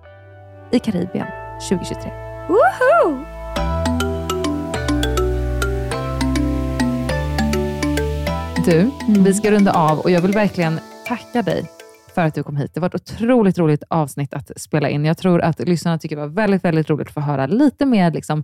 i 0.72 0.80
Karibien 0.80 1.28
2023. 1.70 2.12
Woho! 2.48 3.31
Du, 8.66 8.92
vi 9.08 9.34
ska 9.34 9.52
runda 9.52 9.72
av 9.72 10.00
och 10.00 10.12
jag 10.12 10.22
vill 10.22 10.32
verkligen 10.32 10.80
tacka 11.08 11.42
dig 11.42 11.72
för 12.16 12.22
att 12.22 12.36
du 12.36 12.44
kom 12.44 12.58
hit. 12.58 12.74
Det 12.74 12.80
var 12.80 12.88
ett 12.88 12.96
otroligt 12.96 13.58
roligt 13.58 13.84
avsnitt 13.88 14.34
att 14.34 14.52
spela 14.62 14.90
in. 14.90 15.06
Jag 15.06 15.18
tror 15.18 15.42
att 15.42 15.60
lyssnarna 15.60 15.98
tycker 15.98 16.16
det 16.16 16.22
var 16.22 16.28
väldigt, 16.30 16.64
väldigt 16.64 16.90
roligt 16.90 17.08
att 17.08 17.14
få 17.14 17.20
höra 17.20 17.46
lite 17.48 17.86
mer 17.86 18.12
liksom, 18.12 18.44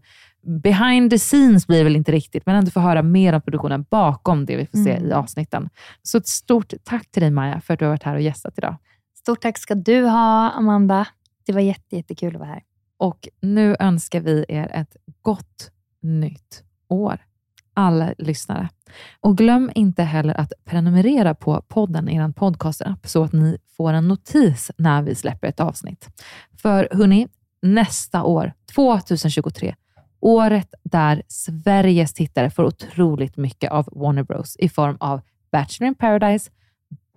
behind 0.63 1.11
the 1.11 1.18
scenes 1.18 1.68
blir 1.68 1.84
väl 1.84 1.95
inte 1.95 2.11
riktigt, 2.11 2.45
men 2.45 2.55
ändå 2.55 2.72
få 2.72 2.80
höra 2.80 3.01
mer 3.01 3.34
om 3.34 3.41
produktionen 3.41 3.86
bakom 3.89 4.45
det 4.45 4.57
vi 4.57 4.65
får 4.65 4.78
se 4.84 4.91
Mm. 4.91 5.09
i 5.09 5.13
avsnitten. 5.13 5.70
Så 6.03 6.18
ett 6.18 6.28
stort 6.28 6.74
tack 6.84 7.11
till 7.11 7.22
dig 7.22 7.32
Maja 7.32 7.61
för 7.61 7.74
att 7.74 7.80
du 7.80 7.86
har 7.86 7.89
varit 7.89 8.03
här 8.03 8.15
och 8.15 8.22
gästat 8.22 8.53
idag. 8.57 8.76
Stort 9.18 9.41
tack 9.41 9.57
ska 9.57 9.76
du 9.76 10.03
ha, 10.05 10.51
Amanda. 10.51 11.07
Det 11.45 11.53
var 11.53 11.61
jätte, 11.61 11.95
jättekul 11.95 12.36
att 12.36 12.39
vara 12.39 12.49
här. 12.49 12.61
Och 12.97 13.28
nu 13.41 13.76
önskar 13.80 14.20
vi 14.20 14.45
er 14.49 14.70
ett 14.74 14.95
gott 15.22 15.72
nytt 16.01 16.63
år, 16.89 17.20
alla 17.78 18.14
lyssnare. 18.18 18.70
Och 19.20 19.38
glöm 19.38 19.72
inte 19.76 20.04
heller 20.04 20.34
att 20.40 20.54
prenumerera 20.66 21.36
på 21.36 21.62
podden 21.62 22.10
i 22.10 22.16
er 22.16 22.32
podcastapp 22.32 23.08
så 23.08 23.24
att 23.24 23.34
ni 23.34 23.58
får 23.78 23.94
en 23.94 24.08
notis 24.08 24.72
när 24.78 25.02
vi 25.02 25.16
släpper 25.16 25.48
ett 25.48 25.60
avsnitt. 25.60 26.10
För 26.62 26.88
hörni, 26.92 27.28
nästa 27.62 28.24
år, 28.24 28.54
2023, 28.76 29.76
året 30.20 30.74
där 30.84 31.22
Sveriges 31.28 32.14
tittare 32.14 32.50
får 32.50 32.64
otroligt 32.64 33.38
mycket 33.38 33.72
av 33.72 33.90
Warner 33.92 34.24
Bros 34.24 34.56
i 34.60 34.70
form 34.70 34.98
av 35.00 35.22
Bachelor 35.52 35.88
in 35.88 35.96
Paradise, 35.96 36.52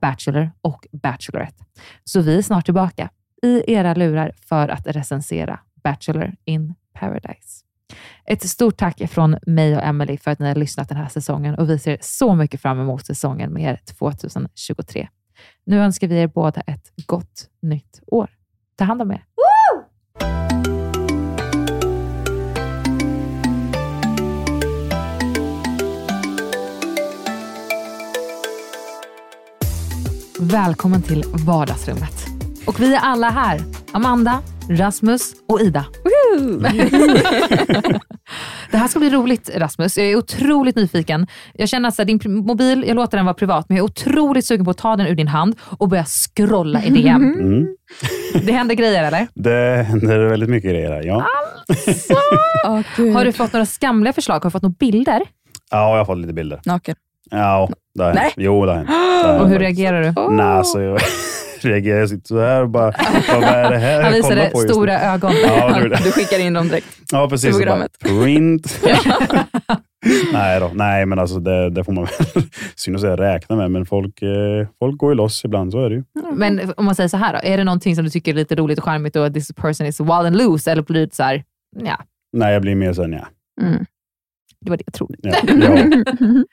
Bachelor 0.01 0.51
och 0.61 0.87
Bachelorette. 0.93 1.65
Så 2.05 2.21
vi 2.21 2.39
är 2.39 2.43
snart 2.43 2.65
tillbaka 2.65 3.11
i 3.43 3.73
era 3.73 3.95
lurar 3.95 4.33
för 4.41 4.69
att 4.69 4.87
recensera 4.87 5.61
Bachelor 5.83 6.35
in 6.45 6.75
Paradise. 6.93 7.70
Ett 8.24 8.48
stort 8.48 8.76
tack 8.76 9.11
från 9.11 9.36
mig 9.46 9.76
och 9.76 9.82
Emily 9.82 10.18
för 10.18 10.30
att 10.30 10.38
ni 10.38 10.48
har 10.48 10.55
lyssnat 10.55 10.88
den 10.88 10.98
här 10.98 11.09
säsongen 11.09 11.55
och 11.55 11.70
vi 11.70 11.78
ser 11.78 11.98
så 12.01 12.34
mycket 12.34 12.62
fram 12.62 12.80
emot 12.80 13.07
säsongen 13.07 13.53
med 13.53 13.62
er 13.62 13.80
2023. 13.98 15.09
Nu 15.66 15.78
önskar 15.78 16.09
vi 16.09 16.18
er 16.18 16.26
båda 16.26 16.61
ett 16.61 16.92
gott 17.07 17.48
nytt 17.62 18.01
år. 18.07 18.30
Ta 18.76 18.84
hand 18.84 19.03
om 19.03 19.11
er. 19.11 19.24
Välkommen 30.42 31.03
till 31.03 31.24
vardagsrummet. 31.46 32.26
Och 32.66 32.80
vi 32.80 32.94
är 32.94 33.01
alla 33.01 33.30
här. 33.30 33.61
Amanda, 33.92 34.42
Rasmus 34.68 35.32
och 35.48 35.61
Ida. 35.61 35.86
det 38.70 38.76
här 38.76 38.89
ska 38.89 38.99
bli 38.99 39.11
roligt 39.11 39.51
Rasmus. 39.57 39.99
Jag 39.99 40.07
är 40.07 40.16
otroligt 40.16 40.76
nyfiken. 40.76 41.26
Jag 41.55 41.68
känner 41.68 41.89
att 41.89 41.95
så 41.95 42.03
här, 42.03 42.07
din 42.07 42.20
mobil, 42.47 42.85
jag 42.87 42.95
låter 42.95 43.16
den 43.16 43.26
vara 43.26 43.35
privat, 43.35 43.68
men 43.68 43.76
jag 43.76 43.85
är 43.85 43.91
otroligt 43.91 44.47
sugen 44.47 44.64
på 44.64 44.70
att 44.70 44.78
ta 44.78 44.97
den 44.97 45.07
ur 45.07 45.14
din 45.14 45.28
hand 45.28 45.57
och 45.78 45.89
börja 45.89 46.05
scrolla 46.05 46.85
i 46.85 46.91
DM. 46.91 47.35
Mm. 47.35 47.66
Det 48.47 48.53
händer 48.53 48.74
grejer 48.74 49.05
eller? 49.05 49.26
Det 49.35 49.83
händer 49.83 50.18
väldigt 50.18 50.51
mycket 50.51 50.70
grejer 50.70 50.91
här. 50.91 51.03
Ja. 51.03 51.26
Har 53.14 53.24
du 53.24 53.33
fått 53.33 53.53
några 53.53 53.66
skamliga 53.66 54.12
förslag? 54.12 54.35
Har 54.35 54.45
du 54.45 54.51
fått 54.51 54.62
några 54.62 54.74
bilder? 54.78 55.22
ja, 55.70 55.91
jag 55.91 55.99
har 55.99 56.05
fått 56.05 56.18
lite 56.18 56.33
bilder. 56.33 56.61
Naken. 56.64 56.97
Ja, 57.31 57.68
det 57.95 58.03
har 58.05 58.11
hänt. 58.12 58.20
Nej. 58.37 58.45
Jo, 58.47 58.66
det 58.66 58.72
har 58.72 58.76
hänt. 58.78 58.89
Det 59.22 59.26
har 59.28 59.35
Och 59.41 59.49
hur 59.49 59.59
hänt. 59.61 59.61
reagerar 59.61 60.03
du? 60.03 60.35
Nej, 60.37 60.47
alltså 60.47 60.81
jag 60.83 61.01
reagerar. 61.61 61.99
Jag 61.99 62.09
sitter 62.09 62.26
så 62.28 62.41
här 62.41 62.62
och 62.62 62.68
bara, 62.70 62.85
vad 63.28 63.43
är 63.45 63.70
det 63.70 63.78
här 63.78 64.03
Han 64.03 64.12
jag 64.12 64.22
kollar 64.22 64.35
visade 64.37 64.51
på 64.51 64.61
just 64.62 64.70
stora 64.74 64.93
nu? 64.93 65.05
ögon. 65.05 65.33
Ja, 65.47 65.72
det 65.74 65.81
gjorde 65.83 65.95
jag. 65.95 66.05
Du 66.05 66.12
skickar 66.12 66.39
in 66.39 66.53
dem 66.53 66.68
direkt. 66.68 66.87
Ja, 67.12 67.28
precis. 67.28 67.51
bara, 67.51 67.59
programmet. 67.59 67.99
print. 67.99 68.81
Nej 70.33 70.61
då, 70.61 70.70
nej 70.74 71.07
men 71.07 71.18
alltså 71.18 71.39
det, 71.41 71.70
det 71.70 71.85
får 71.85 71.93
man 71.93 72.05
väl, 72.05 72.43
synd 72.76 72.97
att 72.97 73.03
säga 73.03 73.16
räkna 73.16 73.57
med, 73.57 73.70
men 73.70 73.87
folk, 73.87 74.22
eh, 74.22 74.66
folk 74.78 74.99
går 74.99 75.11
ju 75.11 75.14
loss 75.16 75.45
ibland, 75.45 75.72
så 75.72 75.85
är 75.85 75.91
det 75.91 75.97
ju. 75.97 76.05
Men 76.33 76.72
om 76.76 76.85
man 76.85 76.95
säger 76.95 77.09
så 77.09 77.16
här 77.16 77.33
då, 77.33 77.39
är 77.43 77.57
det 77.57 77.64
någonting 77.64 77.97
som 77.97 78.05
du 78.05 78.11
tycker 78.11 78.33
är 78.33 78.37
lite 78.37 78.55
roligt 78.55 78.78
och 78.78 78.85
charmigt 78.85 79.16
och 79.16 79.35
this 79.35 79.53
person 79.53 79.87
is 79.87 80.01
wild 80.01 80.11
and 80.11 80.37
loose 80.37 80.70
eller 80.72 80.83
blir 80.83 81.07
det 81.07 81.14
så 81.14 81.22
här, 81.22 81.45
ja, 81.85 81.99
Nej, 82.33 82.53
jag 82.53 82.62
blir 82.62 82.74
mer 82.74 82.93
såhär, 82.93 83.09
ja. 83.09 83.64
Mm. 83.66 83.85
det 84.61 84.70
var 84.70 84.76
det 84.76 84.83
jag 84.87 84.95
trodde. 84.95 85.16
ja, 85.22 85.35
ja. 85.47 86.45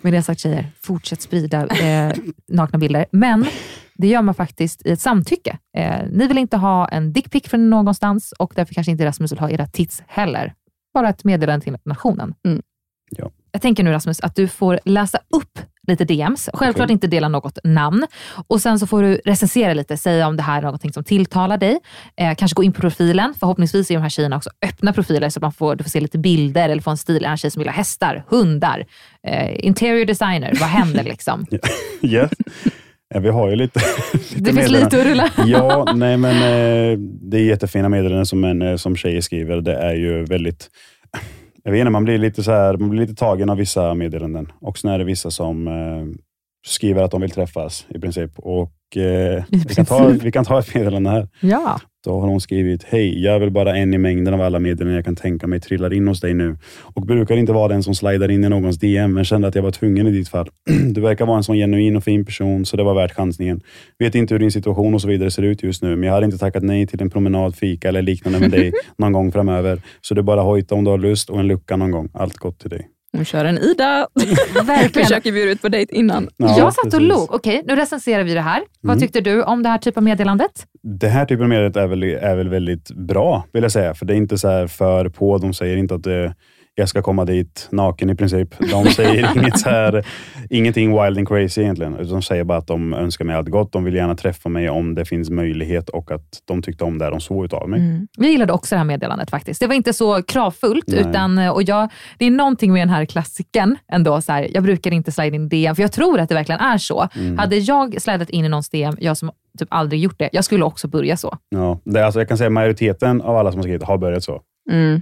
Med 0.00 0.12
det 0.12 0.22
sagt 0.22 0.40
tjejer, 0.40 0.66
fortsätt 0.80 1.22
sprida 1.22 1.66
eh, 1.66 2.12
nakna 2.48 2.78
bilder. 2.78 3.06
Men 3.12 3.46
det 3.94 4.06
gör 4.06 4.22
man 4.22 4.34
faktiskt 4.34 4.86
i 4.86 4.90
ett 4.90 5.00
samtycke. 5.00 5.58
Eh, 5.76 6.06
ni 6.10 6.26
vill 6.26 6.38
inte 6.38 6.56
ha 6.56 6.88
en 6.88 7.12
dickpic 7.12 7.42
från 7.48 7.70
någonstans 7.70 8.32
och 8.32 8.52
därför 8.56 8.74
kanske 8.74 8.92
inte 8.92 9.06
Rasmus 9.06 9.32
vill 9.32 9.38
ha 9.38 9.50
era 9.50 9.66
tits 9.66 10.02
heller. 10.06 10.54
Bara 10.94 11.08
ett 11.08 11.24
meddelande 11.24 11.64
till 11.64 11.76
nationen. 11.84 12.34
Mm. 12.44 12.62
Ja. 13.10 13.30
Jag 13.52 13.62
tänker 13.62 13.82
nu 13.82 13.92
Rasmus 13.92 14.20
att 14.20 14.36
du 14.36 14.48
får 14.48 14.80
läsa 14.84 15.18
upp 15.18 15.58
lite 15.90 16.04
DMs. 16.04 16.48
Självklart 16.52 16.86
Okej. 16.86 16.92
inte 16.92 17.06
dela 17.06 17.28
något 17.28 17.58
namn. 17.64 18.06
Och 18.46 18.60
Sen 18.60 18.78
så 18.78 18.86
får 18.86 19.02
du 19.02 19.20
recensera 19.24 19.74
lite, 19.74 19.96
säga 19.96 20.28
om 20.28 20.36
det 20.36 20.42
här 20.42 20.58
är 20.58 20.62
någonting 20.62 20.92
som 20.92 21.04
tilltalar 21.04 21.58
dig. 21.58 21.78
Eh, 22.16 22.34
kanske 22.34 22.54
gå 22.54 22.64
in 22.64 22.72
på 22.72 22.80
profilen. 22.80 23.34
Förhoppningsvis 23.40 23.90
är 23.90 23.94
de 23.94 24.02
här 24.02 24.08
tjejerna 24.08 24.36
också 24.36 24.50
öppna 24.66 24.92
profiler 24.92 25.28
så 25.28 25.40
man 25.40 25.52
får, 25.52 25.76
du 25.76 25.84
får 25.84 25.90
se 25.90 26.00
lite 26.00 26.18
bilder 26.18 26.68
eller 26.68 26.82
få 26.82 26.90
en 26.90 26.96
stil. 26.96 27.24
En 27.24 27.36
tjej 27.36 27.50
som 27.50 27.62
gillar 27.62 27.72
hästar, 27.72 28.24
hundar, 28.28 28.86
eh, 29.26 29.66
interior 29.66 30.04
designer. 30.04 30.52
Vad 30.60 30.68
händer 30.68 31.04
liksom? 31.04 31.46
ja. 32.00 32.28
Ja, 33.14 33.20
vi 33.20 33.28
har 33.28 33.48
ju 33.48 33.56
lite, 33.56 33.80
lite 34.12 34.40
Det 34.40 34.52
finns 34.52 34.70
lite 34.70 34.86
att 34.86 35.06
rulla. 35.06 35.30
Ja, 35.46 35.92
nej 35.94 36.16
men 36.16 36.34
eh, 36.36 36.98
det 36.98 37.38
är 37.38 37.42
jättefina 37.42 37.88
meddelanden 37.88 38.26
som, 38.26 38.44
en, 38.44 38.62
eh, 38.62 38.76
som 38.76 38.96
tjejer 38.96 39.20
skriver. 39.20 39.60
Det 39.60 39.74
är 39.76 39.94
ju 39.94 40.24
väldigt... 40.24 40.68
Jag 41.70 41.72
vet 41.72 41.80
inte, 41.80 41.90
man 41.90 42.04
blir 42.04 42.18
lite, 42.18 42.42
så 42.42 42.50
här, 42.50 42.76
man 42.76 42.90
blir 42.90 43.00
lite 43.00 43.14
tagen 43.14 43.50
av 43.50 43.56
vissa 43.56 43.94
meddelanden. 43.94 44.52
Och 44.60 44.78
sen 44.78 44.90
är 44.90 44.98
det 44.98 45.04
vissa 45.04 45.30
som 45.30 45.68
eh, 45.68 46.06
skriver 46.66 47.02
att 47.02 47.10
de 47.10 47.20
vill 47.20 47.30
träffas 47.30 47.86
i 47.88 47.98
princip. 47.98 48.30
Och 48.36 48.96
eh, 48.96 49.44
vi, 49.50 49.74
kan 49.74 49.86
ta, 49.86 49.98
princip. 49.98 50.22
vi 50.22 50.32
kan 50.32 50.44
ta 50.44 50.58
ett 50.58 50.74
meddelande 50.74 51.10
här. 51.10 51.28
Ja. 51.40 51.80
Då 52.04 52.20
har 52.20 52.28
hon 52.28 52.40
skrivit, 52.40 52.84
hej, 52.84 53.22
jag 53.22 53.34
är 53.34 53.38
väl 53.38 53.50
bara 53.50 53.76
en 53.76 53.94
i 53.94 53.98
mängden 53.98 54.34
av 54.34 54.40
alla 54.40 54.58
meddelanden 54.58 54.94
jag 54.94 55.04
kan 55.04 55.16
tänka 55.16 55.46
mig 55.46 55.60
trillar 55.60 55.92
in 55.92 56.08
hos 56.08 56.20
dig 56.20 56.34
nu. 56.34 56.56
Och 56.82 57.02
brukar 57.02 57.36
inte 57.36 57.52
vara 57.52 57.68
den 57.68 57.82
som 57.82 57.94
slidar 57.94 58.30
in 58.30 58.44
i 58.44 58.48
någons 58.48 58.78
DM, 58.78 59.12
men 59.12 59.24
kände 59.24 59.48
att 59.48 59.54
jag 59.54 59.62
var 59.62 59.70
tvungen 59.70 60.06
i 60.06 60.10
ditt 60.10 60.28
fall. 60.28 60.48
Du 60.94 61.00
verkar 61.00 61.26
vara 61.26 61.36
en 61.36 61.44
sån 61.44 61.56
genuin 61.56 61.96
och 61.96 62.04
fin 62.04 62.24
person, 62.24 62.66
så 62.66 62.76
det 62.76 62.82
var 62.82 62.94
värt 62.94 63.14
chansningen. 63.14 63.60
Vet 63.98 64.14
inte 64.14 64.34
hur 64.34 64.38
din 64.38 64.52
situation 64.52 64.94
och 64.94 65.00
så 65.00 65.08
vidare 65.08 65.30
ser 65.30 65.42
ut 65.42 65.62
just 65.62 65.82
nu, 65.82 65.96
men 65.96 66.06
jag 66.06 66.14
hade 66.14 66.26
inte 66.26 66.38
tackat 66.38 66.62
nej 66.62 66.86
till 66.86 67.02
en 67.02 67.10
promenad, 67.10 67.56
fika 67.56 67.88
eller 67.88 68.02
liknande 68.02 68.40
med 68.40 68.50
dig 68.50 68.72
någon 68.98 69.12
gång 69.12 69.32
framöver. 69.32 69.82
Så 70.00 70.14
du 70.14 70.22
bara 70.22 70.40
hojta 70.40 70.74
om 70.74 70.84
du 70.84 70.90
har 70.90 70.98
lust 70.98 71.30
och 71.30 71.40
en 71.40 71.46
lucka 71.46 71.76
någon 71.76 71.90
gång. 71.90 72.08
Allt 72.12 72.36
gott 72.36 72.58
till 72.58 72.70
dig. 72.70 72.88
Hon 73.16 73.24
kör 73.24 73.44
en 73.44 73.58
Ida. 73.58 74.08
Verkligen. 74.64 75.06
Försöker 75.08 75.32
bjuda 75.32 75.50
ut 75.52 75.62
på 75.62 75.68
dejt 75.68 75.96
innan. 75.96 76.28
Ja, 76.36 76.58
jag 76.58 76.74
satt 76.74 76.84
och 76.84 76.90
precis. 76.90 77.08
log. 77.08 77.34
Okej, 77.34 77.62
nu 77.64 77.76
recenserar 77.76 78.24
vi 78.24 78.34
det 78.34 78.40
här. 78.40 78.62
Vad 78.80 78.90
Mm. 78.96 79.00
tyckte 79.00 79.20
du 79.20 79.42
om 79.42 79.62
det 79.62 79.68
här 79.68 79.78
typen 79.78 80.00
av 80.00 80.04
meddelandet? 80.04 80.50
Det 80.82 81.08
här 81.08 81.24
typen 81.26 81.42
av 81.42 81.48
meddelande 81.48 81.80
är 81.80 81.86
väl, 81.86 82.02
är 82.02 82.36
väl 82.36 82.48
väldigt 82.48 82.90
bra, 82.90 83.44
vill 83.52 83.62
jag 83.62 83.72
säga. 83.72 83.94
För 83.94 84.06
det 84.06 84.14
är 84.14 84.16
inte 84.16 84.38
så 84.38 84.48
här 84.48 84.66
för 84.66 85.08
på. 85.08 85.38
De 85.38 85.54
säger 85.54 85.76
inte 85.76 85.94
att 85.94 86.06
eh, 86.06 86.30
jag 86.80 86.88
ska 86.88 87.02
komma 87.02 87.24
dit 87.24 87.68
naken 87.70 88.10
i 88.10 88.14
princip. 88.14 88.58
De 88.70 88.84
säger 88.86 89.36
inget 89.36 89.58
så 89.58 89.70
här, 89.70 90.06
ingenting 90.50 91.02
wild 91.02 91.18
and 91.18 91.28
crazy 91.28 91.62
egentligen. 91.62 91.94
Utan 91.94 92.08
De 92.08 92.22
säger 92.22 92.44
bara 92.44 92.58
att 92.58 92.66
de 92.66 92.94
önskar 92.94 93.24
mig 93.24 93.36
allt 93.36 93.48
gott. 93.48 93.72
De 93.72 93.84
vill 93.84 93.94
gärna 93.94 94.14
träffa 94.14 94.48
mig 94.48 94.70
om 94.70 94.94
det 94.94 95.04
finns 95.04 95.30
möjlighet 95.30 95.88
och 95.88 96.10
att 96.10 96.42
de 96.44 96.62
tyckte 96.62 96.84
om 96.84 96.98
det 96.98 97.10
de 97.10 97.20
såg 97.20 97.44
utav 97.44 97.68
mig. 97.68 97.80
Mm. 97.80 98.08
Vi 98.18 98.28
gillade 98.30 98.52
också 98.52 98.74
det 98.74 98.78
här 98.78 98.84
meddelandet 98.84 99.30
faktiskt. 99.30 99.60
Det 99.60 99.66
var 99.66 99.74
inte 99.74 99.92
så 99.92 100.22
kravfullt, 100.22 100.84
Nej. 100.88 101.00
utan 101.00 101.38
och 101.38 101.62
jag, 101.62 101.88
det 102.18 102.24
är 102.26 102.30
någonting 102.30 102.72
med 102.72 102.82
den 102.82 102.90
här 102.94 103.04
klassiken 103.04 103.76
ändå. 103.92 104.20
Så 104.20 104.32
här, 104.32 104.48
jag 104.54 104.62
brukar 104.62 104.90
inte 104.90 105.12
slida 105.12 105.36
in 105.36 105.48
DM, 105.48 105.74
för 105.74 105.82
jag 105.82 105.92
tror 105.92 106.20
att 106.20 106.28
det 106.28 106.34
verkligen 106.34 106.60
är 106.60 106.78
så. 106.78 107.08
Mm. 107.16 107.38
Hade 107.38 107.56
jag 107.56 108.02
slidat 108.02 108.30
in 108.30 108.44
i 108.44 108.48
någons 108.48 108.70
DM, 108.70 108.96
jag 109.00 109.16
som 109.16 109.30
typ 109.58 109.68
aldrig 109.70 110.00
gjort 110.00 110.18
det, 110.18 110.28
jag 110.32 110.44
skulle 110.44 110.64
också 110.64 110.88
börja 110.88 111.16
så. 111.16 111.36
Ja, 111.48 111.80
det, 111.84 112.06
alltså, 112.06 112.20
jag 112.20 112.28
kan 112.28 112.38
säga 112.38 112.50
majoriteten 112.50 113.22
av 113.22 113.36
alla 113.36 113.52
som 113.52 113.58
har 113.58 113.62
skrivit 113.62 113.82
har 113.82 113.98
börjat 113.98 114.24
så. 114.24 114.40
Mm. 114.70 115.00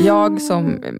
Jag 0.00 0.42
som 0.42 0.82
eh, 0.84 0.92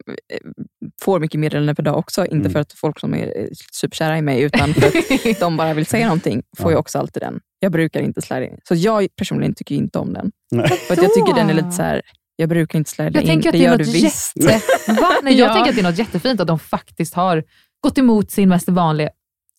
får 1.02 1.20
mycket 1.20 1.40
meddelanden 1.40 1.76
per 1.76 1.82
dag 1.82 1.98
också, 1.98 2.22
inte 2.24 2.36
Mm. 2.36 2.52
för 2.52 2.60
att 2.60 2.72
folk 2.72 3.00
som 3.00 3.14
är 3.14 3.26
eh, 3.40 3.46
superkära 3.72 4.18
i 4.18 4.22
mig, 4.22 4.42
utan 4.42 4.74
för 4.74 4.86
att 4.86 4.94
de 5.40 5.56
bara 5.56 5.74
vill 5.74 5.86
säga 5.86 6.04
någonting, 6.06 6.42
får 6.58 6.70
Ja. 6.70 6.72
jag 6.74 6.80
också 6.80 6.98
alltid 6.98 7.22
den. 7.22 7.40
Jag 7.58 7.72
brukar 7.72 8.00
inte 8.00 8.22
slida 8.22 8.44
in. 8.46 8.58
Så 8.68 8.74
jag 8.74 9.06
personligen 9.16 9.54
tycker 9.54 9.74
inte 9.74 9.98
om 9.98 10.12
den. 10.12 10.30
Nej. 10.50 10.68
För 10.68 10.92
att 10.94 11.02
jag 11.02 11.14
tycker 11.14 11.34
den 11.34 11.50
är 11.50 11.54
lite 11.54 11.70
så 11.72 11.82
här, 11.82 12.02
Jag 12.36 12.48
brukar 12.48 12.78
inte 12.78 12.90
slida 12.90 13.10
Jag 13.22 13.24
in. 13.24 13.40
det 13.40 13.58
gör 13.58 13.76
du 13.78 13.84
visst. 13.84 14.36
jätte... 14.36 14.60
Va? 15.00 15.10
Nej, 15.22 15.34
jag 15.38 15.48
Ja. 15.48 15.54
tänker 15.54 15.70
att 15.70 15.76
det 15.76 15.80
är 15.82 15.90
något 15.90 15.98
jättefint 15.98 16.40
att 16.40 16.46
de 16.46 16.58
faktiskt 16.58 17.14
har 17.14 17.44
gått 17.82 17.98
emot 17.98 18.30
sin 18.30 18.48
mest 18.48 18.68
vanliga 18.68 19.08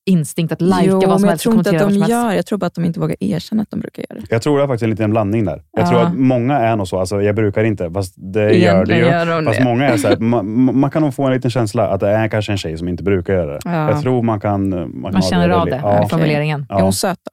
instinkt 0.05 0.53
att 0.53 0.61
lajka 0.61 0.89
jo, 0.91 1.01
vad 1.09 1.19
som 1.19 1.23
jag 1.27 1.31
helst 1.31 1.45
och 1.45 1.51
tror 1.51 1.57
inte 1.75 1.85
att 1.85 1.93
de 1.93 2.11
gör. 2.11 2.31
Jag 2.33 2.45
tror 2.45 2.57
bara 2.59 2.65
att 2.65 2.73
de 2.75 2.85
inte 2.85 2.99
vågar 2.99 3.15
erkänna 3.19 3.61
att 3.61 3.71
de 3.71 3.79
brukar 3.79 4.03
göra 4.09 4.19
det. 4.19 4.25
Jag 4.29 4.41
tror 4.41 4.57
det 4.57 4.63
är 4.63 4.67
faktiskt 4.67 4.83
en 4.83 4.89
liten 4.89 5.11
blandning 5.11 5.45
där. 5.45 5.61
Jag 5.71 5.83
Ja. 5.85 5.89
tror 5.89 6.01
att 6.01 6.17
många 6.17 6.57
är 6.59 6.75
nog 6.75 6.87
så. 6.87 6.99
Alltså, 6.99 7.21
jag 7.21 7.35
brukar 7.35 7.63
inte, 7.63 7.91
fast 7.91 8.13
det 8.17 8.39
gör 8.41 8.47
det 8.49 8.55
Egentligen 8.57 9.01
ju. 9.01 9.07
gör 9.11 9.25
de 9.25 9.45
fast 9.45 9.57
det. 9.59 9.63
många 9.63 9.89
är 9.89 9.97
så 9.97 10.07
här, 10.07 10.17
man, 10.17 10.77
man 10.79 10.91
kan 10.91 11.01
nog 11.01 11.13
få 11.13 11.23
en 11.23 11.33
liten 11.33 11.51
känsla 11.51 11.87
att 11.87 11.99
det 11.99 12.09
är 12.09 12.27
kanske 12.27 12.51
en 12.51 12.57
tjej 12.57 12.77
som 12.77 12.87
inte 12.87 13.03
brukar 13.03 13.33
göra 13.33 13.53
det. 13.53 13.59
Ja. 13.65 13.89
Jag 13.91 14.01
tror 14.01 14.23
man 14.23 14.39
kan... 14.39 14.69
Man, 14.69 14.89
kan 15.03 15.13
Man 15.13 15.21
känner 15.21 15.49
av 15.49 15.65
det, 15.65 15.79
Ja. 15.83 16.07
formuleringen. 16.09 16.65
Är 16.69 16.73
hon 16.75 16.85
Ja. 16.85 16.91
söt 16.91 17.19
då? 17.23 17.31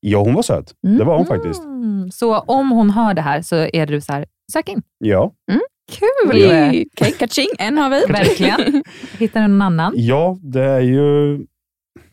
ja, 0.00 0.18
hon 0.18 0.34
var 0.34 0.42
söt. 0.42 0.72
Det 0.98 1.04
var 1.04 1.16
hon 1.16 1.26
faktiskt. 1.26 1.64
Mm, 1.64 2.10
så 2.10 2.38
om 2.38 2.70
hon 2.70 2.90
hör 2.90 3.14
det 3.14 3.22
här 3.22 3.42
så 3.42 3.56
är 3.56 3.86
du 3.86 4.00
så 4.00 4.12
här, 4.12 4.24
sök 4.52 4.68
in. 4.68 4.82
Ja. 4.98 5.32
Kul! 5.92 6.42
Okej, 6.96 7.12
kaching, 7.18 7.46
en 7.58 7.78
har 7.78 7.90
vi. 7.90 8.12
Verkligen. 8.12 8.82
Hittar 9.18 9.40
du 9.42 9.46
någon 9.48 9.62
annan? 9.62 9.92
ja, 9.96 10.38
det 10.42 10.64
är 10.64 10.80
ju 10.80 11.38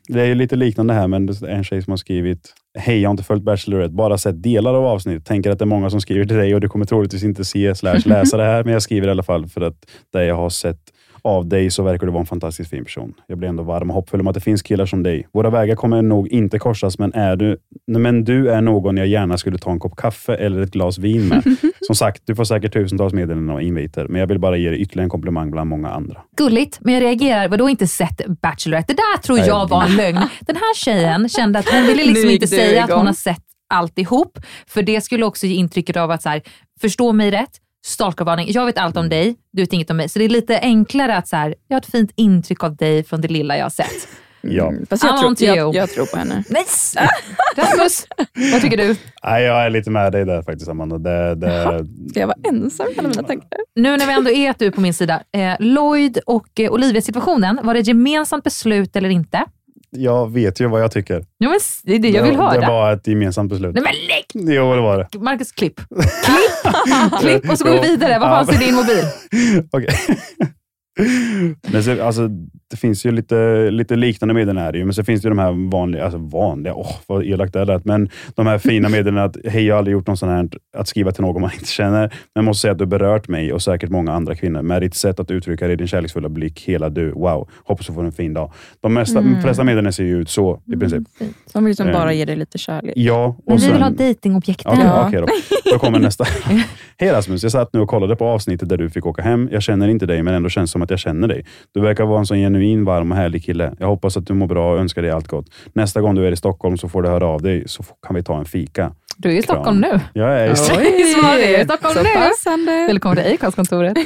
det 0.07 0.21
är 0.21 0.25
ju 0.25 0.35
lite 0.35 0.55
liknande 0.55 0.93
här, 0.93 1.07
men 1.07 1.25
det 1.25 1.41
är 1.41 1.47
en 1.47 1.63
tjej 1.63 1.81
som 1.81 1.91
har 1.91 1.97
skrivit 1.97 2.53
Hej, 2.79 3.01
jag 3.01 3.09
har 3.09 3.11
inte 3.11 3.23
följt 3.23 3.43
Bachelorette, 3.43 3.93
bara 3.93 4.17
sett 4.17 4.43
delar 4.43 4.73
av 4.73 4.85
avsnittet, 4.85 5.25
Tänker 5.25 5.51
att 5.51 5.59
det 5.59 5.63
är 5.63 5.67
många 5.67 5.89
som 5.89 6.01
skriver 6.01 6.25
till 6.25 6.37
dig 6.37 6.55
och 6.55 6.61
du 6.61 6.69
kommer 6.69 6.85
troligtvis 6.85 7.23
inte 7.23 7.45
se 7.45 7.75
slash 7.75 8.01
läsa 8.05 8.37
det 8.37 8.43
här, 8.43 8.63
men 8.63 8.73
jag 8.73 8.81
skriver 8.81 9.07
i 9.07 9.11
alla 9.11 9.23
fall 9.23 9.47
för 9.47 9.61
att 9.61 9.85
det 10.13 10.25
jag 10.25 10.35
har 10.35 10.49
sett 10.49 10.79
av 11.27 11.47
dig 11.47 11.71
så 11.71 11.83
verkar 11.83 12.05
du 12.05 12.11
vara 12.11 12.21
en 12.21 12.25
fantastiskt 12.25 12.69
fin 12.69 12.83
person. 12.83 13.13
Jag 13.27 13.37
blir 13.37 13.49
ändå 13.49 13.63
varm 13.63 13.89
och 13.89 13.95
hoppfull 13.95 14.19
om 14.19 14.27
att 14.27 14.33
det 14.33 14.41
finns 14.41 14.61
killar 14.61 14.85
som 14.85 15.03
dig. 15.03 15.27
Våra 15.33 15.49
vägar 15.49 15.75
kommer 15.75 16.01
nog 16.01 16.27
inte 16.27 16.59
korsas, 16.59 16.99
men, 16.99 17.13
är 17.13 17.35
du, 17.35 17.57
men 17.87 18.23
du 18.23 18.49
är 18.49 18.61
någon 18.61 18.97
jag 18.97 19.07
gärna 19.07 19.37
skulle 19.37 19.57
ta 19.57 19.71
en 19.71 19.79
kopp 19.79 19.95
kaffe 19.95 20.35
eller 20.35 20.61
ett 20.61 20.71
glas 20.71 20.97
vin 20.97 21.27
med. 21.27 21.43
Som 21.81 21.95
sagt, 21.95 22.21
du 22.25 22.35
får 22.35 22.43
säkert 22.43 22.73
tusentals 22.73 23.13
meddelanden 23.13 23.55
och 23.55 23.61
inviter, 23.61 24.07
men 24.07 24.19
jag 24.19 24.27
vill 24.27 24.39
bara 24.39 24.57
ge 24.57 24.69
dig 24.69 24.79
ytterligare 24.79 25.05
en 25.05 25.09
komplimang 25.09 25.51
bland 25.51 25.69
många 25.69 25.89
andra. 25.89 26.21
Gulligt, 26.37 26.77
men 26.81 26.93
jag 26.93 27.03
reagerar. 27.03 27.47
Vadå 27.47 27.69
inte 27.69 27.87
sett 27.87 28.27
Bachelorette? 28.41 28.93
Det 28.93 28.97
där 28.97 29.21
tror 29.21 29.39
jag 29.39 29.69
var 29.69 29.83
en 29.83 29.95
lögn. 29.95 30.19
Den 30.41 30.55
här 30.55 30.75
tjejen 30.75 31.29
kände 31.29 31.59
att 31.59 31.69
hon 31.69 31.81
ville 31.81 32.05
liksom 32.05 32.29
inte 32.29 32.47
säga 32.47 32.83
att 32.83 32.91
hon 32.91 33.05
har 33.05 33.13
sett 33.13 33.43
alltihop. 33.69 34.39
För 34.67 34.83
det 34.83 35.01
skulle 35.01 35.25
också 35.25 35.45
ge 35.45 35.55
intrycket 35.55 35.97
av 35.97 36.11
att, 36.11 36.21
så 36.21 36.29
här, 36.29 36.41
förstå 36.81 37.13
mig 37.13 37.31
rätt, 37.31 37.51
stalkervarning. 37.85 38.51
Jag 38.51 38.65
vet 38.65 38.77
allt 38.77 38.97
om 38.97 39.09
dig, 39.09 39.35
du 39.51 39.61
vet 39.61 39.73
inget 39.73 39.89
om 39.89 39.97
mig. 39.97 40.09
Så 40.09 40.19
det 40.19 40.25
är 40.25 40.29
lite 40.29 40.59
enklare 40.59 41.17
att 41.17 41.27
så 41.27 41.35
här, 41.35 41.55
jag 41.67 41.75
har 41.75 41.81
ett 41.81 41.91
fint 41.91 42.11
intryck 42.15 42.63
av 42.63 42.75
dig 42.75 43.03
från 43.03 43.21
det 43.21 43.27
lilla 43.27 43.57
jag 43.57 43.65
har 43.65 43.69
sett. 43.69 44.07
Ja. 44.41 44.73
Fast 44.89 45.03
I 45.03 45.07
jag, 45.07 45.37
tror, 45.37 45.55
jag, 45.55 45.75
jag 45.75 45.89
tror 45.89 46.05
på 46.05 46.17
henne. 46.17 46.43
Nice! 46.49 47.09
Rasmus, 47.55 48.07
vad 48.51 48.61
tycker 48.61 48.77
du? 48.77 48.95
Nej, 49.23 49.43
jag 49.43 49.65
är 49.65 49.69
lite 49.69 49.89
med 49.89 50.11
dig 50.11 50.25
där 50.25 50.41
faktiskt, 50.41 50.69
Amanda. 50.69 50.97
Det, 50.97 51.35
det, 51.35 51.85
Ska 52.09 52.19
jag 52.19 52.27
vara 52.27 52.37
ensam 52.43 52.87
alla 52.97 53.07
mina 53.07 53.23
tankar? 53.23 53.59
Nu 53.75 53.97
när 53.97 54.05
vi 54.07 54.13
ändå 54.13 54.31
är 54.31 54.49
att 54.49 54.59
du 54.59 54.65
är 54.65 54.71
på 54.71 54.81
min 54.81 54.93
sida. 54.93 55.23
Eh, 55.31 55.55
Lloyd 55.59 56.19
och 56.25 56.59
eh, 56.59 56.71
Olivia-situationen, 56.71 57.59
var 57.63 57.73
det 57.73 57.79
ett 57.79 57.87
gemensamt 57.87 58.43
beslut 58.43 58.95
eller 58.95 59.09
inte? 59.09 59.45
Jag 59.97 60.31
vet 60.33 60.61
ju 60.61 60.67
vad 60.67 60.81
jag 60.81 60.91
tycker. 60.91 61.25
Ja, 61.37 61.49
men 61.49 61.59
det 61.83 61.95
är 61.95 61.99
det 61.99 62.09
jag 62.09 62.23
vill 62.23 62.37
det, 62.37 62.43
höra. 62.43 62.59
Det 62.59 62.67
var 62.67 62.93
ett 62.93 63.07
gemensamt 63.07 63.49
beslut. 63.49 63.73
Nej 63.73 63.83
men 63.83 63.93
lägg! 63.93 64.55
Jo, 64.55 64.75
det 64.75 64.81
var 64.81 64.97
det. 64.97 65.19
Marcus, 65.19 65.51
klipp. 65.51 65.75
Klipp, 65.75 67.19
klipp 67.21 67.51
och 67.51 67.57
så 67.57 67.65
går 67.65 67.71
vi 67.71 67.79
vidare. 67.79 68.19
Vad 68.19 68.29
fanns 68.29 68.61
i 68.61 68.65
din 68.65 68.75
mobil? 68.75 69.03
Okej. 69.71 69.95
Men 71.71 71.83
så, 71.83 72.03
alltså, 72.03 72.27
det 72.69 72.77
finns 72.77 73.05
ju 73.05 73.11
lite, 73.11 73.71
lite 73.71 73.95
liknande 73.95 74.33
meddelanden 74.33 74.63
här, 74.65 74.73
ju, 74.73 74.85
men 74.85 74.93
så 74.93 75.03
finns 75.03 75.21
det 75.21 75.25
ju 75.25 75.29
de 75.29 75.39
här 75.39 75.69
vanliga, 75.71 76.03
alltså 76.03 76.17
vanliga, 76.19 76.73
åh 76.73 76.95
vad 77.07 77.23
elakt 77.25 77.53
det 77.53 77.65
lät, 77.65 77.85
men 77.85 78.09
de 78.35 78.47
här 78.47 78.57
fina 78.57 78.89
meddelandena 78.89 79.23
att 79.23 79.37
hej, 79.45 79.65
jag 79.65 79.75
har 79.75 79.77
aldrig 79.77 79.93
gjort 79.93 80.07
något 80.07 80.19
sånt 80.19 80.31
här, 80.31 80.49
att 80.77 80.87
skriva 80.87 81.11
till 81.11 81.21
någon 81.21 81.41
man 81.41 81.51
inte 81.53 81.65
känner, 81.71 81.99
men 82.01 82.09
jag 82.33 82.43
måste 82.45 82.61
säga 82.61 82.71
att 82.71 82.77
du 82.77 82.83
har 82.83 82.89
berört 82.89 83.27
mig 83.27 83.53
och 83.53 83.61
säkert 83.61 83.89
många 83.89 84.11
andra 84.13 84.35
kvinnor 84.35 84.61
med 84.61 84.81
ditt 84.81 84.95
sätt 84.95 85.19
att 85.19 85.31
uttrycka 85.31 85.67
dig, 85.67 85.75
din 85.75 85.87
kärleksfulla 85.87 86.29
blick, 86.29 86.63
hela 86.67 86.89
du, 86.89 87.11
wow, 87.11 87.49
hoppas 87.63 87.87
du 87.87 87.93
får 87.93 88.03
en 88.05 88.11
fin 88.11 88.33
dag. 88.33 88.51
De 88.81 88.93
mesta, 88.93 89.19
Mm. 89.19 89.41
flesta 89.41 89.63
meddelanden 89.63 89.93
ser 89.93 90.03
ju 90.03 90.21
ut 90.21 90.29
så 90.29 90.61
i 90.73 90.77
princip. 90.77 91.03
Som 91.45 91.63
vill 91.63 91.69
liksom 91.71 91.87
Eh. 91.87 91.93
bara 91.93 92.13
ge 92.13 92.25
dig 92.25 92.35
lite 92.35 92.57
kärlek. 92.57 92.93
Ja, 92.95 93.25
och 93.25 93.43
Men 93.47 93.57
vi 93.57 93.63
vill 93.65 93.73
sen- 93.73 93.81
ha 93.81 93.89
dejtingobjekten. 93.89 94.71
Okej, 94.71 94.85
Ja. 94.85 95.07
okej 95.07 95.21
då. 95.21 95.27
Då 95.71 95.79
kommer 95.79 95.99
nästa. 95.99 96.23
Hej 96.99 97.11
Rasmus, 97.11 97.43
jag 97.43 97.51
satt 97.51 97.73
nu 97.73 97.79
och 97.79 97.89
kollade 97.89 98.15
på 98.15 98.25
avsnittet 98.25 98.69
där 98.69 98.77
du 98.77 98.89
fick 98.89 99.05
åka 99.05 99.21
hem. 99.21 99.49
Jag 99.51 99.63
känner 99.63 99.87
inte 99.87 100.05
dig, 100.05 100.23
men 100.23 100.33
ändå 100.33 100.49
känns 100.49 100.71
som 100.71 100.81
att 100.81 100.86
jag 100.89 100.99
känner 100.99 101.27
dig. 101.27 101.45
Du 101.73 101.81
verkar 101.81 102.05
vara 102.05 102.19
en 102.19 102.25
sån 102.25 102.37
genuin, 102.37 102.85
varm 102.85 103.11
och 103.11 103.17
härlig 103.17 103.43
kille. 103.45 103.73
Jag 103.79 103.87
hoppas 103.87 104.17
att 104.17 104.27
du 104.27 104.33
mår 104.33 104.47
bra 104.47 104.73
och 104.73 104.79
önskar 104.79 105.01
dig 105.01 105.11
allt 105.11 105.27
gott. 105.27 105.45
Nästa 105.73 106.01
gång 106.01 106.15
du 106.15 106.27
är 106.27 106.31
i 106.31 106.35
Stockholm 106.35 106.77
så 106.77 106.89
får 106.89 107.01
du 107.01 107.09
höra 107.09 107.25
av 107.27 107.41
dig, 107.41 107.63
så 107.67 107.83
kan 108.07 108.15
vi 108.15 108.23
ta 108.23 108.37
en 108.39 108.45
fika. 108.45 108.91
Du 109.17 109.29
är 109.29 109.33
i 109.33 109.41
Kram. 109.41 109.55
Stockholm 109.55 109.81
nu. 109.81 109.99
Jag 110.13 110.39
är 110.39 110.47
i 110.47 110.51
Oj. 110.51 110.55
Stockholm 111.65 111.93
Så 111.95 112.03
nu. 112.03 112.09
passande. 112.13 112.71
Välkommen 112.87 113.17
till 113.23 113.33
Acast-kontoret. 113.33 113.93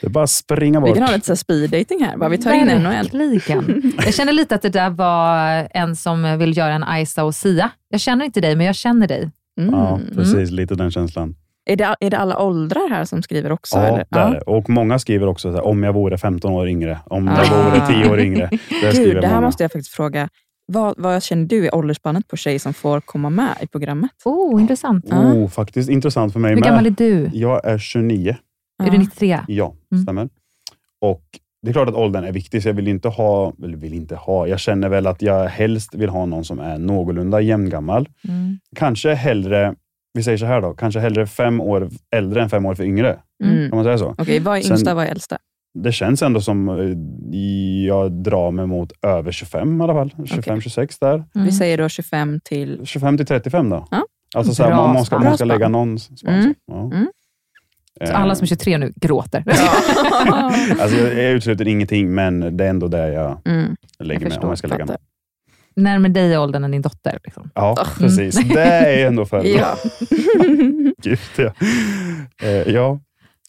Det 0.00 0.06
är 0.06 0.08
bara 0.10 0.24
att 0.24 0.30
springa 0.30 0.80
Vi 0.80 0.86
bort. 0.86 0.94
kan 0.98 1.06
ha 1.08 1.14
lite 1.14 1.36
så 1.36 1.54
här. 2.00 2.16
Bara 2.16 2.28
vi 2.28 2.38
tar 2.38 2.52
in 2.54 2.68
en 2.68 2.86
och 2.86 2.92
en. 2.92 3.40
Jag 4.04 4.14
känner 4.14 4.32
lite 4.32 4.54
att 4.54 4.62
det 4.62 4.68
där 4.68 4.90
var 4.90 5.68
en 5.70 5.96
som 5.96 6.38
vill 6.38 6.56
göra 6.56 6.72
en 6.74 6.84
Aisa 6.84 7.24
och 7.24 7.34
Sia. 7.34 7.70
Jag 7.88 8.00
känner 8.00 8.24
inte 8.24 8.40
dig, 8.40 8.56
men 8.56 8.66
jag 8.66 8.74
känner 8.74 9.08
dig. 9.08 9.30
Mm. 9.60 9.74
Ja, 9.74 10.00
precis. 10.14 10.50
Lite 10.50 10.74
den 10.74 10.90
känslan. 10.90 11.34
Är, 11.66 11.76
det, 11.76 11.96
är 12.00 12.10
det 12.10 12.18
alla 12.18 12.38
åldrar 12.42 12.90
här 12.90 13.04
som 13.04 13.22
skriver 13.22 13.52
också? 13.52 13.76
Ja, 13.76 13.82
eller? 13.86 14.06
det 14.10 14.18
är 14.18 14.30
det. 14.30 14.40
Och 14.40 14.70
många 14.70 14.98
skriver 14.98 15.26
också 15.26 15.48
så 15.50 15.56
här, 15.56 15.64
om 15.66 15.82
jag 15.82 15.92
vore 15.92 16.18
15 16.18 16.52
år 16.52 16.68
yngre, 16.68 16.98
om 17.06 17.26
jag 17.26 17.38
Ah. 17.52 17.64
vore 17.70 17.86
10 18.02 18.10
år 18.10 18.20
yngre. 18.20 18.50
Det 18.82 18.92
Gud, 18.96 19.16
det 19.16 19.26
här 19.26 19.34
många. 19.34 19.46
måste 19.46 19.64
jag 19.64 19.72
faktiskt 19.72 19.94
fråga. 19.94 20.28
Vad, 20.66 20.94
vad 20.98 21.22
känner 21.22 21.46
du 21.46 21.66
i 21.66 21.70
åldersspannet 21.70 22.28
på 22.28 22.36
tjejer 22.36 22.58
som 22.58 22.74
får 22.74 23.00
komma 23.00 23.30
med 23.30 23.54
i 23.60 23.66
programmet? 23.66 24.10
Oh, 24.24 24.60
intressant. 24.62 25.04
Oh, 25.12 25.48
faktiskt 25.48 25.90
intressant 25.90 26.32
för 26.32 26.40
mig 26.40 26.48
Hur 26.50 26.56
med. 26.56 26.64
gammal 26.64 26.86
är 26.86 26.90
du? 26.90 27.30
Jag 27.32 27.64
är 27.66 27.78
29. 27.78 28.36
Är 28.84 28.90
du 28.90 28.98
93? 28.98 29.38
Ja, 29.48 29.74
Mm. 29.92 30.02
stämmer. 30.02 30.28
Och 31.00 31.22
det 31.62 31.68
är 31.68 31.72
klart 31.72 31.88
att 31.88 31.94
åldern 31.94 32.24
är 32.24 32.32
viktig, 32.32 32.62
så 32.62 32.68
jag 32.68 32.74
vill 32.74 32.88
inte 32.88 33.08
ha, 33.08 33.52
eller 33.64 33.76
vill 33.76 33.94
inte 33.94 34.16
ha, 34.16 34.46
jag 34.46 34.60
känner 34.60 34.88
väl 34.88 35.06
att 35.06 35.22
jag 35.22 35.48
helst 35.48 35.94
vill 35.94 36.08
ha 36.08 36.26
någon 36.26 36.44
som 36.44 36.58
är 36.58 36.78
någorlunda 36.78 37.40
jämngammal. 37.40 38.08
Mm. 38.28 38.58
Kanske 38.76 39.14
hellre, 39.14 39.74
vi 40.14 40.22
säger 40.22 40.38
så 40.38 40.46
här 40.46 40.60
då, 40.60 40.74
kanske 40.74 41.00
hellre 41.00 41.26
fem 41.26 41.60
år 41.60 41.88
äldre 42.16 42.42
än 42.42 42.50
fem 42.50 42.66
år 42.66 42.74
för 42.74 42.84
yngre. 42.84 43.18
Mm. 43.44 43.70
Kan 43.70 43.76
man 43.76 43.84
säga 43.84 43.98
så? 43.98 44.14
Okej, 44.18 44.40
vad 44.40 44.58
är 44.58 44.62
Sen- 44.62 44.72
yngsta, 44.72 44.94
vad 44.94 45.04
är 45.06 45.08
äldsta? 45.10 45.38
Det 45.78 45.92
känns 45.92 46.22
ändå 46.22 46.40
som 46.40 46.68
eh, 46.68 46.74
jag 47.86 48.12
drar 48.12 48.50
mig 48.50 48.66
mot 48.66 48.92
över 49.06 49.32
25 49.32 49.80
i 49.80 49.84
alla 49.84 49.92
fall. 49.94 50.10
25-26 50.18 50.96
där. 51.00 51.14
Mm. 51.14 51.46
Vi 51.46 51.52
säger 51.52 51.78
då 51.78 51.88
25 51.88 52.40
till... 52.44 52.80
25 52.84 53.16
till 53.16 53.26
35 53.26 53.70
då. 53.70 53.86
Ja. 53.90 54.04
Alltså 54.36 54.54
så 54.54 54.62
här, 54.64 54.72
om 54.72 54.92
man 54.94 55.04
ska, 55.04 55.18
man 55.18 55.34
ska 55.36 55.44
lägga 55.44 55.68
någon 55.68 55.98
span. 55.98 56.34
Mm. 56.34 56.54
Ja. 56.66 56.80
Mm. 56.84 57.08
Så 57.98 58.12
Eh, 58.12 58.20
alla 58.20 58.34
som 58.34 58.42
är 58.44 58.46
23 58.46 58.78
nu 58.78 58.92
gråter. 58.96 59.44
alltså, 60.80 60.96
jag, 60.96 61.14
jag 61.24 61.32
utesluter 61.32 61.68
ingenting, 61.68 62.14
men 62.14 62.56
det 62.56 62.64
är 62.64 62.70
ändå 62.70 62.88
där 62.88 63.08
jag 63.08 63.40
Mm. 63.44 63.76
lägger 63.98 64.28
mig 64.28 64.38
om 64.38 64.48
jag 64.48 64.58
ska 64.58 64.68
lägga 64.68 64.86
mig. 64.86 64.96
Närmare 65.76 66.12
dig 66.12 66.32
i 66.32 66.36
åldern 66.36 66.64
än 66.64 66.70
din 66.70 66.82
dotter. 66.82 67.18
Liksom. 67.24 67.50
Ja, 67.54 67.86
precis. 67.98 68.48
Det 68.48 68.60
är 68.62 69.06
ändå 69.06 69.26
för 69.26 69.40
bra. 69.40 69.48
Ja. 69.58 69.76
Gud, 71.02 71.18
ja. 71.36 71.52
Eh, 72.42 72.72
ja. 72.74 73.00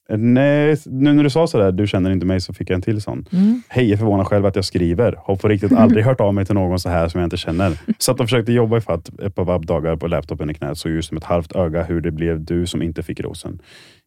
Nej, 0.09 0.77
nu 0.85 1.13
när 1.13 1.23
du 1.23 1.29
sa 1.29 1.47
sådär, 1.47 1.71
du 1.71 1.87
känner 1.87 2.11
inte 2.11 2.25
mig, 2.25 2.41
så 2.41 2.53
fick 2.53 2.69
jag 2.69 2.75
en 2.75 2.81
till 2.81 3.01
sån. 3.01 3.25
Mm. 3.31 3.61
Hej, 3.69 3.85
jag 3.85 3.93
är 3.93 3.97
förvånad 3.97 4.27
själv 4.27 4.45
att 4.45 4.55
jag 4.55 4.65
skriver. 4.65 5.15
Har 5.23 5.35
på 5.35 5.47
riktigt 5.47 5.71
aldrig 5.73 6.05
hört 6.05 6.21
av 6.21 6.33
mig 6.33 6.45
till 6.45 6.55
någon 6.55 6.79
så 6.79 6.89
här 6.89 7.07
som 7.07 7.19
jag 7.21 7.25
inte 7.25 7.37
känner. 7.37 7.77
Satt 7.99 8.19
och 8.19 8.25
försökte 8.25 8.51
jobba 8.51 8.77
i 8.77 8.81
fatt 8.81 9.09
ett 9.19 9.35
par 9.35 9.43
vabbdagar 9.43 9.95
på 9.95 10.07
laptopen 10.07 10.49
i 10.49 10.53
knät, 10.53 10.77
såg 10.77 10.91
ut 10.91 11.05
som 11.05 11.17
ett 11.17 11.23
halvt 11.23 11.55
öga 11.55 11.83
hur 11.83 12.01
det 12.01 12.11
blev 12.11 12.45
du 12.45 12.67
som 12.67 12.81
inte 12.81 13.03
fick 13.03 13.19
rosen. 13.19 13.59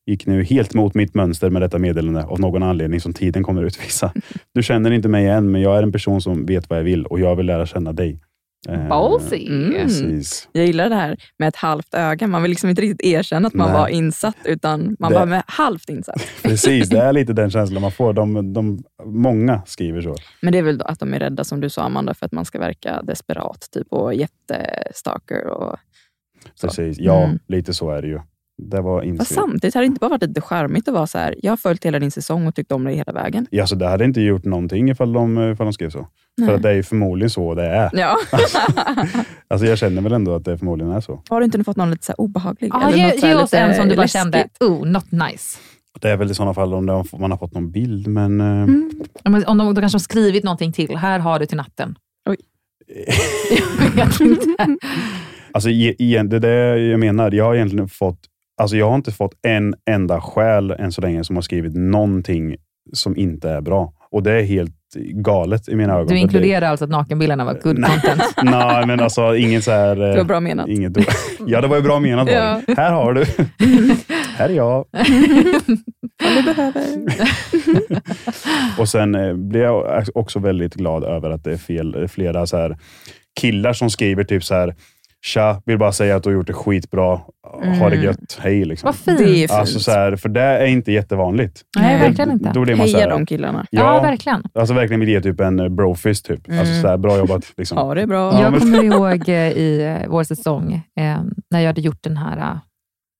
Gick 0.09 0.26
nu 0.26 0.42
helt 0.44 0.74
mot 0.74 0.94
mitt 0.94 1.14
mönster 1.14 1.50
med 1.50 1.62
detta 1.62 1.78
meddelande 1.78 2.24
av 2.24 2.40
någon 2.40 2.62
anledning 2.62 3.00
som 3.00 3.12
tiden 3.12 3.42
kommer 3.42 3.62
utvisa. 3.62 4.12
Du 4.54 4.62
känner 4.62 4.90
inte 4.90 5.09
mig 5.09 5.26
än, 5.26 5.50
men 5.50 5.61
jag 5.61 5.78
är 5.78 5.82
en 5.82 5.92
person 5.92 6.20
som 6.20 6.46
vet 6.46 6.70
vad 6.70 6.78
jag 6.78 6.84
vill 6.84 7.06
och 7.06 7.20
jag 7.20 7.36
vill 7.36 7.46
lära 7.46 7.66
känna 7.66 7.92
dig. 7.92 8.20
Eh, 8.68 8.88
Ballsy. 8.88 9.46
Mm. 9.48 9.72
Precis. 9.72 10.48
Jag 10.52 10.66
gillar 10.66 10.88
det 10.88 10.94
här 10.94 11.16
med 11.38 11.48
ett 11.48 11.56
halvt 11.56 11.94
öga. 11.94 12.26
Man 12.26 12.42
vill 12.42 12.50
liksom 12.50 12.70
inte 12.70 12.82
riktigt 12.82 13.06
erkänna 13.06 13.48
att 13.48 13.54
man 13.54 13.70
Nej. 13.70 13.78
var 13.80 13.88
insatt, 13.88 14.36
utan 14.44 14.96
man 14.98 15.12
Det- 15.12 15.18
var 15.18 15.26
med 15.26 15.42
halvt 15.46 15.88
insatt. 15.88 16.22
Precis, 16.42 16.88
det 16.88 16.98
är 16.98 17.12
lite 17.12 17.32
den 17.32 17.50
känslan 17.50 17.82
man 17.82 17.92
får. 17.92 18.12
De, 18.12 18.52
de, 18.52 18.82
många 19.04 19.62
skriver 19.66 20.00
så. 20.00 20.14
Men 20.42 20.52
det 20.52 20.59
är 20.59 20.62
väl 20.62 20.78
då 20.78 20.84
att 20.84 21.00
de 21.00 21.14
är 21.14 21.18
rädda, 21.18 21.44
som 21.44 21.61
du 21.61 21.70
sa 21.70 21.82
Amanda, 21.82 22.14
för 22.14 22.26
att 22.26 22.32
man 22.32 22.44
ska 22.44 22.59
verka 22.59 23.02
desperat 23.02 23.68
typ, 23.72 23.86
och 23.92 24.14
jättestalker. 24.14 25.46
Och... 25.46 25.76
Så. 26.54 26.66
Precis. 26.66 26.96
Ja, 27.00 27.24
Mm. 27.24 27.38
lite 27.48 27.74
så 27.74 27.90
är 27.90 28.02
det 28.02 28.09
ju. 28.09 28.20
Det 28.62 28.80
var 28.80 28.98
Fast 29.00 29.06
inskrivet. 29.09 29.28
samtidigt 29.28 29.74
har 29.74 29.80
det 29.82 29.86
inte 29.86 29.98
bara 30.00 30.09
varit 30.11 30.22
lite 30.22 30.40
charmigt 30.40 30.88
att 30.88 30.94
vara 30.94 31.06
så 31.06 31.18
här, 31.18 31.34
jag 31.42 31.52
har 31.52 31.56
följt 31.56 31.84
hela 31.84 31.98
din 31.98 32.11
säsong 32.11 32.46
och 32.46 32.54
tyckt 32.54 32.72
om 32.72 32.84
dig 32.84 32.94
hela 32.96 33.12
vägen. 33.12 33.46
Ja, 33.50 33.66
så 33.66 33.74
det 33.74 33.86
hade 33.88 34.04
inte 34.04 34.20
gjort 34.20 34.44
någonting 34.44 34.90
ifall 34.90 35.12
de, 35.12 35.38
ifall 35.52 35.66
de 35.66 35.72
skrev 35.72 35.90
så. 35.90 35.98
För 36.38 36.46
Nej. 36.46 36.54
att 36.54 36.62
det 36.62 36.68
är 36.70 36.74
ju 36.74 36.82
förmodligen 36.82 37.30
så 37.30 37.54
det 37.54 37.66
är. 37.66 37.90
Ja. 37.92 38.16
Alltså 39.50 39.66
jag 39.66 39.78
känner 39.78 40.02
väl 40.02 40.12
ändå 40.12 40.34
att 40.34 40.44
det 40.44 40.59
förmodligen 40.59 40.92
är 40.92 41.00
så. 41.00 41.22
har 41.28 41.40
du 41.40 41.44
inte 41.44 41.64
fått 41.64 41.76
någon 41.76 41.90
lite 41.90 42.04
så 42.04 42.12
här 42.12 42.20
obehaglig? 42.20 42.70
Ja, 42.74 42.88
Eller 42.88 42.96
ge, 43.14 43.28
ge 43.28 43.34
oss 43.34 43.54
en 43.54 43.74
som 43.74 43.88
du 43.88 43.96
bara 43.96 44.02
läskigt? 44.02 44.20
kände, 44.22 44.48
oh, 44.61 44.86
not 44.86 45.12
nice. 45.12 45.59
Det 46.00 46.11
är 46.11 46.16
väl 46.16 46.30
i 46.30 46.34
sådana 46.34 46.54
fall 46.54 46.74
om 46.74 46.86
man 47.18 47.30
har 47.30 47.38
fått 47.38 47.54
någon 47.54 47.70
bild, 47.70 48.06
men... 48.06 48.40
eh, 48.40 48.46
Mm. 48.46 48.90
Ja, 49.22 49.30
men 49.30 49.44
Om 49.46 49.59
de, 49.59 49.74
de 49.74 49.80
kanske 49.80 49.96
har 49.96 50.00
skrivit 50.00 50.44
någonting 50.44 50.72
till, 50.72 50.96
här 50.96 51.18
har 51.18 51.38
du 51.38 51.46
till 51.46 51.56
natten. 51.56 51.94
Oj. 52.30 52.36
jag 53.96 54.06
vet 54.06 54.20
inte. 54.20 54.56
Alltså, 55.52 55.70
igen, 55.70 56.28
det 56.28 56.36
är 56.36 56.40
det 56.40 56.78
jag 56.78 57.00
menar. 57.00 57.32
Jag 57.32 57.44
har 57.44 57.54
egentligen 57.54 57.88
fått 57.88 58.18
Alltså 58.59 58.76
jag 58.76 58.88
har 58.88 58.94
inte 58.94 59.12
fått 59.12 59.34
en 59.42 59.74
enda 59.90 60.20
själ 60.20 60.70
än 60.70 60.92
så 60.92 61.00
länge 61.00 61.24
som 61.24 61.36
har 61.36 61.42
skrivit 61.42 61.74
någonting 61.74 62.56
som 62.92 63.16
inte 63.16 63.50
är 63.50 63.61
bra. 63.61 63.92
Och 64.11 64.22
det 64.22 64.32
är 64.32 64.42
helt 64.42 64.74
galet 65.12 65.68
i 65.68 65.74
mina 65.74 65.94
ögon. 65.94 66.06
Du 66.06 66.18
inkluderar 66.18 66.66
alltså 66.66 66.84
att 66.84 66.90
nakenbilderna 66.90 67.44
var 67.44 67.52
good 67.54 67.84
content? 67.84 68.22
Nej, 68.42 68.86
men 68.86 69.00
alltså 69.00 69.36
inget 69.36 69.64
så 69.64 69.70
här... 69.70 69.96
Det 69.96 70.16
var 70.16 70.24
bra 70.24 70.40
menat. 70.40 70.68
Inget, 70.68 70.92
ja, 71.46 71.61
det 71.61 71.68
var 71.68 71.76
ju 71.76 71.82
bra 71.82 72.00
menat. 72.00 72.28
Ja. 72.30 72.61
Här 72.76 72.92
har 72.92 73.12
du. 73.12 73.24
här 74.36 74.48
är 74.48 74.54
jag. 74.54 74.86
Om 76.24 76.34
du 76.36 76.42
behöver. 76.42 76.84
Och 78.78 78.88
sen 78.88 79.14
eh, 79.14 79.34
blir 79.34 79.61
jag 79.61 80.04
också 80.14 80.38
väldigt 80.38 80.74
glad 80.74 81.04
över 81.04 81.30
att 81.30 81.44
det 81.44 81.52
är 81.52 81.56
fel, 81.56 82.09
flera 82.09 82.46
så 82.46 82.56
här 82.56 82.76
killar 83.40 83.72
som 83.72 83.90
skriver 83.90 84.24
typ 84.24 84.44
så 84.44 84.54
här 84.54 84.74
Tja, 85.28 85.62
vill 85.66 85.78
bara 85.78 85.92
säga 85.92 86.16
att 86.16 86.22
du 86.22 86.28
har 86.28 86.34
gjort 86.34 86.46
det 86.46 86.52
skitbra. 86.52 87.06
Ha 87.78 87.88
det 87.90 87.96
Mm. 87.96 88.02
gött. 88.04 88.38
Hej. 88.40 88.64
Liksom. 88.64 88.86
Vad 88.86 88.94
fint. 88.96 89.18
Det 89.18 89.24
är 89.24 89.34
fint. 89.34 89.50
Alltså 89.50 89.80
så 89.80 89.90
här, 89.90 90.16
för 90.16 90.28
det 90.28 90.40
är 90.42 90.66
inte 90.66 90.92
jättevanligt. 90.92 91.62
Nej, 91.78 92.00
verkligen 92.00 92.30
inte. 92.30 92.50
Då 92.54 92.60
blir 92.60 92.76
man 92.76 92.88
så 92.88 92.96
Heja 92.96 93.08
här, 93.10 93.18
de 93.18 93.26
killarna. 93.26 93.66
Ja, 93.70 93.94
Ja, 93.96 94.02
verkligen. 94.02 94.42
alltså 94.54 94.74
verkligen 94.74 95.00
vill 95.00 95.08
ge 95.08 95.20
typ 95.20 95.40
en 95.40 95.60
eh, 95.60 95.68
brofist. 95.68 96.26
Typ. 96.26 96.40
Alltså 96.48 96.64
Mm. 96.72 96.82
så 96.82 96.88
här, 96.88 96.96
bra 96.96 97.18
jobbat. 97.18 97.52
Liksom. 97.56 97.78
Ja, 97.78 97.94
det 97.94 98.02
är 98.02 98.06
bra. 98.06 98.32
Ja, 98.32 98.40
jag 98.42 98.50
men- 98.52 98.60
kommer 98.60 98.84
ihåg 98.84 99.28
eh, 99.28 99.34
i 99.52 99.96
eh, 100.02 100.08
vår 100.10 100.24
säsong, 100.24 100.72
eh, 101.00 101.16
när 101.50 101.60
jag 101.60 101.66
hade 101.66 101.80
gjort 101.80 102.02
den 102.02 102.16
här, 102.16 102.58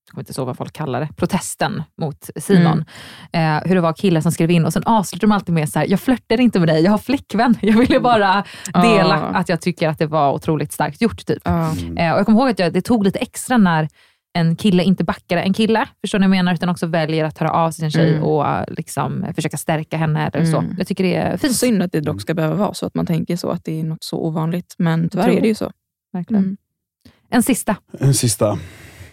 jag 0.09 0.15
kommer 0.15 0.23
inte 0.23 0.41
ihåg 0.41 0.47
vad 0.47 0.57
folk 0.57 0.73
kallar 0.73 1.01
det, 1.01 1.09
protesten 1.17 1.83
mot 2.01 2.31
Simon. 2.37 2.85
Eh, 3.33 3.57
hur 3.65 3.75
det 3.75 3.81
var 3.81 3.93
killar 3.93 4.21
som 4.21 4.33
skrev 4.33 4.51
in 4.51 4.65
och 4.65 4.73
sen 4.73 4.83
avslutade 4.87 5.27
de 5.31 5.33
alltid 5.35 5.55
med 5.55 5.69
så 5.69 5.79
här, 5.79 5.87
jag 5.91 6.01
flörtar 6.01 6.41
inte 6.41 6.59
med 6.59 6.69
dig, 6.69 6.83
jag 6.83 6.91
har 6.91 6.99
flickvän. 6.99 7.55
Jag 7.63 7.79
ville 7.79 8.01
bara 8.01 8.45
dela 8.75 9.19
Ja. 9.33 9.39
att 9.39 9.49
jag 9.49 9.61
tycker 9.61 9.89
att 9.89 9.99
det 9.99 10.07
var 10.07 10.33
otroligt 10.33 10.73
starkt 10.73 11.01
gjort. 11.03 11.27
Typ. 11.27 11.43
Ja. 11.45 11.71
Eh, 11.97 12.13
och 12.13 12.19
jag 12.19 12.27
kommer 12.27 12.41
ihåg 12.41 12.49
att 12.51 12.59
jag, 12.59 12.73
det 12.73 12.81
tog 12.83 13.05
lite 13.05 13.19
extra 13.19 13.57
när 13.57 13.89
en 14.33 14.57
kille 14.57 14.83
inte 14.83 15.05
backar 15.05 15.37
en 15.37 15.53
kille, 15.55 15.87
förstår 16.01 16.19
ni 16.19 16.27
vad 16.27 16.37
jag 16.37 16.39
menar, 16.45 16.55
utan 16.55 16.69
också 16.69 16.87
väljer 16.87 17.25
att 17.25 17.39
höra 17.39 17.51
av 17.51 17.71
sig 17.71 17.77
till 17.77 17.85
en 17.85 17.91
tjej 17.91 18.11
Mm. 18.13 18.25
och 18.25 18.47
eh, 18.49 18.65
liksom, 18.69 19.27
försöka 19.37 19.57
stärka 19.57 19.97
henne. 19.97 20.27
Eller 20.35 20.45
så. 20.45 20.59
Mm. 20.59 20.75
Jag 20.79 20.87
tycker 20.87 21.05
det 21.05 21.15
är 21.15 21.37
fint. 21.37 21.57
Synd 21.57 21.83
att 21.83 21.93
det 21.93 22.01
dock 22.01 22.21
ska 22.21 22.35
behöva 22.35 22.55
vara 22.55 22.75
så 22.75 22.87
att 22.87 22.95
man 22.95 23.07
tänker 23.07 23.37
så, 23.37 23.51
att 23.51 23.65
det 23.65 23.81
är 23.81 23.85
något 23.85 24.05
så 24.05 24.17
ovanligt. 24.19 24.75
Men 24.79 25.09
tyvärr 25.09 25.29
är 25.29 25.41
det 25.41 25.49
ju 25.49 25.55
så. 25.55 25.71
Verkligen. 26.13 26.43
Mm. 26.45 26.57
En 27.31 27.43
sista. 27.43 27.77
En 28.01 28.15
sista. 28.15 28.59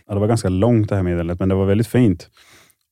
Ja, 0.07 0.13
det 0.13 0.19
var 0.19 0.27
ganska 0.27 0.49
långt 0.49 0.89
det 0.89 0.95
här 0.95 1.03
meddelandet, 1.03 1.39
men 1.39 1.49
det 1.49 1.55
var 1.55 1.65
väldigt 1.65 1.87
fint. 1.87 2.29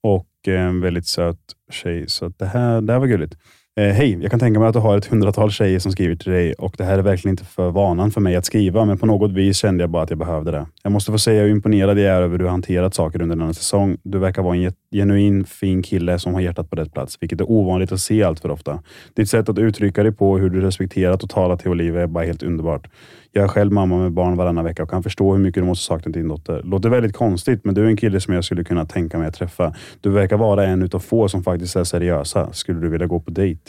Och 0.04 0.48
en 0.48 0.82
väldigt 0.82 1.08
söt 1.08 1.40
tjej. 1.72 2.06
Så 2.08 2.28
det, 2.28 2.46
här, 2.46 2.82
det 2.82 2.94
här 2.94 3.00
var 3.00 3.08
gulligt. 3.08 3.36
Eh, 3.80 3.88
Hej, 3.88 4.20
jag 4.22 4.32
kan 4.32 4.40
tänka 4.40 4.60
mig 4.60 4.70
att 4.70 4.74
du 4.74 4.80
har 4.80 4.98
ett 4.98 5.06
hundratal 5.06 5.52
tjejer 5.52 5.80
som 5.80 5.92
skriver 5.92 6.16
till 6.16 6.32
dig 6.32 6.54
och 6.54 6.76
det 6.78 6.84
här 6.84 6.98
är 6.98 7.02
verkligen 7.02 7.34
inte 7.34 7.46
för 7.46 7.72
vanan 7.72 8.12
för 8.12 8.22
mig 8.22 8.36
att 8.36 8.46
skriva, 8.46 8.86
men 8.86 8.98
på 8.98 9.06
något 9.06 9.32
vis 9.32 9.58
kände 9.58 9.84
jag 9.84 9.90
bara 9.90 10.04
att 10.04 10.10
jag 10.10 10.20
behövde 10.20 10.52
det. 10.52 10.66
Jag 10.84 10.92
måste 10.92 11.12
få 11.12 11.18
säga 11.18 11.42
hur 11.42 11.50
imponerad 11.50 12.00
jag 12.00 12.06
är 12.06 12.22
över 12.22 12.30
hur 12.30 12.38
du 12.38 12.48
hanterat 12.48 12.94
saker 12.94 13.22
under 13.22 13.36
denna 13.36 13.54
säsong. 13.54 13.98
Du 14.04 14.20
verkar 14.20 14.42
vara 14.42 14.56
en 14.56 14.74
genuin 14.92 15.46
fin 15.46 15.84
kille 15.84 16.20
som 16.20 16.34
har 16.34 16.42
hjärtat 16.42 16.70
på 16.70 16.76
rätt 16.76 16.94
plats, 16.94 17.18
vilket 17.22 17.42
är 17.42 17.52
ovanligt 17.52 17.92
att 17.92 18.00
se 18.00 18.24
allt 18.24 18.40
för 18.40 18.52
ofta. 18.52 18.84
Ditt 19.14 19.30
sätt 19.30 19.50
att 19.50 19.58
uttrycka 19.58 20.04
dig 20.04 20.12
på 20.12 20.32
och 20.32 20.40
hur 20.40 20.50
du 20.50 20.62
respekterat 20.62 21.24
och 21.24 21.30
talat 21.30 21.60
till 21.60 21.72
Olivia 21.72 22.02
är 22.02 22.08
bara 22.08 22.26
helt 22.26 22.44
underbart. 22.44 22.88
Jag 23.36 23.44
är 23.44 23.48
själv 23.48 23.72
mamma 23.72 23.98
med 23.98 24.12
barn 24.12 24.38
varannan 24.38 24.64
vecka 24.66 24.84
och 24.84 24.90
kan 24.90 25.04
förstå 25.04 25.32
hur 25.34 25.40
mycket 25.40 25.64
du 25.64 25.68
måste 25.68 25.86
sakna 25.86 26.12
din 26.12 26.28
dotter. 26.28 26.62
Låter 26.64 26.90
väldigt 26.90 27.16
konstigt, 27.16 27.66
men 27.66 27.76
du 27.76 27.82
är 27.84 27.88
en 27.88 27.98
kille 27.98 28.20
som 28.20 28.34
jag 28.34 28.44
skulle 28.44 28.64
kunna 28.64 28.86
tänka 28.86 29.18
mig 29.18 29.28
att 29.28 29.34
träffa. 29.34 29.76
Du 30.02 30.10
verkar 30.10 30.38
vara 30.38 30.66
en 30.66 30.82
utav 30.84 31.00
få 31.00 31.30
som 31.30 31.44
faktiskt 31.44 31.76
är 31.76 31.84
seriösa. 31.84 32.54
Skulle 32.54 32.80
du 32.80 32.90
vilja 32.90 33.08
gå 33.08 33.20
på 33.20 33.32
dejt? 33.32 33.62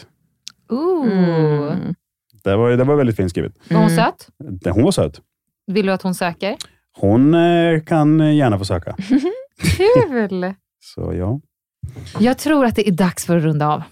Ooh. 0.71 1.73
Mm. 1.73 1.95
Det 2.45 2.57
var, 2.57 2.71
det 2.71 2.85
var 2.85 2.97
väldigt 2.97 3.17
fint 3.17 3.31
skrivet. 3.31 3.53
Var 3.71 3.77
hon 3.79 3.91
Mm. 3.91 3.97
söt? 4.05 4.29
Det- 4.63 4.71
Hon 4.71 4.83
var 4.85 4.91
söt. 4.91 5.21
Vill 5.67 5.87
du 5.87 5.93
att 5.93 6.03
hon 6.03 6.15
söker? 6.15 6.57
Hon 6.99 7.35
eh, 7.35 7.81
kan 7.83 8.37
gärna 8.37 8.59
få 8.59 8.65
söka. 8.65 8.97
Kul! 9.77 10.55
Så 10.95 11.13
ja. 11.15 11.41
Jag 12.19 12.39
tror 12.39 12.65
att 12.67 12.77
det 12.77 12.89
är 12.89 12.93
dags 12.93 13.27
för 13.27 13.37
att 13.37 13.43
runda 13.45 13.69
av. 13.69 13.83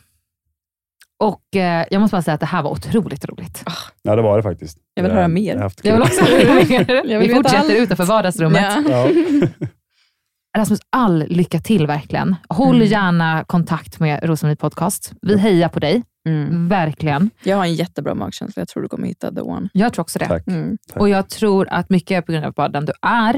Och 1.23 1.57
eh, 1.57 1.87
jag 1.91 2.01
måste 2.01 2.15
bara 2.15 2.23
säga 2.23 2.35
att 2.35 2.41
det 2.41 2.47
här 2.47 2.63
var 2.63 2.71
otroligt 2.71 3.25
roligt. 3.25 3.65
ja, 4.03 4.17
det 4.17 4.23
var 4.23 4.37
det 4.37 4.43
faktiskt. 4.43 4.79
Jag 4.95 5.03
vill 5.03 5.13
höra 5.13 5.29
mer. 5.29 5.71
Jag 5.83 5.93
vill 5.93 6.03
också 6.03 6.25
höra 6.25 6.55
mer. 6.55 7.19
Vi 7.19 7.35
fortsätter 7.35 7.59
allt. 7.59 7.71
utanför 7.71 8.05
vardagsrummet. 8.05 8.65
Ja. 8.89 9.09
Ja. 9.11 9.49
Rasmus, 10.59 10.81
all 10.91 11.25
lycka 11.29 11.61
till 11.61 11.87
verkligen. 11.87 12.37
Håll 12.49 12.77
Mm. 12.77 12.89
gärna 12.89 13.45
kontakt 13.47 14.01
med 14.01 14.21
Rosmarie 14.23 14.57
Podcast. 14.57 15.13
Vi 15.23 15.39
hejar 15.39 15.69
på 15.69 15.81
dig, 15.81 16.03
Mm. 16.29 16.69
verkligen. 16.69 17.31
Jag 17.43 17.57
har 17.57 17.65
en 17.65 17.75
jättebra 17.75 18.15
magkänsla. 18.15 18.61
Jag 18.61 18.69
tror 18.69 18.83
du 18.83 18.89
kommer 18.89 19.07
hitta 19.09 19.33
the 19.33 19.41
one. 19.41 19.69
Jag 19.73 19.93
tror 19.93 20.03
också 20.03 20.19
det. 20.19 20.27
Tack. 20.29 20.47
Mm. 20.47 20.79
Tack. 20.89 21.01
Och 21.01 21.09
jag 21.09 21.29
tror 21.29 21.69
att 21.71 21.91
mycket 21.91 22.11
är 22.11 22.21
på 22.21 22.33
grund 22.33 22.45
av 22.45 22.53
bara 22.53 22.69
den 22.69 22.85
du 22.87 22.93
är, 23.03 23.35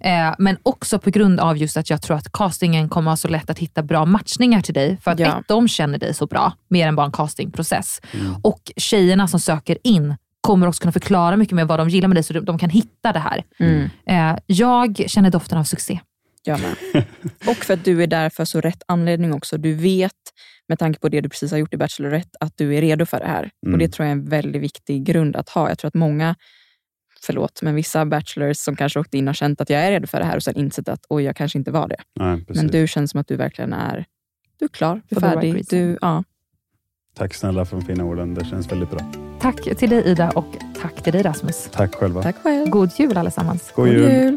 eh, 0.00 0.34
men 0.38 0.56
också 0.62 0.98
på 0.98 1.10
grund 1.10 1.40
av 1.40 1.56
just 1.56 1.76
att 1.76 1.90
jag 1.90 2.02
tror 2.02 2.16
att 2.16 2.32
castingen 2.32 2.88
kommer 2.88 3.10
ha 3.10 3.16
så 3.16 3.28
lätt 3.28 3.50
att 3.50 3.58
hitta 3.58 3.82
bra 3.82 4.04
matchningar 4.04 4.60
till 4.60 4.74
dig. 4.74 4.98
För 5.02 5.10
att 5.10 5.18
Ja. 5.18 5.38
ett, 5.38 5.44
de 5.48 5.68
känner 5.68 5.98
dig 5.98 6.14
så 6.14 6.26
bra, 6.26 6.52
mer 6.68 6.88
än 6.88 6.96
bara 6.96 7.06
en 7.06 7.12
castingprocess. 7.12 8.00
Mm. 8.20 8.34
Och 8.42 8.72
tjejerna 8.76 9.28
som 9.28 9.40
söker 9.40 9.78
in 9.84 10.16
kommer 10.40 10.66
också 10.66 10.80
kunna 10.80 10.92
förklara 10.92 11.36
mycket 11.36 11.54
mer 11.54 11.64
vad 11.64 11.78
de 11.78 11.88
gillar 11.88 12.08
med 12.08 12.16
dig, 12.16 12.22
så 12.24 12.32
de- 12.32 12.44
de 12.44 12.58
kan 12.58 12.70
hitta 12.70 13.12
det 13.12 13.18
här. 13.18 13.44
Mm. 13.58 13.90
Eh, 14.06 14.38
jag 14.46 15.04
känner 15.06 15.30
doften 15.30 15.58
av 15.58 15.64
succé. 15.64 16.00
Jag 16.42 16.60
med. 16.60 17.04
Och 17.46 17.56
för 17.56 17.74
att 17.74 17.84
du 17.84 18.02
är 18.02 18.06
där 18.06 18.30
för 18.30 18.44
så 18.44 18.60
rätt 18.60 18.82
anledning 18.88 19.32
också. 19.32 19.58
Du 19.58 19.74
vet, 19.74 20.12
med 20.68 20.78
tanke 20.78 21.00
på 21.00 21.08
det 21.08 21.20
du 21.20 21.28
precis 21.28 21.50
har 21.50 21.58
gjort 21.58 21.74
i 21.74 21.76
Bachelorette, 21.76 22.30
att 22.40 22.52
du 22.56 22.74
är 22.74 22.80
redo 22.80 23.06
för 23.06 23.18
det 23.18 23.26
här. 23.26 23.50
Mm. 23.66 23.72
Och 23.72 23.78
Det 23.78 23.88
tror 23.88 24.06
jag 24.06 24.10
är 24.10 24.16
en 24.16 24.28
väldigt 24.28 24.62
viktig 24.62 25.04
grund 25.04 25.36
att 25.36 25.48
ha. 25.48 25.68
Jag 25.68 25.78
tror 25.78 25.88
att 25.88 25.94
många, 25.94 26.34
förlåt, 27.20 27.62
men 27.62 27.74
vissa 27.74 28.06
bachelors 28.06 28.56
som 28.56 28.76
kanske 28.76 29.00
åkte 29.00 29.18
in 29.18 29.26
har 29.26 29.34
känt 29.34 29.60
att 29.60 29.70
jag 29.70 29.80
är 29.80 29.90
redo 29.90 30.06
för 30.06 30.18
det 30.18 30.24
här 30.24 30.36
och 30.36 30.42
sen 30.42 30.56
insett 30.56 30.88
att 30.88 31.04
oj, 31.08 31.24
jag 31.24 31.36
kanske 31.36 31.58
inte 31.58 31.70
var 31.70 31.88
det. 31.88 32.02
Nej. 32.20 32.44
Men 32.48 32.66
du 32.66 32.88
känns 32.88 33.10
som 33.10 33.20
att 33.20 33.28
du 33.28 33.36
verkligen 33.36 33.72
är 33.72 34.04
du 34.58 34.64
är 34.64 34.68
klar, 34.68 35.02
du 35.08 35.16
är 35.16 35.20
right 35.20 35.34
färdig. 35.34 35.54
reason. 35.54 35.78
Du, 35.78 35.98
ja. 36.00 36.24
Tack 37.14 37.34
snälla 37.34 37.64
för 37.64 37.76
de 37.76 37.84
fina 37.84 38.04
orden. 38.04 38.34
Det 38.34 38.44
känns 38.44 38.72
väldigt 38.72 38.90
bra. 38.90 39.12
Tack 39.40 39.78
till 39.78 39.90
dig 39.90 40.02
Ida 40.06 40.30
och 40.30 40.56
tack 40.82 41.02
till 41.02 41.12
dig 41.12 41.22
Rasmus. 41.22 41.68
Tack 41.72 41.94
själva. 41.94 42.22
Tack 42.22 42.36
själv. 42.36 42.70
God 42.70 42.90
jul 42.98 43.16
allesammans. 43.16 43.72
God 43.74 43.88
jul. 43.88 44.36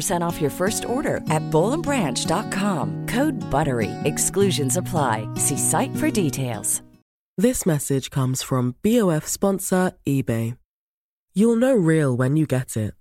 15% 0.01 0.21
off 0.21 0.41
your 0.41 0.51
first 0.51 0.85
order 0.85 1.17
at 1.29 1.41
bowlandbranch.com. 1.51 3.05
Code 3.07 3.33
BUTTERY. 3.49 3.89
Exclusions 4.03 4.77
apply. 4.77 5.27
See 5.35 5.57
site 5.57 5.95
for 5.95 6.11
details. 6.11 6.81
This 7.37 7.65
message 7.65 8.11
comes 8.11 8.43
from 8.43 8.75
BOF 8.83 9.27
sponsor 9.27 9.93
eBay. 10.07 10.57
You'll 11.33 11.55
know 11.55 11.73
real 11.73 12.15
when 12.17 12.35
you 12.37 12.45
get 12.45 12.75
it. 12.75 12.93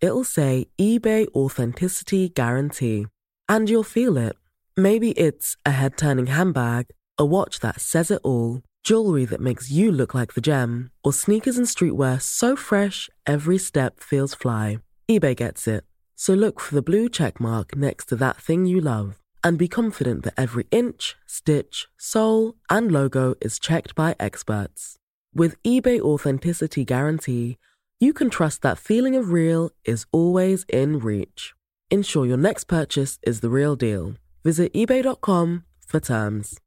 It'll 0.00 0.24
say 0.24 0.66
eBay 0.78 1.26
Authenticity 1.34 2.28
Guarantee. 2.28 3.06
And 3.48 3.68
you'll 3.70 3.82
feel 3.82 4.18
it. 4.18 4.36
Maybe 4.76 5.12
it's 5.12 5.56
a 5.64 5.70
head 5.70 5.96
turning 5.96 6.26
handbag, 6.26 6.86
a 7.16 7.24
watch 7.24 7.60
that 7.60 7.80
says 7.80 8.10
it 8.10 8.20
all, 8.22 8.60
jewelry 8.84 9.24
that 9.24 9.40
makes 9.40 9.70
you 9.70 9.90
look 9.90 10.14
like 10.14 10.34
the 10.34 10.42
gem, 10.42 10.90
or 11.02 11.12
sneakers 11.12 11.56
and 11.56 11.66
streetwear 11.66 12.20
so 12.20 12.54
fresh 12.54 13.08
every 13.26 13.58
step 13.58 14.00
feels 14.00 14.34
fly. 14.34 14.78
eBay 15.10 15.34
gets 15.34 15.66
it. 15.66 15.87
So 16.20 16.34
look 16.34 16.58
for 16.58 16.74
the 16.74 16.82
blue 16.82 17.08
check 17.08 17.38
mark 17.38 17.76
next 17.76 18.06
to 18.06 18.16
that 18.16 18.38
thing 18.38 18.66
you 18.66 18.80
love 18.80 19.20
and 19.44 19.56
be 19.56 19.68
confident 19.68 20.24
that 20.24 20.34
every 20.36 20.66
inch, 20.72 21.14
stitch, 21.26 21.86
sole, 21.96 22.54
and 22.68 22.90
logo 22.90 23.36
is 23.40 23.60
checked 23.60 23.94
by 23.94 24.16
experts. 24.18 24.96
With 25.32 25.62
eBay 25.62 26.00
Authenticity 26.00 26.84
Guarantee, 26.84 27.56
you 28.00 28.12
can 28.12 28.30
trust 28.30 28.62
that 28.62 28.78
feeling 28.78 29.14
of 29.14 29.30
real 29.30 29.70
is 29.84 30.06
always 30.10 30.64
in 30.68 30.98
reach. 30.98 31.54
Ensure 31.88 32.26
your 32.26 32.36
next 32.36 32.64
purchase 32.64 33.20
is 33.22 33.38
the 33.38 33.48
real 33.48 33.76
deal. 33.76 34.14
Visit 34.42 34.74
eBay.com 34.74 35.62
for 35.86 36.00
terms. 36.00 36.58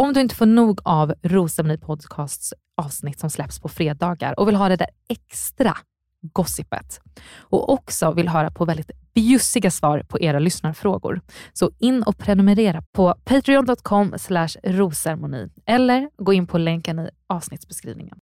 Om 0.00 0.12
du 0.12 0.20
inte 0.20 0.34
får 0.34 0.46
nog 0.46 0.80
av 0.84 1.14
Rosceremoni 1.22 1.78
Podcasts 1.78 2.54
avsnitt 2.76 3.20
som 3.20 3.30
släpps 3.30 3.60
på 3.60 3.68
fredagar 3.68 4.40
och 4.40 4.48
vill 4.48 4.56
ha 4.56 4.68
det 4.68 4.76
där 4.76 4.88
extra 5.08 5.76
gossipet 6.20 7.00
och 7.38 7.72
också 7.72 8.12
vill 8.12 8.28
höra 8.28 8.50
på 8.50 8.64
väldigt 8.64 8.90
bjussiga 9.14 9.70
svar 9.70 10.02
på 10.08 10.20
era 10.20 10.38
lyssnarfrågor. 10.38 11.20
Så 11.52 11.70
in 11.78 12.02
och 12.02 12.18
prenumerera 12.18 12.82
på 12.92 13.14
patreon.com 13.24 14.14
rosermoni 14.62 15.50
eller 15.66 16.10
gå 16.16 16.32
in 16.32 16.46
på 16.46 16.58
länken 16.58 16.98
i 16.98 17.10
avsnittsbeskrivningen. 17.26 18.18